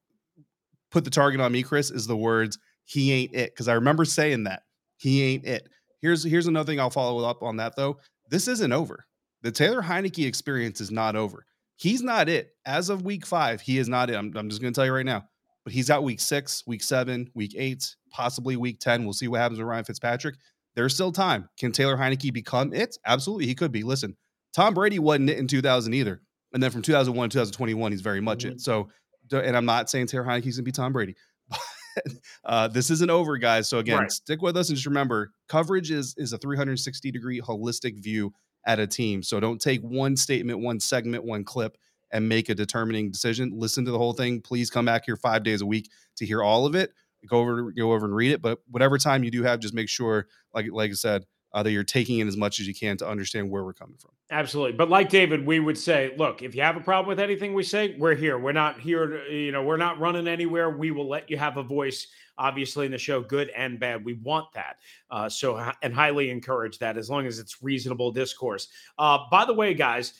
put 0.90 1.04
the 1.04 1.10
target 1.10 1.40
on 1.40 1.52
me, 1.52 1.62
Chris, 1.62 1.92
is 1.92 2.08
the 2.08 2.16
words 2.16 2.58
"he 2.84 3.12
ain't 3.12 3.32
it" 3.32 3.52
because 3.52 3.68
I 3.68 3.74
remember 3.74 4.04
saying 4.04 4.44
that 4.44 4.64
he 4.96 5.22
ain't 5.22 5.44
it. 5.44 5.68
Here's 6.00 6.24
here's 6.24 6.46
another 6.46 6.66
thing 6.66 6.80
I'll 6.80 6.90
follow 6.90 7.24
up 7.28 7.42
on 7.42 7.56
that 7.56 7.76
though. 7.76 7.98
This 8.28 8.48
isn't 8.48 8.72
over. 8.72 9.06
The 9.42 9.52
Taylor 9.52 9.82
Heinicke 9.82 10.26
experience 10.26 10.80
is 10.80 10.90
not 10.90 11.16
over. 11.16 11.44
He's 11.76 12.02
not 12.02 12.28
it 12.28 12.52
as 12.64 12.88
of 12.88 13.02
week 13.02 13.26
five. 13.26 13.60
He 13.60 13.78
is 13.78 13.88
not 13.88 14.10
it. 14.10 14.14
I'm, 14.14 14.32
I'm 14.36 14.48
just 14.48 14.62
going 14.62 14.72
to 14.72 14.78
tell 14.78 14.86
you 14.86 14.94
right 14.94 15.04
now. 15.04 15.24
But 15.64 15.72
he's 15.72 15.88
got 15.88 16.04
week 16.04 16.20
six, 16.20 16.62
week 16.66 16.82
seven, 16.82 17.30
week 17.34 17.54
eight, 17.56 17.96
possibly 18.10 18.56
week 18.56 18.80
ten. 18.80 19.04
We'll 19.04 19.14
see 19.14 19.28
what 19.28 19.40
happens 19.40 19.58
with 19.58 19.66
Ryan 19.66 19.84
Fitzpatrick. 19.84 20.36
There's 20.74 20.94
still 20.94 21.12
time. 21.12 21.48
Can 21.58 21.72
Taylor 21.72 21.96
Heinicke 21.96 22.32
become 22.32 22.74
it? 22.74 22.98
Absolutely, 23.06 23.46
he 23.46 23.54
could 23.54 23.72
be. 23.72 23.82
Listen, 23.82 24.16
Tom 24.52 24.74
Brady 24.74 24.98
wasn't 24.98 25.30
it 25.30 25.38
in 25.38 25.46
2000 25.46 25.94
either, 25.94 26.20
and 26.52 26.62
then 26.62 26.70
from 26.70 26.82
2001 26.82 27.30
to 27.30 27.34
2021, 27.34 27.92
he's 27.92 28.00
very 28.02 28.20
much 28.20 28.44
mm-hmm. 28.44 28.54
it. 28.54 28.60
So 28.60 28.88
and 29.32 29.56
I'm 29.56 29.64
not 29.64 29.90
saying 29.90 30.08
Taylor 30.08 30.24
Heinicke's 30.24 30.56
gonna 30.56 30.64
be 30.64 30.72
Tom 30.72 30.92
Brady. 30.92 31.14
Uh, 32.44 32.68
this 32.68 32.90
isn't 32.90 33.10
over, 33.10 33.38
guys. 33.38 33.68
So 33.68 33.78
again, 33.78 34.00
right. 34.00 34.12
stick 34.12 34.42
with 34.42 34.54
us 34.54 34.68
and 34.68 34.76
just 34.76 34.86
remember, 34.86 35.32
coverage 35.48 35.90
is 35.90 36.14
is 36.18 36.34
a 36.34 36.38
360 36.38 37.10
degree 37.10 37.40
holistic 37.40 38.02
view 38.02 38.34
at 38.66 38.78
a 38.78 38.86
team. 38.86 39.22
So 39.22 39.40
don't 39.40 39.60
take 39.60 39.80
one 39.80 40.16
statement, 40.16 40.60
one 40.60 40.78
segment, 40.78 41.24
one 41.24 41.44
clip, 41.44 41.78
and 42.12 42.28
make 42.28 42.48
a 42.48 42.54
determining 42.54 43.10
decision. 43.10 43.52
Listen 43.54 43.84
to 43.84 43.90
the 43.90 43.98
whole 43.98 44.12
thing. 44.12 44.40
Please 44.40 44.70
come 44.70 44.84
back 44.84 45.04
here 45.06 45.16
five 45.16 45.42
days 45.42 45.62
a 45.62 45.66
week 45.66 45.90
to 46.16 46.26
hear 46.26 46.42
all 46.42 46.66
of 46.66 46.74
it. 46.74 46.92
Go 47.26 47.38
over, 47.38 47.72
go 47.72 47.92
over 47.92 48.04
and 48.04 48.14
read 48.14 48.32
it. 48.32 48.42
But 48.42 48.58
whatever 48.70 48.98
time 48.98 49.24
you 49.24 49.30
do 49.30 49.42
have, 49.42 49.60
just 49.60 49.74
make 49.74 49.88
sure, 49.88 50.26
like 50.52 50.66
like 50.70 50.90
I 50.90 50.94
said, 50.94 51.24
uh, 51.54 51.62
that 51.62 51.70
you're 51.70 51.84
taking 51.84 52.18
in 52.18 52.28
as 52.28 52.36
much 52.36 52.60
as 52.60 52.66
you 52.66 52.74
can 52.74 52.96
to 52.96 53.08
understand 53.08 53.48
where 53.48 53.64
we're 53.64 53.72
coming 53.72 53.96
from. 53.96 54.10
Absolutely. 54.30 54.72
But 54.72 54.90
like 54.90 55.08
David, 55.08 55.46
we 55.46 55.60
would 55.60 55.78
say, 55.78 56.12
look, 56.18 56.42
if 56.42 56.54
you 56.54 56.62
have 56.62 56.76
a 56.76 56.80
problem 56.80 57.08
with 57.08 57.20
anything 57.20 57.54
we 57.54 57.62
say, 57.62 57.94
we're 57.96 58.16
here. 58.16 58.38
We're 58.38 58.52
not 58.52 58.80
here 58.80 59.06
to, 59.06 59.32
you 59.32 59.52
know, 59.52 59.62
we're 59.62 59.76
not 59.76 60.00
running 60.00 60.26
anywhere. 60.26 60.70
We 60.70 60.90
will 60.90 61.08
let 61.08 61.30
you 61.30 61.38
have 61.38 61.56
a 61.56 61.62
voice, 61.62 62.08
obviously, 62.36 62.86
in 62.86 62.92
the 62.92 62.98
show, 62.98 63.22
good 63.22 63.50
and 63.50 63.78
bad. 63.78 64.04
We 64.04 64.14
want 64.14 64.52
that. 64.54 64.78
Uh, 65.10 65.28
so, 65.28 65.64
and 65.82 65.94
highly 65.94 66.30
encourage 66.30 66.78
that 66.80 66.98
as 66.98 67.08
long 67.08 67.26
as 67.26 67.38
it's 67.38 67.62
reasonable 67.62 68.10
discourse. 68.10 68.68
Uh, 68.98 69.18
by 69.30 69.44
the 69.44 69.54
way, 69.54 69.74
guys, 69.74 70.14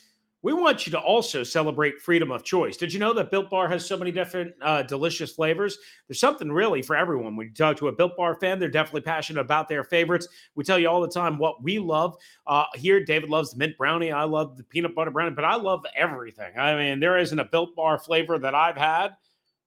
we 0.45 0.53
want 0.53 0.85
you 0.85 0.91
to 0.91 0.99
also 0.99 1.41
celebrate 1.41 1.99
freedom 1.99 2.29
of 2.29 2.43
choice. 2.43 2.77
Did 2.77 2.93
you 2.93 2.99
know 2.99 3.13
that 3.13 3.31
Built 3.31 3.49
Bar 3.49 3.67
has 3.67 3.83
so 3.83 3.97
many 3.97 4.11
different 4.11 4.53
uh, 4.61 4.83
delicious 4.83 5.31
flavors? 5.31 5.79
There's 6.07 6.19
something 6.19 6.51
really 6.51 6.83
for 6.83 6.95
everyone. 6.95 7.35
When 7.35 7.47
you 7.47 7.53
talk 7.55 7.77
to 7.77 7.87
a 7.87 7.91
Built 7.91 8.15
Bar 8.15 8.35
fan, 8.35 8.59
they're 8.59 8.69
definitely 8.69 9.01
passionate 9.01 9.41
about 9.41 9.67
their 9.67 9.83
favorites. 9.83 10.27
We 10.53 10.63
tell 10.63 10.77
you 10.77 10.87
all 10.87 11.01
the 11.01 11.09
time 11.09 11.39
what 11.39 11.63
we 11.63 11.79
love. 11.79 12.15
Uh, 12.45 12.65
here, 12.75 13.03
David 13.03 13.31
loves 13.31 13.53
the 13.53 13.57
mint 13.57 13.75
brownie. 13.75 14.11
I 14.11 14.21
love 14.25 14.55
the 14.55 14.63
peanut 14.63 14.93
butter 14.93 15.09
brownie, 15.09 15.33
but 15.33 15.45
I 15.45 15.55
love 15.55 15.83
everything. 15.95 16.55
I 16.59 16.75
mean, 16.75 16.99
there 16.99 17.17
isn't 17.17 17.39
a 17.39 17.45
Built 17.45 17.75
Bar 17.75 17.97
flavor 17.97 18.37
that 18.37 18.53
I've 18.53 18.77
had 18.77 19.15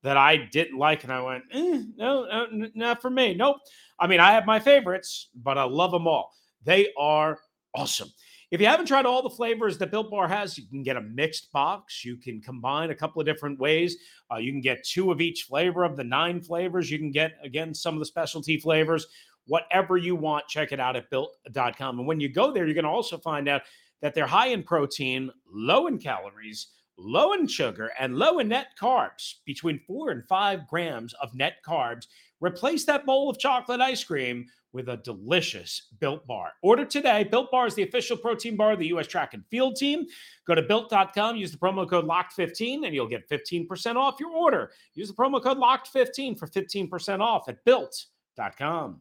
that 0.05 0.17
I 0.17 0.37
didn't 0.37 0.79
like, 0.79 1.03
and 1.03 1.13
I 1.13 1.21
went, 1.21 1.43
eh, 1.51 1.83
no, 1.97 2.47
no, 2.53 2.69
not 2.77 3.03
for 3.03 3.11
me. 3.11 3.35
Nope. 3.35 3.57
I 3.99 4.07
mean, 4.07 4.21
I 4.21 4.31
have 4.31 4.47
my 4.47 4.61
favorites, 4.61 5.31
but 5.35 5.59
I 5.59 5.65
love 5.65 5.91
them 5.91 6.07
all. 6.07 6.31
They 6.63 6.93
are 6.97 7.41
awesome. 7.75 8.13
If 8.51 8.63
you 8.63 8.67
haven't 8.67 8.87
tried 8.87 9.05
all 9.05 9.23
the 9.23 9.29
flavors 9.29 9.77
that 9.79 9.91
Built 9.91 10.11
Bar 10.11 10.27
has, 10.27 10.57
you 10.57 10.67
can 10.67 10.83
get 10.83 10.97
a 10.97 11.03
mixed 11.03 11.53
box. 11.53 12.03
You 12.03 12.17
can 12.17 12.41
combine 12.41 12.91
a 12.91 12.95
couple 12.95 13.21
of 13.21 13.27
different 13.27 13.59
ways. 13.59 13.97
Uh, 14.33 14.37
you 14.37 14.53
can 14.53 14.63
get 14.63 14.85
two 14.85 15.13
of 15.13 15.21
each 15.21 15.43
flavor 15.43 15.85
of 15.85 15.97
the 15.97 16.05
nine 16.05 16.41
flavors. 16.41 16.91
You 16.91 16.99
can 16.99 17.11
get, 17.11 17.33
again, 17.43 17.75
some 17.75 17.95
of 17.95 18.01
the 18.01 18.07
specialty 18.07 18.59
flavors. 18.59 19.07
Whatever 19.47 19.99
you 19.99 20.17
want, 20.17 20.49
check 20.49 20.73
it 20.73 20.81
out 20.81 20.97
at 20.97 21.11
built.com. 21.11 21.99
And 21.99 22.09
when 22.09 22.21
you 22.21 22.31
go 22.31 22.51
there, 22.51 22.65
you're 22.65 22.75
going 22.75 22.85
to 22.85 22.91
also 22.91 23.19
find 23.19 23.49
out 23.49 23.63
that 24.01 24.15
they're 24.15 24.27
high 24.27 24.49
in 24.49 24.63
protein, 24.63 25.31
low 25.53 25.87
in 25.87 25.99
calories, 25.99 26.69
low 26.97 27.35
in 27.35 27.47
sugar, 27.47 27.91
and 27.99 28.17
low 28.17 28.39
in 28.39 28.49
net 28.49 28.69
carbs, 28.81 29.35
between 29.45 29.81
four 29.87 30.11
and 30.11 30.27
five 30.27 30.67
grams 30.67 31.13
of 31.15 31.35
net 31.35 31.57
carbs. 31.67 32.07
Replace 32.41 32.85
that 32.87 33.05
bowl 33.05 33.29
of 33.29 33.39
chocolate 33.39 33.81
ice 33.81 34.05
cream 34.05 34.47
with 34.73 34.89
a 34.89 34.99
delicious 34.99 35.89
Built 35.99 36.27
Bar. 36.27 36.53
Order 36.63 36.85
today. 36.85 37.25
Built 37.25 37.51
Bar 37.51 37.67
is 37.67 37.75
the 37.75 37.83
official 37.83 38.17
protein 38.17 38.57
bar 38.57 38.73
of 38.73 38.79
the 38.79 38.87
U.S. 38.89 39.07
track 39.07 39.35
and 39.35 39.45
field 39.51 39.77
team. 39.77 40.07
Go 40.47 40.55
to 40.55 40.63
built.com, 40.63 41.37
use 41.37 41.51
the 41.51 41.59
promo 41.59 41.89
code 41.89 42.07
LOCKED15, 42.07 42.87
and 42.87 42.95
you'll 42.95 43.09
get 43.09 43.29
15% 43.29 43.97
off 43.97 44.21
your 44.21 44.31
order. 44.31 44.71
Use 44.95 45.09
the 45.09 45.15
promo 45.15 45.43
code 45.43 45.59
LOCKED15 45.59 46.39
for 46.39 46.47
15% 46.47 47.21
off 47.21 47.49
at 47.49 47.65
built.com. 47.65 49.01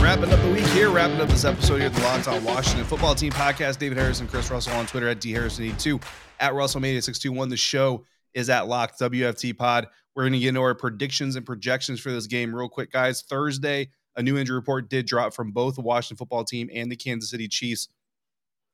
Wrapping 0.00 0.32
up 0.32 0.40
the 0.40 0.50
week 0.52 0.66
here, 0.66 0.90
wrapping 0.90 1.20
up 1.20 1.28
this 1.28 1.44
episode 1.44 1.78
here 1.78 1.86
of 1.86 1.94
the 1.94 2.02
Locked 2.02 2.28
On 2.28 2.44
Washington 2.44 2.84
Football 2.84 3.14
Team 3.14 3.32
podcast. 3.32 3.78
David 3.78 3.98
Harrison, 3.98 4.26
Chris 4.26 4.50
Russell 4.50 4.74
on 4.74 4.86
Twitter 4.86 5.08
at 5.08 5.20
dharrison82, 5.20 6.02
at 6.40 6.52
RussellMania621. 6.52 7.48
The 7.50 7.56
show 7.56 8.04
is 8.34 8.50
at 8.50 8.66
Locked 8.66 8.98
WFT 8.98 9.56
Pod. 9.56 9.86
We're 10.14 10.24
going 10.24 10.32
to 10.34 10.38
get 10.38 10.48
into 10.48 10.60
our 10.60 10.74
predictions 10.74 11.36
and 11.36 11.46
projections 11.46 12.00
for 12.00 12.10
this 12.10 12.26
game 12.26 12.54
real 12.54 12.68
quick, 12.68 12.90
guys. 12.90 13.22
Thursday, 13.22 13.90
a 14.16 14.22
new 14.22 14.36
injury 14.36 14.56
report 14.56 14.90
did 14.90 15.06
drop 15.06 15.34
from 15.34 15.52
both 15.52 15.76
the 15.76 15.80
Washington 15.82 16.16
Football 16.16 16.44
Team 16.44 16.68
and 16.74 16.90
the 16.90 16.96
Kansas 16.96 17.30
City 17.30 17.48
Chiefs. 17.48 17.88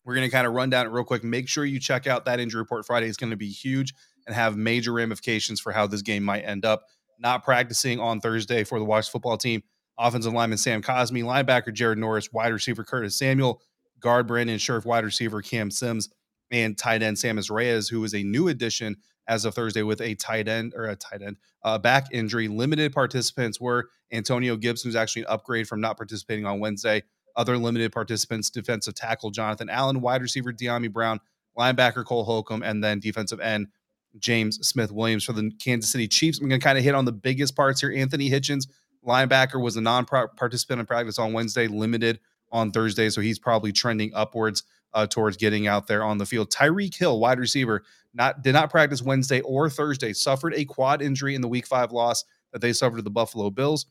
We're 0.04 0.14
going 0.14 0.26
to 0.26 0.34
kind 0.34 0.46
of 0.46 0.54
run 0.54 0.70
down 0.70 0.86
it 0.86 0.90
real 0.90 1.04
quick. 1.04 1.22
Make 1.22 1.48
sure 1.48 1.64
you 1.64 1.78
check 1.78 2.06
out 2.06 2.24
that 2.24 2.40
injury 2.40 2.60
report 2.60 2.86
Friday. 2.86 3.06
It's 3.06 3.18
going 3.18 3.30
to 3.30 3.36
be 3.36 3.50
huge 3.50 3.92
and 4.26 4.34
have 4.34 4.56
major 4.56 4.92
ramifications 4.92 5.60
for 5.60 5.72
how 5.72 5.86
this 5.86 6.02
game 6.02 6.22
might 6.24 6.40
end 6.40 6.64
up. 6.64 6.84
Not 7.18 7.44
practicing 7.44 8.00
on 8.00 8.20
Thursday 8.20 8.64
for 8.64 8.78
the 8.78 8.84
Washington 8.84 9.12
Football 9.12 9.36
Team 9.36 9.62
offensive 9.98 10.32
lineman 10.32 10.58
Sam 10.58 10.82
Cosmi, 10.82 11.22
linebacker 11.22 11.72
Jared 11.72 11.98
Norris, 11.98 12.32
wide 12.32 12.52
receiver 12.52 12.84
Curtis 12.84 13.16
Samuel, 13.16 13.60
guard 14.00 14.26
Brandon 14.26 14.58
Scherff, 14.58 14.84
wide 14.84 15.04
receiver 15.04 15.42
Cam 15.42 15.70
Sims, 15.70 16.08
and 16.50 16.78
tight 16.78 17.02
end 17.02 17.16
Sammis 17.16 17.50
Reyes, 17.50 17.88
who 17.88 18.02
is 18.04 18.14
a 18.14 18.22
new 18.22 18.48
addition 18.48 18.96
as 19.26 19.44
of 19.44 19.54
Thursday 19.54 19.82
with 19.82 20.00
a 20.00 20.14
tight 20.14 20.48
end 20.48 20.72
or 20.74 20.86
a 20.86 20.96
tight 20.96 21.22
end 21.22 21.36
uh, 21.62 21.78
back 21.78 22.06
injury. 22.12 22.48
Limited 22.48 22.92
participants 22.92 23.60
were 23.60 23.90
Antonio 24.10 24.56
Gibson, 24.56 24.88
who's 24.88 24.96
actually 24.96 25.22
an 25.22 25.28
upgrade 25.28 25.68
from 25.68 25.80
not 25.80 25.96
participating 25.96 26.46
on 26.46 26.60
Wednesday. 26.60 27.02
Other 27.36 27.58
limited 27.58 27.92
participants: 27.92 28.50
defensive 28.50 28.94
tackle 28.94 29.30
Jonathan 29.30 29.68
Allen, 29.68 30.00
wide 30.00 30.22
receiver 30.22 30.52
Dyami 30.52 30.90
Brown, 30.90 31.20
linebacker 31.56 32.04
Cole 32.04 32.24
Holcomb, 32.24 32.62
and 32.62 32.82
then 32.82 33.00
defensive 33.00 33.40
end 33.40 33.68
James 34.18 34.66
Smith 34.66 34.90
Williams 34.90 35.24
for 35.24 35.34
the 35.34 35.52
Kansas 35.62 35.90
City 35.90 36.08
Chiefs. 36.08 36.40
I'm 36.40 36.48
going 36.48 36.60
to 36.60 36.64
kind 36.64 36.78
of 36.78 36.84
hit 36.84 36.94
on 36.94 37.04
the 37.04 37.12
biggest 37.12 37.54
parts 37.54 37.80
here. 37.80 37.92
Anthony 37.94 38.30
Hitchens 38.30 38.66
linebacker 39.06 39.60
was 39.60 39.76
a 39.76 39.80
non-participant 39.80 40.80
in 40.80 40.86
practice 40.86 41.18
on 41.18 41.32
Wednesday, 41.32 41.66
limited 41.66 42.20
on 42.50 42.70
Thursday, 42.70 43.10
so 43.10 43.20
he's 43.20 43.38
probably 43.38 43.72
trending 43.72 44.12
upwards 44.14 44.62
uh, 44.94 45.06
towards 45.06 45.36
getting 45.36 45.66
out 45.66 45.86
there 45.86 46.02
on 46.02 46.18
the 46.18 46.26
field. 46.26 46.50
Tyreek 46.50 46.96
Hill, 46.96 47.20
wide 47.20 47.38
receiver, 47.38 47.84
not 48.14 48.42
did 48.42 48.52
not 48.52 48.70
practice 48.70 49.02
Wednesday 49.02 49.40
or 49.42 49.68
Thursday. 49.68 50.12
Suffered 50.12 50.54
a 50.54 50.64
quad 50.64 51.02
injury 51.02 51.34
in 51.34 51.40
the 51.40 51.48
Week 51.48 51.66
Five 51.66 51.92
loss 51.92 52.24
that 52.52 52.60
they 52.60 52.72
suffered 52.72 52.96
to 52.96 53.02
the 53.02 53.10
Buffalo 53.10 53.50
Bills. 53.50 53.86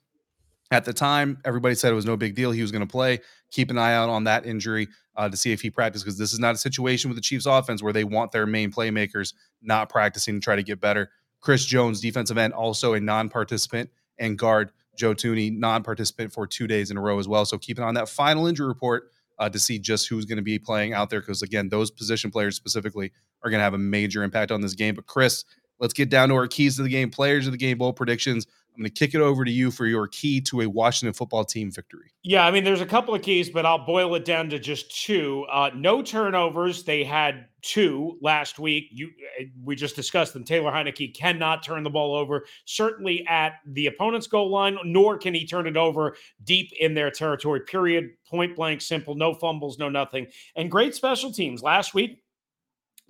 At 0.71 0.83
the 0.83 0.93
time, 0.93 1.37
everybody 1.45 1.75
said 1.75 1.91
it 1.91 1.95
was 1.95 2.05
no 2.05 2.17
big 2.17 2.35
deal. 2.35 2.51
He 2.51 2.61
was 2.61 2.71
going 2.71 2.85
to 2.85 2.91
play. 2.91 3.19
Keep 3.51 3.71
an 3.71 3.77
eye 3.77 3.93
out 3.93 4.09
on 4.09 4.25
that 4.25 4.45
injury 4.45 4.89
uh, 5.15 5.29
to 5.29 5.37
see 5.37 5.53
if 5.53 5.61
he 5.61 5.69
practiced 5.69 6.03
because 6.03 6.17
this 6.17 6.33
is 6.33 6.39
not 6.39 6.55
a 6.55 6.57
situation 6.57 7.09
with 7.09 7.15
the 7.15 7.21
Chiefs 7.21 7.45
offense 7.45 7.81
where 7.81 7.93
they 7.93 8.03
want 8.03 8.31
their 8.33 8.45
main 8.45 8.71
playmakers 8.71 9.33
not 9.61 9.87
practicing 9.87 10.35
to 10.35 10.43
try 10.43 10.57
to 10.57 10.63
get 10.63 10.81
better. 10.81 11.09
Chris 11.39 11.63
Jones, 11.63 12.01
defensive 12.01 12.37
end, 12.37 12.53
also 12.53 12.95
a 12.95 12.99
non 12.99 13.29
participant, 13.29 13.89
and 14.19 14.37
guard 14.37 14.71
Joe 14.97 15.13
Thuney, 15.13 15.55
non 15.55 15.83
participant 15.83 16.33
for 16.33 16.45
two 16.45 16.67
days 16.67 16.91
in 16.91 16.97
a 16.97 17.01
row 17.01 17.19
as 17.19 17.27
well. 17.27 17.45
So 17.45 17.57
keep 17.57 17.77
an 17.77 17.83
eye 17.83 17.87
on 17.87 17.93
that 17.93 18.09
final 18.09 18.47
injury 18.47 18.67
report 18.67 19.11
uh, 19.39 19.49
to 19.49 19.59
see 19.59 19.79
just 19.79 20.07
who's 20.09 20.25
going 20.25 20.37
to 20.37 20.43
be 20.43 20.59
playing 20.59 20.93
out 20.93 21.09
there 21.09 21.21
because, 21.21 21.41
again, 21.41 21.69
those 21.69 21.91
position 21.91 22.31
players 22.31 22.55
specifically 22.55 23.11
are 23.43 23.49
going 23.49 23.59
to 23.59 23.63
have 23.63 23.73
a 23.73 23.79
major 23.79 24.23
impact 24.23 24.51
on 24.51 24.61
this 24.61 24.73
game. 24.73 24.95
But, 24.95 25.05
Chris, 25.05 25.45
let's 25.79 25.93
get 25.93 26.09
down 26.09 26.29
to 26.29 26.35
our 26.35 26.47
keys 26.47 26.75
to 26.77 26.83
the 26.83 26.89
game, 26.89 27.09
players 27.09 27.45
of 27.45 27.51
the 27.51 27.57
game, 27.57 27.77
bowl 27.77 27.93
predictions. 27.93 28.47
I'm 28.77 28.83
going 28.83 28.91
to 28.91 28.99
kick 28.99 29.15
it 29.15 29.21
over 29.21 29.43
to 29.43 29.49
you 29.49 29.71
for 29.71 29.87
your 29.87 30.07
key 30.07 30.39
to 30.41 30.61
a 30.61 30.69
Washington 30.69 31.11
football 31.11 31.43
team 31.43 31.71
victory. 31.71 32.11
Yeah, 32.21 32.45
I 32.45 32.51
mean, 32.51 32.63
there's 32.63 32.79
a 32.79 32.85
couple 32.85 33.15
of 33.15 33.23
keys, 33.23 33.49
but 33.49 33.65
I'll 33.65 33.83
boil 33.83 34.13
it 34.13 34.23
down 34.23 34.51
to 34.51 34.59
just 34.59 35.03
two. 35.03 35.47
Uh, 35.51 35.71
no 35.73 36.03
turnovers. 36.03 36.83
They 36.83 37.03
had 37.03 37.47
two 37.63 38.19
last 38.21 38.59
week. 38.59 38.89
You, 38.91 39.09
eh, 39.39 39.45
we 39.63 39.75
just 39.75 39.95
discussed 39.95 40.33
them. 40.33 40.43
Taylor 40.43 40.71
Heinicke 40.71 41.15
cannot 41.15 41.63
turn 41.63 41.81
the 41.81 41.89
ball 41.89 42.15
over, 42.15 42.45
certainly 42.65 43.25
at 43.27 43.53
the 43.65 43.87
opponent's 43.87 44.27
goal 44.27 44.51
line, 44.51 44.77
nor 44.85 45.17
can 45.17 45.33
he 45.33 45.47
turn 45.47 45.65
it 45.65 45.75
over 45.75 46.15
deep 46.43 46.71
in 46.79 46.93
their 46.93 47.09
territory. 47.09 47.61
Period. 47.61 48.11
Point 48.29 48.55
blank, 48.55 48.81
simple. 48.81 49.15
No 49.15 49.33
fumbles, 49.33 49.79
no 49.79 49.89
nothing. 49.89 50.27
And 50.55 50.69
great 50.69 50.93
special 50.93 51.31
teams 51.31 51.63
last 51.63 51.95
week. 51.95 52.21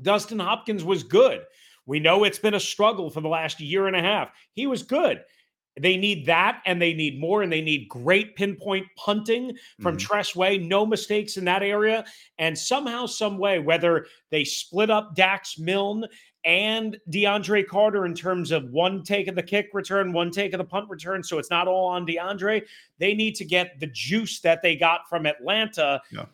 Dustin 0.01 0.39
Hopkins 0.39 0.85
was 0.85 1.03
good. 1.03 1.41
We 1.85 1.99
know 1.99 2.23
it's 2.23 2.39
been 2.39 2.53
a 2.53 2.59
struggle 2.59 3.09
for 3.09 3.21
the 3.21 3.29
last 3.29 3.59
year 3.59 3.87
and 3.87 3.95
a 3.95 4.01
half. 4.01 4.29
He 4.53 4.67
was 4.67 4.83
good. 4.83 5.23
They 5.79 5.97
need 5.97 6.25
that 6.25 6.61
and 6.65 6.81
they 6.81 6.93
need 6.93 7.19
more 7.19 7.41
and 7.41 7.51
they 7.51 7.61
need 7.61 7.87
great 7.89 8.35
pinpoint 8.35 8.87
punting 8.95 9.55
from 9.81 9.95
mm-hmm. 9.95 10.05
Tress 10.05 10.35
Way. 10.35 10.57
No 10.57 10.85
mistakes 10.85 11.37
in 11.37 11.45
that 11.45 11.63
area. 11.63 12.05
And 12.39 12.57
somehow, 12.57 13.05
some 13.05 13.37
way, 13.37 13.59
whether 13.59 14.07
they 14.31 14.43
split 14.43 14.89
up 14.89 15.15
Dax 15.15 15.59
Milne 15.59 16.05
and 16.43 16.97
DeAndre 17.11 17.67
Carter 17.67 18.05
in 18.05 18.13
terms 18.13 18.51
of 18.51 18.69
one 18.71 19.03
take 19.03 19.27
of 19.27 19.35
the 19.35 19.43
kick 19.43 19.69
return, 19.73 20.13
one 20.13 20.31
take 20.31 20.53
of 20.53 20.57
the 20.57 20.65
punt 20.65 20.89
return. 20.89 21.23
So 21.23 21.37
it's 21.37 21.49
not 21.49 21.67
all 21.67 21.87
on 21.87 22.07
DeAndre. 22.07 22.63
They 22.99 23.13
need 23.13 23.35
to 23.35 23.45
get 23.45 23.79
the 23.79 23.87
juice 23.87 24.39
that 24.41 24.61
they 24.61 24.75
got 24.75 25.09
from 25.09 25.25
Atlanta 25.25 26.01
yeah 26.11 26.25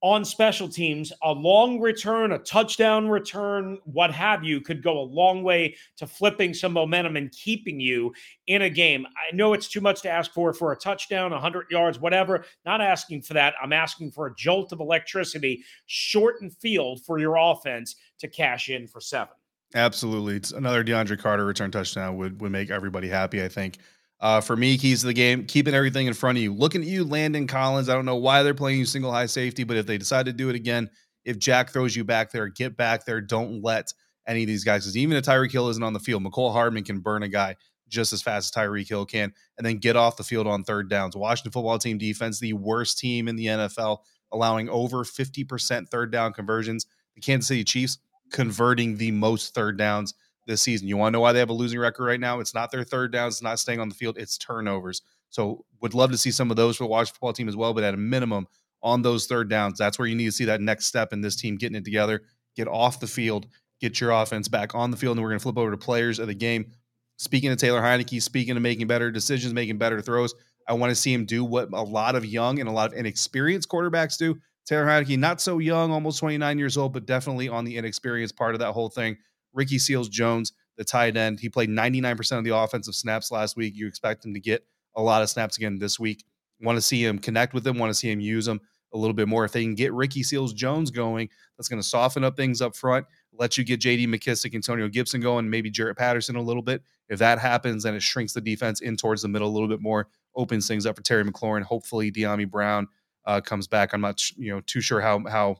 on 0.00 0.24
special 0.24 0.68
teams, 0.68 1.12
a 1.22 1.32
long 1.32 1.80
return, 1.80 2.32
a 2.32 2.38
touchdown 2.38 3.08
return, 3.08 3.78
what 3.84 4.12
have 4.12 4.44
you, 4.44 4.60
could 4.60 4.82
go 4.82 5.00
a 5.00 5.02
long 5.02 5.42
way 5.42 5.76
to 5.96 6.06
flipping 6.06 6.54
some 6.54 6.72
momentum 6.72 7.16
and 7.16 7.32
keeping 7.32 7.80
you 7.80 8.12
in 8.46 8.62
a 8.62 8.70
game. 8.70 9.06
I 9.06 9.34
know 9.34 9.54
it's 9.54 9.68
too 9.68 9.80
much 9.80 10.02
to 10.02 10.10
ask 10.10 10.32
for 10.32 10.52
for 10.52 10.72
a 10.72 10.76
touchdown, 10.76 11.32
100 11.32 11.66
yards, 11.70 11.98
whatever. 11.98 12.44
Not 12.64 12.80
asking 12.80 13.22
for 13.22 13.34
that. 13.34 13.54
I'm 13.60 13.72
asking 13.72 14.12
for 14.12 14.26
a 14.26 14.34
jolt 14.36 14.72
of 14.72 14.80
electricity, 14.80 15.64
shortened 15.86 16.56
field 16.56 17.04
for 17.04 17.18
your 17.18 17.36
offense 17.36 17.96
to 18.20 18.28
cash 18.28 18.68
in 18.68 18.86
for 18.86 19.00
seven. 19.00 19.34
Absolutely. 19.74 20.36
It's 20.36 20.52
another 20.52 20.82
DeAndre 20.82 21.18
Carter 21.18 21.44
return 21.44 21.70
touchdown 21.70 22.16
would 22.16 22.40
would 22.40 22.52
make 22.52 22.70
everybody 22.70 23.08
happy, 23.08 23.42
I 23.42 23.48
think. 23.48 23.78
Uh, 24.20 24.40
for 24.40 24.56
me, 24.56 24.76
keys 24.76 25.00
to 25.00 25.06
the 25.06 25.12
game, 25.12 25.46
keeping 25.46 25.74
everything 25.74 26.08
in 26.08 26.14
front 26.14 26.38
of 26.38 26.42
you. 26.42 26.52
Looking 26.52 26.82
at 26.82 26.88
you, 26.88 27.04
Landon 27.04 27.46
Collins. 27.46 27.88
I 27.88 27.94
don't 27.94 28.04
know 28.04 28.16
why 28.16 28.42
they're 28.42 28.54
playing 28.54 28.80
you 28.80 28.84
single 28.84 29.12
high 29.12 29.26
safety, 29.26 29.62
but 29.62 29.76
if 29.76 29.86
they 29.86 29.96
decide 29.96 30.26
to 30.26 30.32
do 30.32 30.48
it 30.48 30.56
again, 30.56 30.90
if 31.24 31.38
Jack 31.38 31.70
throws 31.70 31.94
you 31.94 32.04
back 32.04 32.32
there, 32.32 32.48
get 32.48 32.76
back 32.76 33.04
there. 33.04 33.20
Don't 33.20 33.62
let 33.62 33.92
any 34.26 34.42
of 34.42 34.48
these 34.48 34.64
guys, 34.64 34.84
because 34.84 34.96
even 34.96 35.16
if 35.16 35.24
Tyreek 35.24 35.52
Hill 35.52 35.68
isn't 35.68 35.82
on 35.82 35.92
the 35.92 36.00
field, 36.00 36.24
Mecole 36.24 36.52
Hardman 36.52 36.84
can 36.84 36.98
burn 36.98 37.22
a 37.22 37.28
guy 37.28 37.56
just 37.88 38.12
as 38.12 38.20
fast 38.20 38.56
as 38.56 38.62
Tyreek 38.62 38.88
Hill 38.88 39.06
can, 39.06 39.32
and 39.56 39.66
then 39.66 39.78
get 39.78 39.96
off 39.96 40.16
the 40.16 40.24
field 40.24 40.46
on 40.46 40.64
third 40.64 40.90
downs. 40.90 41.16
Washington 41.16 41.52
football 41.52 41.78
team 41.78 41.96
defense, 41.98 42.38
the 42.38 42.52
worst 42.52 42.98
team 42.98 43.28
in 43.28 43.36
the 43.36 43.46
NFL, 43.46 43.98
allowing 44.32 44.68
over 44.68 45.04
50% 45.04 45.88
third 45.88 46.12
down 46.12 46.32
conversions. 46.32 46.86
The 47.14 47.20
Kansas 47.20 47.48
City 47.48 47.64
Chiefs 47.64 47.98
converting 48.30 48.96
the 48.96 49.10
most 49.10 49.54
third 49.54 49.78
downs 49.78 50.14
this 50.48 50.62
season. 50.62 50.88
You 50.88 50.96
want 50.96 51.12
to 51.12 51.16
know 51.18 51.20
why 51.20 51.32
they 51.32 51.38
have 51.38 51.50
a 51.50 51.52
losing 51.52 51.78
record 51.78 52.04
right 52.04 52.18
now? 52.18 52.40
It's 52.40 52.54
not 52.54 52.72
their 52.72 52.82
third 52.82 53.12
downs, 53.12 53.34
it's 53.34 53.42
not 53.42 53.60
staying 53.60 53.78
on 53.78 53.88
the 53.88 53.94
field, 53.94 54.18
it's 54.18 54.36
turnovers. 54.36 55.02
So 55.30 55.64
would 55.80 55.94
love 55.94 56.10
to 56.10 56.18
see 56.18 56.32
some 56.32 56.50
of 56.50 56.56
those 56.56 56.76
for 56.76 56.84
the 56.84 56.88
Washington 56.88 57.14
football 57.14 57.32
team 57.32 57.48
as 57.48 57.56
well, 57.56 57.72
but 57.72 57.84
at 57.84 57.94
a 57.94 57.98
minimum, 57.98 58.48
on 58.82 59.02
those 59.02 59.26
third 59.26 59.48
downs, 59.48 59.78
that's 59.78 59.98
where 59.98 60.08
you 60.08 60.14
need 60.14 60.26
to 60.26 60.32
see 60.32 60.46
that 60.46 60.60
next 60.60 60.86
step 60.86 61.12
in 61.12 61.20
this 61.20 61.36
team 61.36 61.56
getting 61.56 61.76
it 61.76 61.84
together, 61.84 62.22
get 62.56 62.68
off 62.68 63.00
the 63.00 63.06
field, 63.06 63.46
get 63.80 64.00
your 64.00 64.10
offense 64.10 64.48
back 64.48 64.74
on 64.74 64.90
the 64.90 64.96
field. 64.96 65.16
And 65.16 65.22
we're 65.22 65.30
going 65.30 65.38
to 65.38 65.42
flip 65.42 65.58
over 65.58 65.70
to 65.70 65.76
players 65.76 66.18
of 66.18 66.28
the 66.28 66.34
game. 66.34 66.72
Speaking 67.16 67.50
of 67.50 67.58
Taylor 67.58 67.80
Heinicke, 67.80 68.22
speaking 68.22 68.56
of 68.56 68.62
making 68.62 68.86
better 68.86 69.10
decisions, 69.10 69.52
making 69.52 69.78
better 69.78 70.00
throws, 70.00 70.34
I 70.68 70.74
want 70.74 70.90
to 70.90 70.94
see 70.94 71.12
him 71.12 71.24
do 71.24 71.44
what 71.44 71.72
a 71.72 71.82
lot 71.82 72.14
of 72.14 72.24
young 72.24 72.60
and 72.60 72.68
a 72.68 72.72
lot 72.72 72.92
of 72.92 72.98
inexperienced 72.98 73.68
quarterbacks 73.68 74.16
do. 74.16 74.38
Taylor 74.66 74.86
Heinicke, 74.86 75.18
not 75.18 75.40
so 75.40 75.58
young, 75.58 75.90
almost 75.90 76.20
29 76.20 76.58
years 76.58 76.76
old, 76.76 76.92
but 76.92 77.06
definitely 77.06 77.48
on 77.48 77.64
the 77.64 77.76
inexperienced 77.78 78.36
part 78.36 78.54
of 78.54 78.60
that 78.60 78.72
whole 78.72 78.90
thing. 78.90 79.16
Ricky 79.58 79.78
Seals 79.78 80.08
Jones, 80.08 80.52
the 80.76 80.84
tight 80.84 81.16
end, 81.16 81.40
he 81.40 81.48
played 81.48 81.68
99% 81.68 82.38
of 82.38 82.44
the 82.44 82.56
offensive 82.56 82.94
snaps 82.94 83.32
last 83.32 83.56
week. 83.56 83.74
You 83.74 83.88
expect 83.88 84.24
him 84.24 84.32
to 84.34 84.40
get 84.40 84.64
a 84.94 85.02
lot 85.02 85.20
of 85.20 85.28
snaps 85.28 85.56
again 85.56 85.78
this 85.78 85.98
week. 85.98 86.24
Want 86.60 86.76
to 86.76 86.82
see 86.82 87.04
him 87.04 87.18
connect 87.18 87.54
with 87.54 87.64
them, 87.64 87.76
want 87.76 87.90
to 87.90 87.94
see 87.94 88.10
him 88.10 88.20
use 88.20 88.46
them 88.46 88.60
a 88.94 88.98
little 88.98 89.14
bit 89.14 89.26
more. 89.26 89.44
If 89.44 89.52
they 89.52 89.62
can 89.62 89.74
get 89.74 89.92
Ricky 89.92 90.22
Seals 90.22 90.52
Jones 90.52 90.92
going, 90.92 91.28
that's 91.56 91.68
going 91.68 91.82
to 91.82 91.86
soften 91.86 92.22
up 92.22 92.36
things 92.36 92.62
up 92.62 92.76
front, 92.76 93.04
let 93.32 93.58
you 93.58 93.64
get 93.64 93.80
JD 93.80 94.06
McKissic, 94.06 94.54
Antonio 94.54 94.88
Gibson 94.88 95.20
going, 95.20 95.50
maybe 95.50 95.70
Jaret 95.70 95.96
Patterson 95.96 96.36
a 96.36 96.42
little 96.42 96.62
bit. 96.62 96.82
If 97.08 97.18
that 97.18 97.40
happens, 97.40 97.82
then 97.82 97.94
it 97.94 98.02
shrinks 98.02 98.32
the 98.32 98.40
defense 98.40 98.80
in 98.80 98.96
towards 98.96 99.22
the 99.22 99.28
middle 99.28 99.48
a 99.48 99.50
little 99.50 99.68
bit 99.68 99.80
more, 99.80 100.06
opens 100.36 100.68
things 100.68 100.86
up 100.86 100.96
for 100.96 101.02
Terry 101.02 101.24
McLaurin. 101.24 101.62
Hopefully, 101.62 102.12
Dyami 102.12 102.48
Brown 102.48 102.86
uh, 103.26 103.40
comes 103.40 103.66
back. 103.66 103.92
I'm 103.92 104.00
not 104.00 104.22
you 104.36 104.52
know 104.52 104.60
too 104.60 104.80
sure 104.80 105.00
how 105.00 105.24
how 105.28 105.56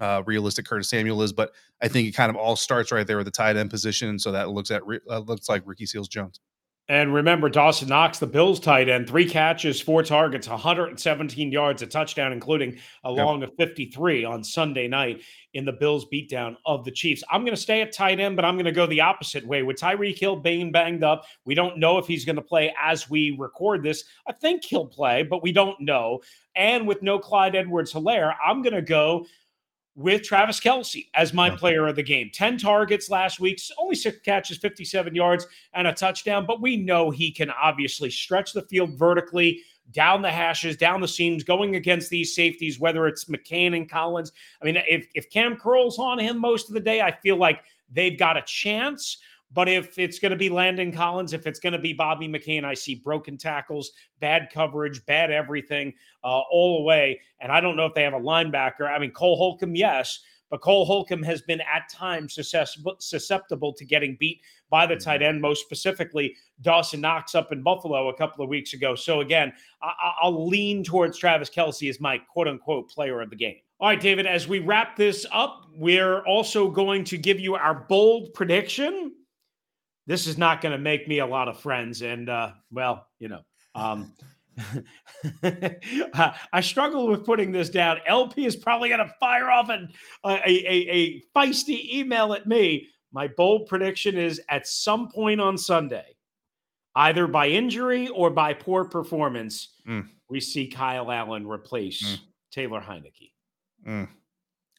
uh, 0.00 0.22
realistic 0.26 0.64
Curtis 0.64 0.88
Samuel 0.88 1.22
is, 1.22 1.32
but 1.32 1.52
I 1.80 1.88
think 1.88 2.08
it 2.08 2.12
kind 2.12 2.30
of 2.30 2.36
all 2.36 2.56
starts 2.56 2.90
right 2.90 3.06
there 3.06 3.18
with 3.18 3.26
the 3.26 3.30
tight 3.30 3.56
end 3.56 3.70
position. 3.70 4.18
So 4.18 4.32
that 4.32 4.50
looks 4.50 4.70
at 4.70 4.82
uh, 5.08 5.18
looks 5.18 5.48
like 5.48 5.62
Ricky 5.66 5.86
Seals 5.86 6.08
Jones. 6.08 6.40
And 6.90 7.14
remember, 7.14 7.48
Dawson 7.48 7.88
Knox, 7.88 8.18
the 8.18 8.26
Bills 8.26 8.58
tight 8.58 8.88
end, 8.88 9.08
three 9.08 9.24
catches, 9.24 9.80
four 9.80 10.02
targets, 10.02 10.48
117 10.48 11.52
yards, 11.52 11.82
a 11.82 11.86
touchdown, 11.86 12.32
including 12.32 12.78
a 13.04 13.12
long 13.12 13.44
of 13.44 13.52
53 13.56 14.24
on 14.24 14.42
Sunday 14.42 14.88
night 14.88 15.22
in 15.54 15.64
the 15.64 15.72
Bills 15.72 16.06
beatdown 16.12 16.56
of 16.66 16.84
the 16.84 16.90
Chiefs. 16.90 17.22
I'm 17.30 17.42
going 17.42 17.54
to 17.54 17.62
stay 17.62 17.80
at 17.80 17.92
tight 17.92 18.18
end, 18.18 18.34
but 18.34 18.44
I'm 18.44 18.56
going 18.56 18.64
to 18.64 18.72
go 18.72 18.86
the 18.86 19.02
opposite 19.02 19.46
way. 19.46 19.62
With 19.62 19.76
Tyreek 19.76 20.18
Hill 20.18 20.34
being 20.34 20.72
banged 20.72 21.04
up, 21.04 21.26
we 21.44 21.54
don't 21.54 21.78
know 21.78 21.98
if 21.98 22.08
he's 22.08 22.24
going 22.24 22.34
to 22.34 22.42
play 22.42 22.74
as 22.82 23.08
we 23.08 23.36
record 23.38 23.84
this. 23.84 24.02
I 24.26 24.32
think 24.32 24.64
he'll 24.64 24.86
play, 24.86 25.22
but 25.22 25.44
we 25.44 25.52
don't 25.52 25.80
know. 25.80 26.18
And 26.56 26.88
with 26.88 27.02
no 27.02 27.20
Clyde 27.20 27.54
Edwards 27.54 27.92
Helaire, 27.92 28.34
I'm 28.44 28.62
going 28.62 28.74
to 28.74 28.82
go 28.82 29.26
with 30.00 30.22
Travis 30.22 30.58
Kelce 30.58 31.08
as 31.14 31.34
my 31.34 31.50
player 31.50 31.86
of 31.86 31.94
the 31.94 32.02
game. 32.02 32.30
10 32.32 32.56
targets 32.56 33.10
last 33.10 33.38
week, 33.38 33.60
only 33.78 33.94
six 33.94 34.18
catches, 34.20 34.56
57 34.56 35.14
yards, 35.14 35.46
and 35.74 35.86
a 35.86 35.92
touchdown. 35.92 36.46
But 36.46 36.62
we 36.62 36.78
know 36.78 37.10
he 37.10 37.30
can 37.30 37.50
obviously 37.50 38.08
stretch 38.10 38.54
the 38.54 38.62
field 38.62 38.98
vertically, 38.98 39.60
down 39.92 40.22
the 40.22 40.30
hashes, 40.30 40.76
down 40.76 41.02
the 41.02 41.08
seams, 41.08 41.44
going 41.44 41.76
against 41.76 42.08
these 42.08 42.34
safeties, 42.34 42.80
whether 42.80 43.06
it's 43.06 43.26
McCain 43.26 43.76
and 43.76 43.90
Collins. 43.90 44.32
I 44.62 44.64
mean, 44.64 44.78
if, 44.88 45.06
if 45.14 45.28
Kam 45.28 45.56
Curl's 45.56 45.98
on 45.98 46.18
him 46.18 46.38
most 46.38 46.68
of 46.68 46.74
the 46.74 46.80
day, 46.80 47.02
I 47.02 47.10
feel 47.10 47.36
like 47.36 47.62
they've 47.92 48.18
got 48.18 48.38
a 48.38 48.42
chance. 48.42 49.18
But 49.52 49.68
if 49.68 49.98
it's 49.98 50.18
going 50.18 50.30
to 50.30 50.36
be 50.36 50.48
Landon 50.48 50.92
Collins, 50.92 51.32
if 51.32 51.46
it's 51.46 51.58
going 51.58 51.72
to 51.72 51.78
be 51.78 51.92
Bobby 51.92 52.28
McCain, 52.28 52.64
I 52.64 52.74
see 52.74 52.94
broken 52.94 53.36
tackles, 53.36 53.92
bad 54.20 54.48
coverage, 54.52 55.04
bad 55.06 55.30
everything 55.30 55.92
uh, 56.22 56.40
all 56.50 56.78
the 56.78 56.84
way. 56.84 57.20
And 57.40 57.50
I 57.50 57.60
don't 57.60 57.76
know 57.76 57.86
if 57.86 57.94
they 57.94 58.04
have 58.04 58.14
a 58.14 58.20
linebacker. 58.20 58.88
I 58.88 58.98
mean, 58.98 59.10
Cole 59.10 59.36
Holcomb, 59.36 59.74
yes, 59.74 60.20
but 60.50 60.60
Cole 60.60 60.84
Holcomb 60.84 61.22
has 61.22 61.42
been 61.42 61.60
at 61.60 61.88
times 61.88 62.34
susceptible 62.34 63.72
to 63.72 63.84
getting 63.84 64.16
beat 64.18 64.40
by 64.68 64.84
the 64.84 64.96
tight 64.96 65.22
end, 65.22 65.40
most 65.40 65.62
specifically 65.62 66.36
Dawson 66.60 67.00
Knox 67.00 67.34
up 67.34 67.52
in 67.52 67.62
Buffalo 67.62 68.08
a 68.08 68.16
couple 68.16 68.42
of 68.42 68.50
weeks 68.50 68.72
ago. 68.72 68.94
So 68.94 69.20
again, 69.20 69.52
I- 69.80 70.28
will 70.28 70.48
lean 70.48 70.82
towards 70.84 71.18
Travis 71.18 71.50
Kelce 71.50 71.88
as 71.88 72.00
my 72.00 72.18
quote 72.18 72.48
unquote 72.48 72.90
player 72.90 73.20
of 73.20 73.30
the 73.30 73.36
game. 73.36 73.56
All 73.78 73.88
right, 73.88 74.00
David, 74.00 74.26
as 74.26 74.46
we 74.46 74.58
wrap 74.58 74.96
this 74.96 75.24
up, 75.32 75.66
we're 75.72 76.20
also 76.26 76.68
going 76.68 77.04
to 77.04 77.16
give 77.16 77.40
you 77.40 77.54
our 77.54 77.86
bold 77.88 78.34
prediction 78.34 79.12
this 80.06 80.26
is 80.26 80.38
not 80.38 80.60
going 80.60 80.72
to 80.72 80.78
make 80.78 81.06
me 81.08 81.18
a 81.18 81.26
lot 81.26 81.48
of 81.48 81.60
friends. 81.60 82.02
And, 82.02 82.28
uh, 82.28 82.52
well, 82.70 83.06
you 83.18 83.28
know, 83.28 83.40
um, 83.74 84.12
I 86.52 86.60
struggle 86.60 87.08
with 87.08 87.24
putting 87.24 87.52
this 87.52 87.70
down. 87.70 87.98
LP 88.06 88.46
is 88.46 88.56
probably 88.56 88.88
going 88.88 89.06
to 89.06 89.14
fire 89.20 89.50
off 89.50 89.68
an, 89.68 89.88
a, 90.24 90.30
a, 90.30 90.90
a 90.90 91.22
feisty 91.36 91.92
email 91.94 92.32
at 92.32 92.46
me. 92.46 92.88
My 93.12 93.28
bold 93.28 93.66
prediction 93.66 94.16
is 94.16 94.40
at 94.48 94.66
some 94.66 95.08
point 95.08 95.40
on 95.40 95.58
Sunday, 95.58 96.16
either 96.94 97.26
by 97.26 97.48
injury 97.48 98.08
or 98.08 98.30
by 98.30 98.54
poor 98.54 98.84
performance, 98.84 99.74
mm. 99.88 100.06
we 100.28 100.40
see 100.40 100.68
Kyle 100.68 101.10
Allen 101.10 101.46
replace 101.46 102.02
mm. 102.02 102.18
Taylor 102.52 102.80
Heinicke. 102.80 103.32
Mm. 103.86 104.08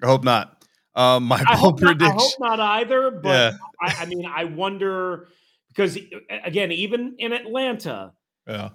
I 0.01 0.05
hope 0.05 0.23
not. 0.23 0.60
Um, 0.95 1.23
my 1.23 1.43
I 1.47 1.59
bold 1.59 1.79
prediction. 1.79 2.07
Not, 2.07 2.17
I 2.17 2.21
hope 2.21 2.39
not 2.39 2.59
either, 2.59 3.11
but 3.11 3.29
yeah. 3.29 3.51
I, 3.81 4.03
I, 4.03 4.05
mean, 4.05 4.25
I 4.25 4.43
wonder 4.43 5.29
because 5.69 5.97
again, 6.29 6.71
even 6.71 7.15
in 7.17 7.31
Atlanta, 7.31 8.11
yeah, 8.45 8.69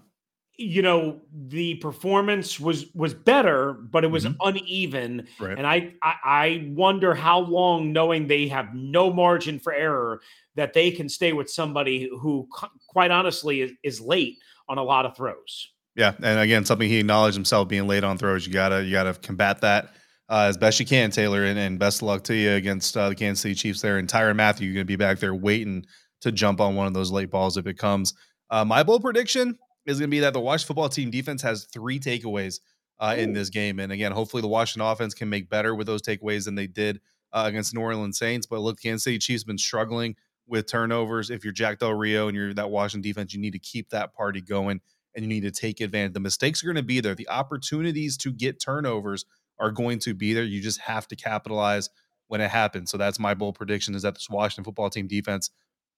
you 0.56 0.80
know, 0.80 1.20
the 1.48 1.74
performance 1.76 2.58
was 2.58 2.86
was 2.94 3.12
better, 3.12 3.74
but 3.74 4.04
it 4.04 4.06
was 4.06 4.24
mm-hmm. 4.24 4.36
uneven, 4.40 5.26
right. 5.38 5.58
and 5.58 5.66
I, 5.66 5.92
I 6.02 6.14
I 6.24 6.70
wonder 6.70 7.14
how 7.14 7.40
long, 7.40 7.92
knowing 7.92 8.26
they 8.26 8.48
have 8.48 8.74
no 8.74 9.12
margin 9.12 9.58
for 9.58 9.74
error, 9.74 10.22
that 10.54 10.72
they 10.72 10.90
can 10.90 11.10
stay 11.10 11.34
with 11.34 11.50
somebody 11.50 12.08
who, 12.20 12.48
quite 12.88 13.10
honestly, 13.10 13.60
is, 13.60 13.72
is 13.82 14.00
late 14.00 14.38
on 14.68 14.78
a 14.78 14.82
lot 14.82 15.04
of 15.04 15.14
throws. 15.14 15.72
Yeah, 15.94 16.14
and 16.22 16.40
again, 16.40 16.64
something 16.64 16.88
he 16.88 17.00
acknowledged 17.00 17.36
himself 17.36 17.68
being 17.68 17.86
late 17.86 18.04
on 18.04 18.16
throws. 18.16 18.46
You 18.46 18.52
gotta 18.54 18.82
you 18.82 18.92
gotta 18.92 19.12
combat 19.14 19.60
that 19.60 19.90
uh, 20.28 20.46
as 20.48 20.56
best 20.56 20.80
you 20.80 20.86
can, 20.86 21.10
Taylor, 21.10 21.44
and, 21.44 21.58
and 21.58 21.78
best 21.78 22.02
of 22.02 22.08
luck 22.08 22.24
to 22.24 22.34
you 22.34 22.52
against 22.52 22.96
uh, 22.96 23.08
the 23.08 23.14
Kansas 23.14 23.42
City 23.42 23.54
Chiefs 23.54 23.80
there. 23.80 23.98
And 23.98 24.08
Tyrann 24.08 24.36
Mathieu, 24.36 24.66
you're 24.66 24.74
going 24.74 24.86
to 24.86 24.88
be 24.88 24.96
back 24.96 25.18
there 25.18 25.34
waiting 25.34 25.86
to 26.22 26.32
jump 26.32 26.60
on 26.60 26.74
one 26.74 26.86
of 26.86 26.94
those 26.94 27.10
late 27.10 27.30
balls 27.30 27.56
if 27.56 27.66
it 27.66 27.78
comes. 27.78 28.14
Uh, 28.50 28.64
my 28.64 28.82
bold 28.82 29.02
prediction 29.02 29.58
is 29.86 29.98
going 29.98 30.10
to 30.10 30.14
be 30.14 30.20
that 30.20 30.32
the 30.32 30.40
Washington 30.40 30.68
football 30.68 30.88
team 30.88 31.10
defense 31.10 31.42
has 31.42 31.64
three 31.64 32.00
takeaways 32.00 32.60
uh, 32.98 33.14
in 33.16 33.32
this 33.32 33.50
game. 33.50 33.78
And 33.78 33.92
again, 33.92 34.12
hopefully 34.12 34.40
the 34.40 34.48
Washington 34.48 34.88
offense 34.88 35.14
can 35.14 35.28
make 35.28 35.48
better 35.48 35.74
with 35.74 35.86
those 35.86 36.02
takeaways 36.02 36.44
than 36.44 36.54
they 36.54 36.66
did 36.66 37.00
uh, 37.32 37.44
against 37.46 37.74
New 37.74 37.80
Orleans 37.80 38.18
Saints. 38.18 38.46
But 38.46 38.60
look, 38.60 38.80
Kansas 38.80 39.04
City 39.04 39.18
Chiefs 39.18 39.44
been 39.44 39.58
struggling 39.58 40.16
with 40.46 40.66
turnovers. 40.66 41.30
If 41.30 41.44
you're 41.44 41.52
Jack 41.52 41.78
Del 41.78 41.92
Rio 41.92 42.28
and 42.28 42.36
you're 42.36 42.54
that 42.54 42.70
Washington 42.70 43.08
defense, 43.08 43.34
you 43.34 43.40
need 43.40 43.52
to 43.52 43.58
keep 43.58 43.90
that 43.90 44.14
party 44.14 44.40
going 44.40 44.80
and 45.14 45.24
you 45.24 45.28
need 45.28 45.42
to 45.42 45.50
take 45.50 45.80
advantage. 45.80 46.14
The 46.14 46.20
mistakes 46.20 46.62
are 46.62 46.66
going 46.66 46.76
to 46.76 46.82
be 46.82 47.00
there. 47.00 47.14
The 47.14 47.28
opportunities 47.28 48.16
to 48.18 48.32
get 48.32 48.60
turnovers 48.60 49.24
are 49.58 49.70
going 49.70 49.98
to 50.00 50.14
be 50.14 50.32
there. 50.32 50.44
You 50.44 50.60
just 50.60 50.80
have 50.80 51.08
to 51.08 51.16
capitalize 51.16 51.90
when 52.28 52.40
it 52.40 52.50
happens. 52.50 52.90
So 52.90 52.96
that's 52.96 53.18
my 53.18 53.34
bold 53.34 53.54
prediction 53.54 53.94
is 53.94 54.02
that 54.02 54.14
this 54.14 54.28
Washington 54.28 54.64
football 54.64 54.90
team 54.90 55.06
defense 55.06 55.50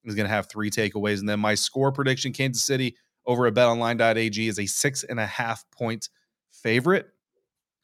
is 0.04 0.14
going 0.14 0.26
to 0.26 0.32
have 0.32 0.48
three 0.48 0.70
takeaways. 0.70 1.20
And 1.20 1.28
then 1.28 1.40
my 1.40 1.54
score 1.54 1.92
prediction, 1.92 2.32
Kansas 2.32 2.62
City 2.62 2.96
over 3.26 3.46
at 3.46 3.54
betonline.ag 3.54 4.48
is 4.48 4.58
a 4.58 4.66
six 4.66 5.04
and 5.04 5.20
a 5.20 5.26
half 5.26 5.64
point 5.70 6.08
favorite. 6.50 7.08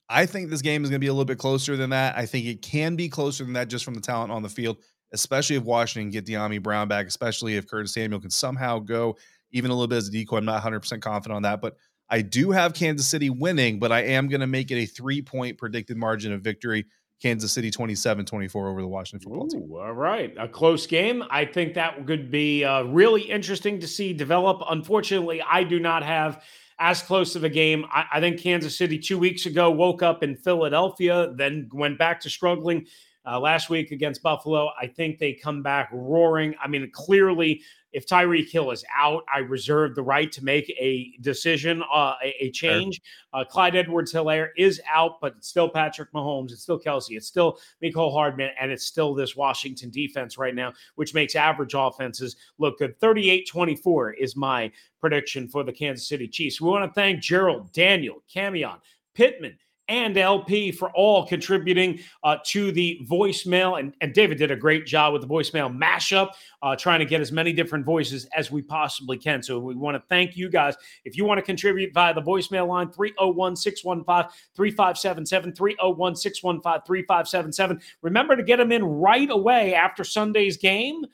I 0.09 0.27
think 0.27 0.51
this 0.51 0.62
game 0.62 0.85
is 0.85 0.91
going 0.91 1.01
to 1.01 1.05
be 1.05 1.09
a 1.09 1.12
little 1.12 1.25
bit 1.25 1.39
closer 1.39 1.77
than 1.77 1.91
that. 1.91 2.16
I 2.16 2.27
think 2.27 2.47
it 2.47 2.62
can 2.62 2.97
be 2.97 3.09
closer 3.09 3.45
than 3.45 3.55
that 3.55 3.68
just 3.68 3.85
from 3.85 3.95
the 3.95 4.01
talent 4.01 4.33
on 4.33 4.43
the 4.43 4.49
field, 4.49 4.79
especially 5.12 5.57
if 5.57 5.62
Washington 5.62 6.11
get 6.11 6.27
Dyami 6.27 6.62
Brown 6.62 6.89
back, 6.89 7.07
especially 7.07 7.57
if 7.57 7.66
Curtis 7.66 7.95
Samuel 7.95 8.20
can 8.20 8.31
somehow 8.31 8.79
go 8.79 9.16
even 9.51 9.70
a 9.70 9.75
little 9.75 9.89
bit 9.89 9.97
as 9.97 10.09
a 10.09 10.12
decoy. 10.12 10.39
I'm 10.39 10.45
not 10.45 10.62
100% 10.62 11.01
confident 11.01 11.37
on 11.37 11.43
that, 11.43 11.61
but 11.62 11.77
I 12.09 12.23
do 12.23 12.51
have 12.51 12.75
Kansas 12.75 13.07
City 13.07 13.31
winning, 13.31 13.79
but 13.79 13.93
I 13.93 14.03
am 14.03 14.29
going 14.29 14.41
to 14.41 14.47
make 14.47 14.71
it 14.71 14.77
a 14.77 14.87
three 14.87 15.23
point 15.23 15.59
predicted 15.59 15.97
margin 15.97 16.33
of 16.33 16.43
victory. 16.43 16.87
Kansas 17.23 17.53
City 17.53 17.71
27 17.71 18.27
24 18.27 18.69
over 18.69 18.83
the 18.83 18.87
Washington 18.87 19.25
football 19.25 19.47
Ooh, 19.47 19.49
team. 19.49 19.73
All 19.73 19.93
right. 19.93 20.35
A 20.39 20.49
close 20.49 20.87
game. 20.87 21.25
I 21.31 21.45
think 21.47 21.75
that 21.75 22.07
could 22.07 22.31
be 22.31 22.65
uh, 22.65 22.83
really 22.83 23.23
interesting 23.23 23.81
to 23.81 23.87
see 23.87 24.13
develop. 24.13 24.63
Unfortunately, 24.69 25.41
I 25.41 25.65
do 25.65 25.81
not 25.81 26.03
have 26.03 26.43
as 26.79 27.03
close 27.03 27.37
of 27.37 27.45
a 27.45 27.49
game. 27.49 27.87
I, 27.91 28.05
I, 28.15 28.21
think 28.21 28.41
Kansas 28.41 28.77
City 28.77 28.99
two 28.99 29.19
weeks 29.19 29.47
ago 29.47 29.71
woke 29.71 30.03
up 30.03 30.23
in 30.23 30.37
Philadelphia, 30.37 31.33
then 31.37 31.69
went 31.73 31.99
back 31.99 32.21
to 32.21 32.31
struggling 32.31 32.87
uh, 33.27 33.39
last 33.39 33.71
week 33.71 33.91
against 33.93 34.23
Buffalo. 34.23 34.71
I 34.79 34.89
think 34.89 35.19
they 35.19 35.33
come 35.33 35.63
back 35.63 35.89
roaring. 35.93 36.55
I 36.63 36.69
mean, 36.69 36.91
clearly 36.93 37.63
if 37.95 38.09
Tyreek 38.09 38.51
Hill 38.51 38.73
is 38.73 38.85
out, 38.95 39.23
I 39.33 39.39
reserve 39.39 39.95
the 39.95 40.03
right 40.03 40.31
to 40.33 40.45
make 40.45 40.69
a 40.81 41.17
decision, 41.21 41.81
uh, 41.83 42.15
a, 42.23 42.47
a, 42.47 42.51
change. 42.51 43.01
Uh, 43.33 43.45
Clyde 43.45 43.77
Edwards 43.77 44.13
Helaire 44.13 44.49
is 44.57 44.83
out, 44.93 45.21
but 45.21 45.35
it's 45.39 45.47
still 45.47 45.69
Patrick 45.69 46.13
Mahomes. 46.13 46.51
It's 46.51 46.63
still 46.63 46.79
Kelce. 46.79 47.17
It's 47.17 47.29
still 47.29 47.59
Mecole 47.83 48.13
Hardman. 48.13 48.51
And 48.61 48.73
it's 48.73 48.85
still 48.85 49.15
this 49.15 49.37
Washington 49.37 49.91
defense 49.91 50.37
right 50.37 50.57
now, 50.57 50.73
which 50.97 51.15
makes 51.15 51.37
average 51.37 51.75
offenses 51.77 52.37
look 52.59 52.81
good. 52.81 52.99
38 52.99 53.49
24 53.49 54.15
is 54.15 54.35
my 54.35 54.73
prediction 55.01 55.47
for 55.47 55.63
the 55.63 55.73
Kansas 55.73 56.09
City 56.09 56.27
Chiefs. 56.27 56.61
We 56.61 56.69
want 56.69 56.85
to 56.85 56.93
thank 57.01 57.23
Gerald, 57.23 57.73
Daniel, 57.73 58.25
Camion, 58.35 58.81
Pittman, 59.15 59.57
and 59.89 60.16
LP 60.16 60.72
for 60.72 60.91
all 60.91 61.26
contributing 61.26 62.01
uh, 62.22 62.37
to 62.47 62.72
the 62.72 63.07
voicemail. 63.09 63.78
And, 63.78 63.95
and, 64.01 64.14
David 64.14 64.39
did 64.39 64.51
a 64.51 64.57
great 64.57 64.87
job 64.87 65.12
with 65.12 65.22
the 65.22 65.28
voicemail 65.28 65.74
mashup, 65.76 66.30
uh, 66.62 66.76
trying 66.76 67.01
to 67.01 67.05
get 67.05 67.20
as 67.20 67.32
many 67.32 67.53
different 67.53 67.85
voices 67.85 68.26
as 68.37 68.51
we 68.51 68.62
possibly 68.62 69.18
can. 69.18 69.43
So 69.43 69.59
we 69.59 69.74
want 69.74 69.97
to 69.97 70.03
thank 70.09 70.37
you 70.37 70.49
guys. 70.49 70.74
If 71.05 71.16
you 71.16 71.24
want 71.24 71.39
to 71.39 71.43
contribute 71.43 71.93
via 71.93 72.14
the 72.14 72.22
voicemail 72.22 72.68
line, 72.68 72.91
301 72.91 73.57
615 73.57 74.30
3577, 74.55 75.55
301 75.55 76.16
615 76.16 76.87
3577. 76.87 77.80
Remember 78.03 78.37
to 78.37 78.43
get 78.43 78.59
them 78.59 78.72
in 78.72 78.85
right 78.85 79.30
away 79.30 79.74
after 79.74 80.05
Sunday's 80.05 80.57
game 80.57 81.05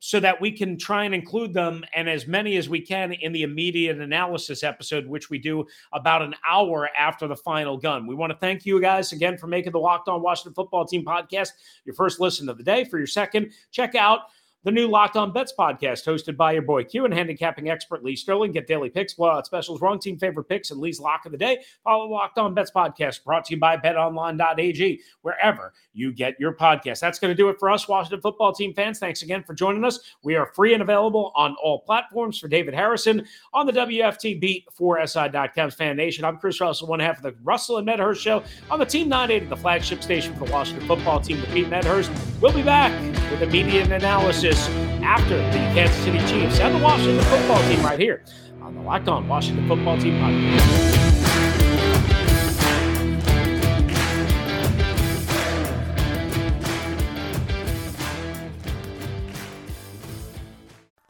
so 0.00 0.20
that 0.20 0.40
we 0.40 0.52
can 0.52 0.78
try 0.78 1.04
and 1.04 1.14
include 1.14 1.52
them 1.52 1.84
and 1.94 2.08
as 2.08 2.26
many 2.26 2.56
as 2.56 2.68
we 2.68 2.80
can 2.80 3.12
in 3.12 3.32
the 3.32 3.42
immediate 3.42 4.00
analysis 4.00 4.62
episode, 4.62 5.06
which 5.06 5.30
we 5.30 5.38
do 5.38 5.66
about 5.92 6.22
an 6.22 6.34
hour 6.48 6.88
after 6.96 7.26
the 7.26 7.36
final 7.36 7.76
gun. 7.76 8.06
We 8.06 8.14
want 8.14 8.30
to 8.30 8.38
thank 8.38 8.64
you 8.64 8.80
guys 8.80 9.12
again 9.12 9.36
for 9.36 9.46
making 9.46 9.72
the 9.72 9.80
Locked 9.80 10.08
On 10.08 10.22
Washington 10.22 10.54
Football 10.54 10.86
Team 10.86 11.04
podcast 11.04 11.50
your 11.84 11.94
first 11.94 12.20
listen 12.20 12.48
of 12.48 12.58
the 12.58 12.64
day. 12.64 12.84
For 12.84 12.98
your 12.98 13.06
second, 13.06 13.52
check 13.70 13.94
out 13.94 14.20
the 14.64 14.72
new 14.72 14.88
Locked 14.88 15.16
On 15.16 15.32
Bets 15.32 15.52
podcast, 15.56 16.04
hosted 16.04 16.36
by 16.36 16.52
your 16.52 16.62
boy 16.62 16.82
Q 16.82 17.04
and 17.04 17.14
handicapping 17.14 17.70
expert 17.70 18.02
Lee 18.02 18.16
Sterling. 18.16 18.50
Get 18.50 18.66
daily 18.66 18.90
picks, 18.90 19.14
blowout 19.14 19.46
specials, 19.46 19.80
wrong 19.80 20.00
team 20.00 20.18
favorite 20.18 20.48
picks, 20.48 20.72
and 20.72 20.80
Lee's 20.80 20.98
lock 20.98 21.26
of 21.26 21.32
the 21.32 21.38
day. 21.38 21.62
Follow 21.84 22.08
Locked 22.08 22.38
On 22.38 22.54
Bets 22.54 22.72
podcast, 22.74 23.24
brought 23.24 23.44
to 23.44 23.54
you 23.54 23.60
by 23.60 23.76
BetOnline.ag, 23.76 25.00
wherever 25.22 25.72
you 25.92 26.12
get 26.12 26.34
your 26.40 26.54
podcast. 26.54 26.98
That's 26.98 27.20
going 27.20 27.30
to 27.30 27.36
do 27.36 27.48
it 27.50 27.56
for 27.60 27.70
us, 27.70 27.86
Washington 27.86 28.20
football 28.20 28.52
team 28.52 28.74
fans. 28.74 28.98
Thanks 28.98 29.22
again 29.22 29.44
for 29.44 29.54
joining 29.54 29.84
us. 29.84 30.00
We 30.24 30.34
are 30.34 30.46
free 30.54 30.74
and 30.74 30.82
available 30.82 31.32
on 31.36 31.54
all 31.62 31.80
platforms. 31.80 32.38
For 32.38 32.48
David 32.48 32.74
Harrison 32.74 33.26
on 33.52 33.66
the 33.66 33.72
WFT 33.72 34.40
beat 34.40 34.66
for 34.74 35.04
SI.com's 35.06 35.74
Fan 35.74 35.96
Nation, 35.96 36.24
I'm 36.24 36.36
Chris 36.36 36.60
Russell, 36.60 36.88
one 36.88 37.00
half 37.00 37.18
of 37.18 37.22
the 37.22 37.34
Russell 37.44 37.76
and 37.76 37.86
Medhurst 37.86 38.20
show 38.20 38.42
on 38.70 38.80
the 38.80 38.86
Team 38.86 39.08
980, 39.08 39.46
the 39.46 39.56
flagship 39.56 40.02
station 40.02 40.34
for 40.34 40.46
the 40.46 40.52
Washington 40.52 40.86
football 40.86 41.20
team 41.20 41.40
with 41.40 41.52
Pete 41.52 41.68
Medhurst. 41.68 42.10
We'll 42.40 42.52
be 42.52 42.62
back 42.62 42.92
with 43.30 43.42
immediate 43.42 43.90
analysis 43.90 44.47
after 44.56 45.36
the 45.36 45.58
Kansas 45.74 45.96
City 46.04 46.18
Chiefs 46.20 46.58
and 46.60 46.74
the 46.74 46.82
Washington 46.82 47.22
football 47.24 47.60
team 47.68 47.82
right 47.82 47.98
here 47.98 48.22
on 48.62 48.74
the 48.74 48.80
Locked 48.80 49.08
On 49.08 49.28
Washington 49.28 49.68
Football 49.68 49.98
Team 49.98 50.14
podcast. 50.14 51.07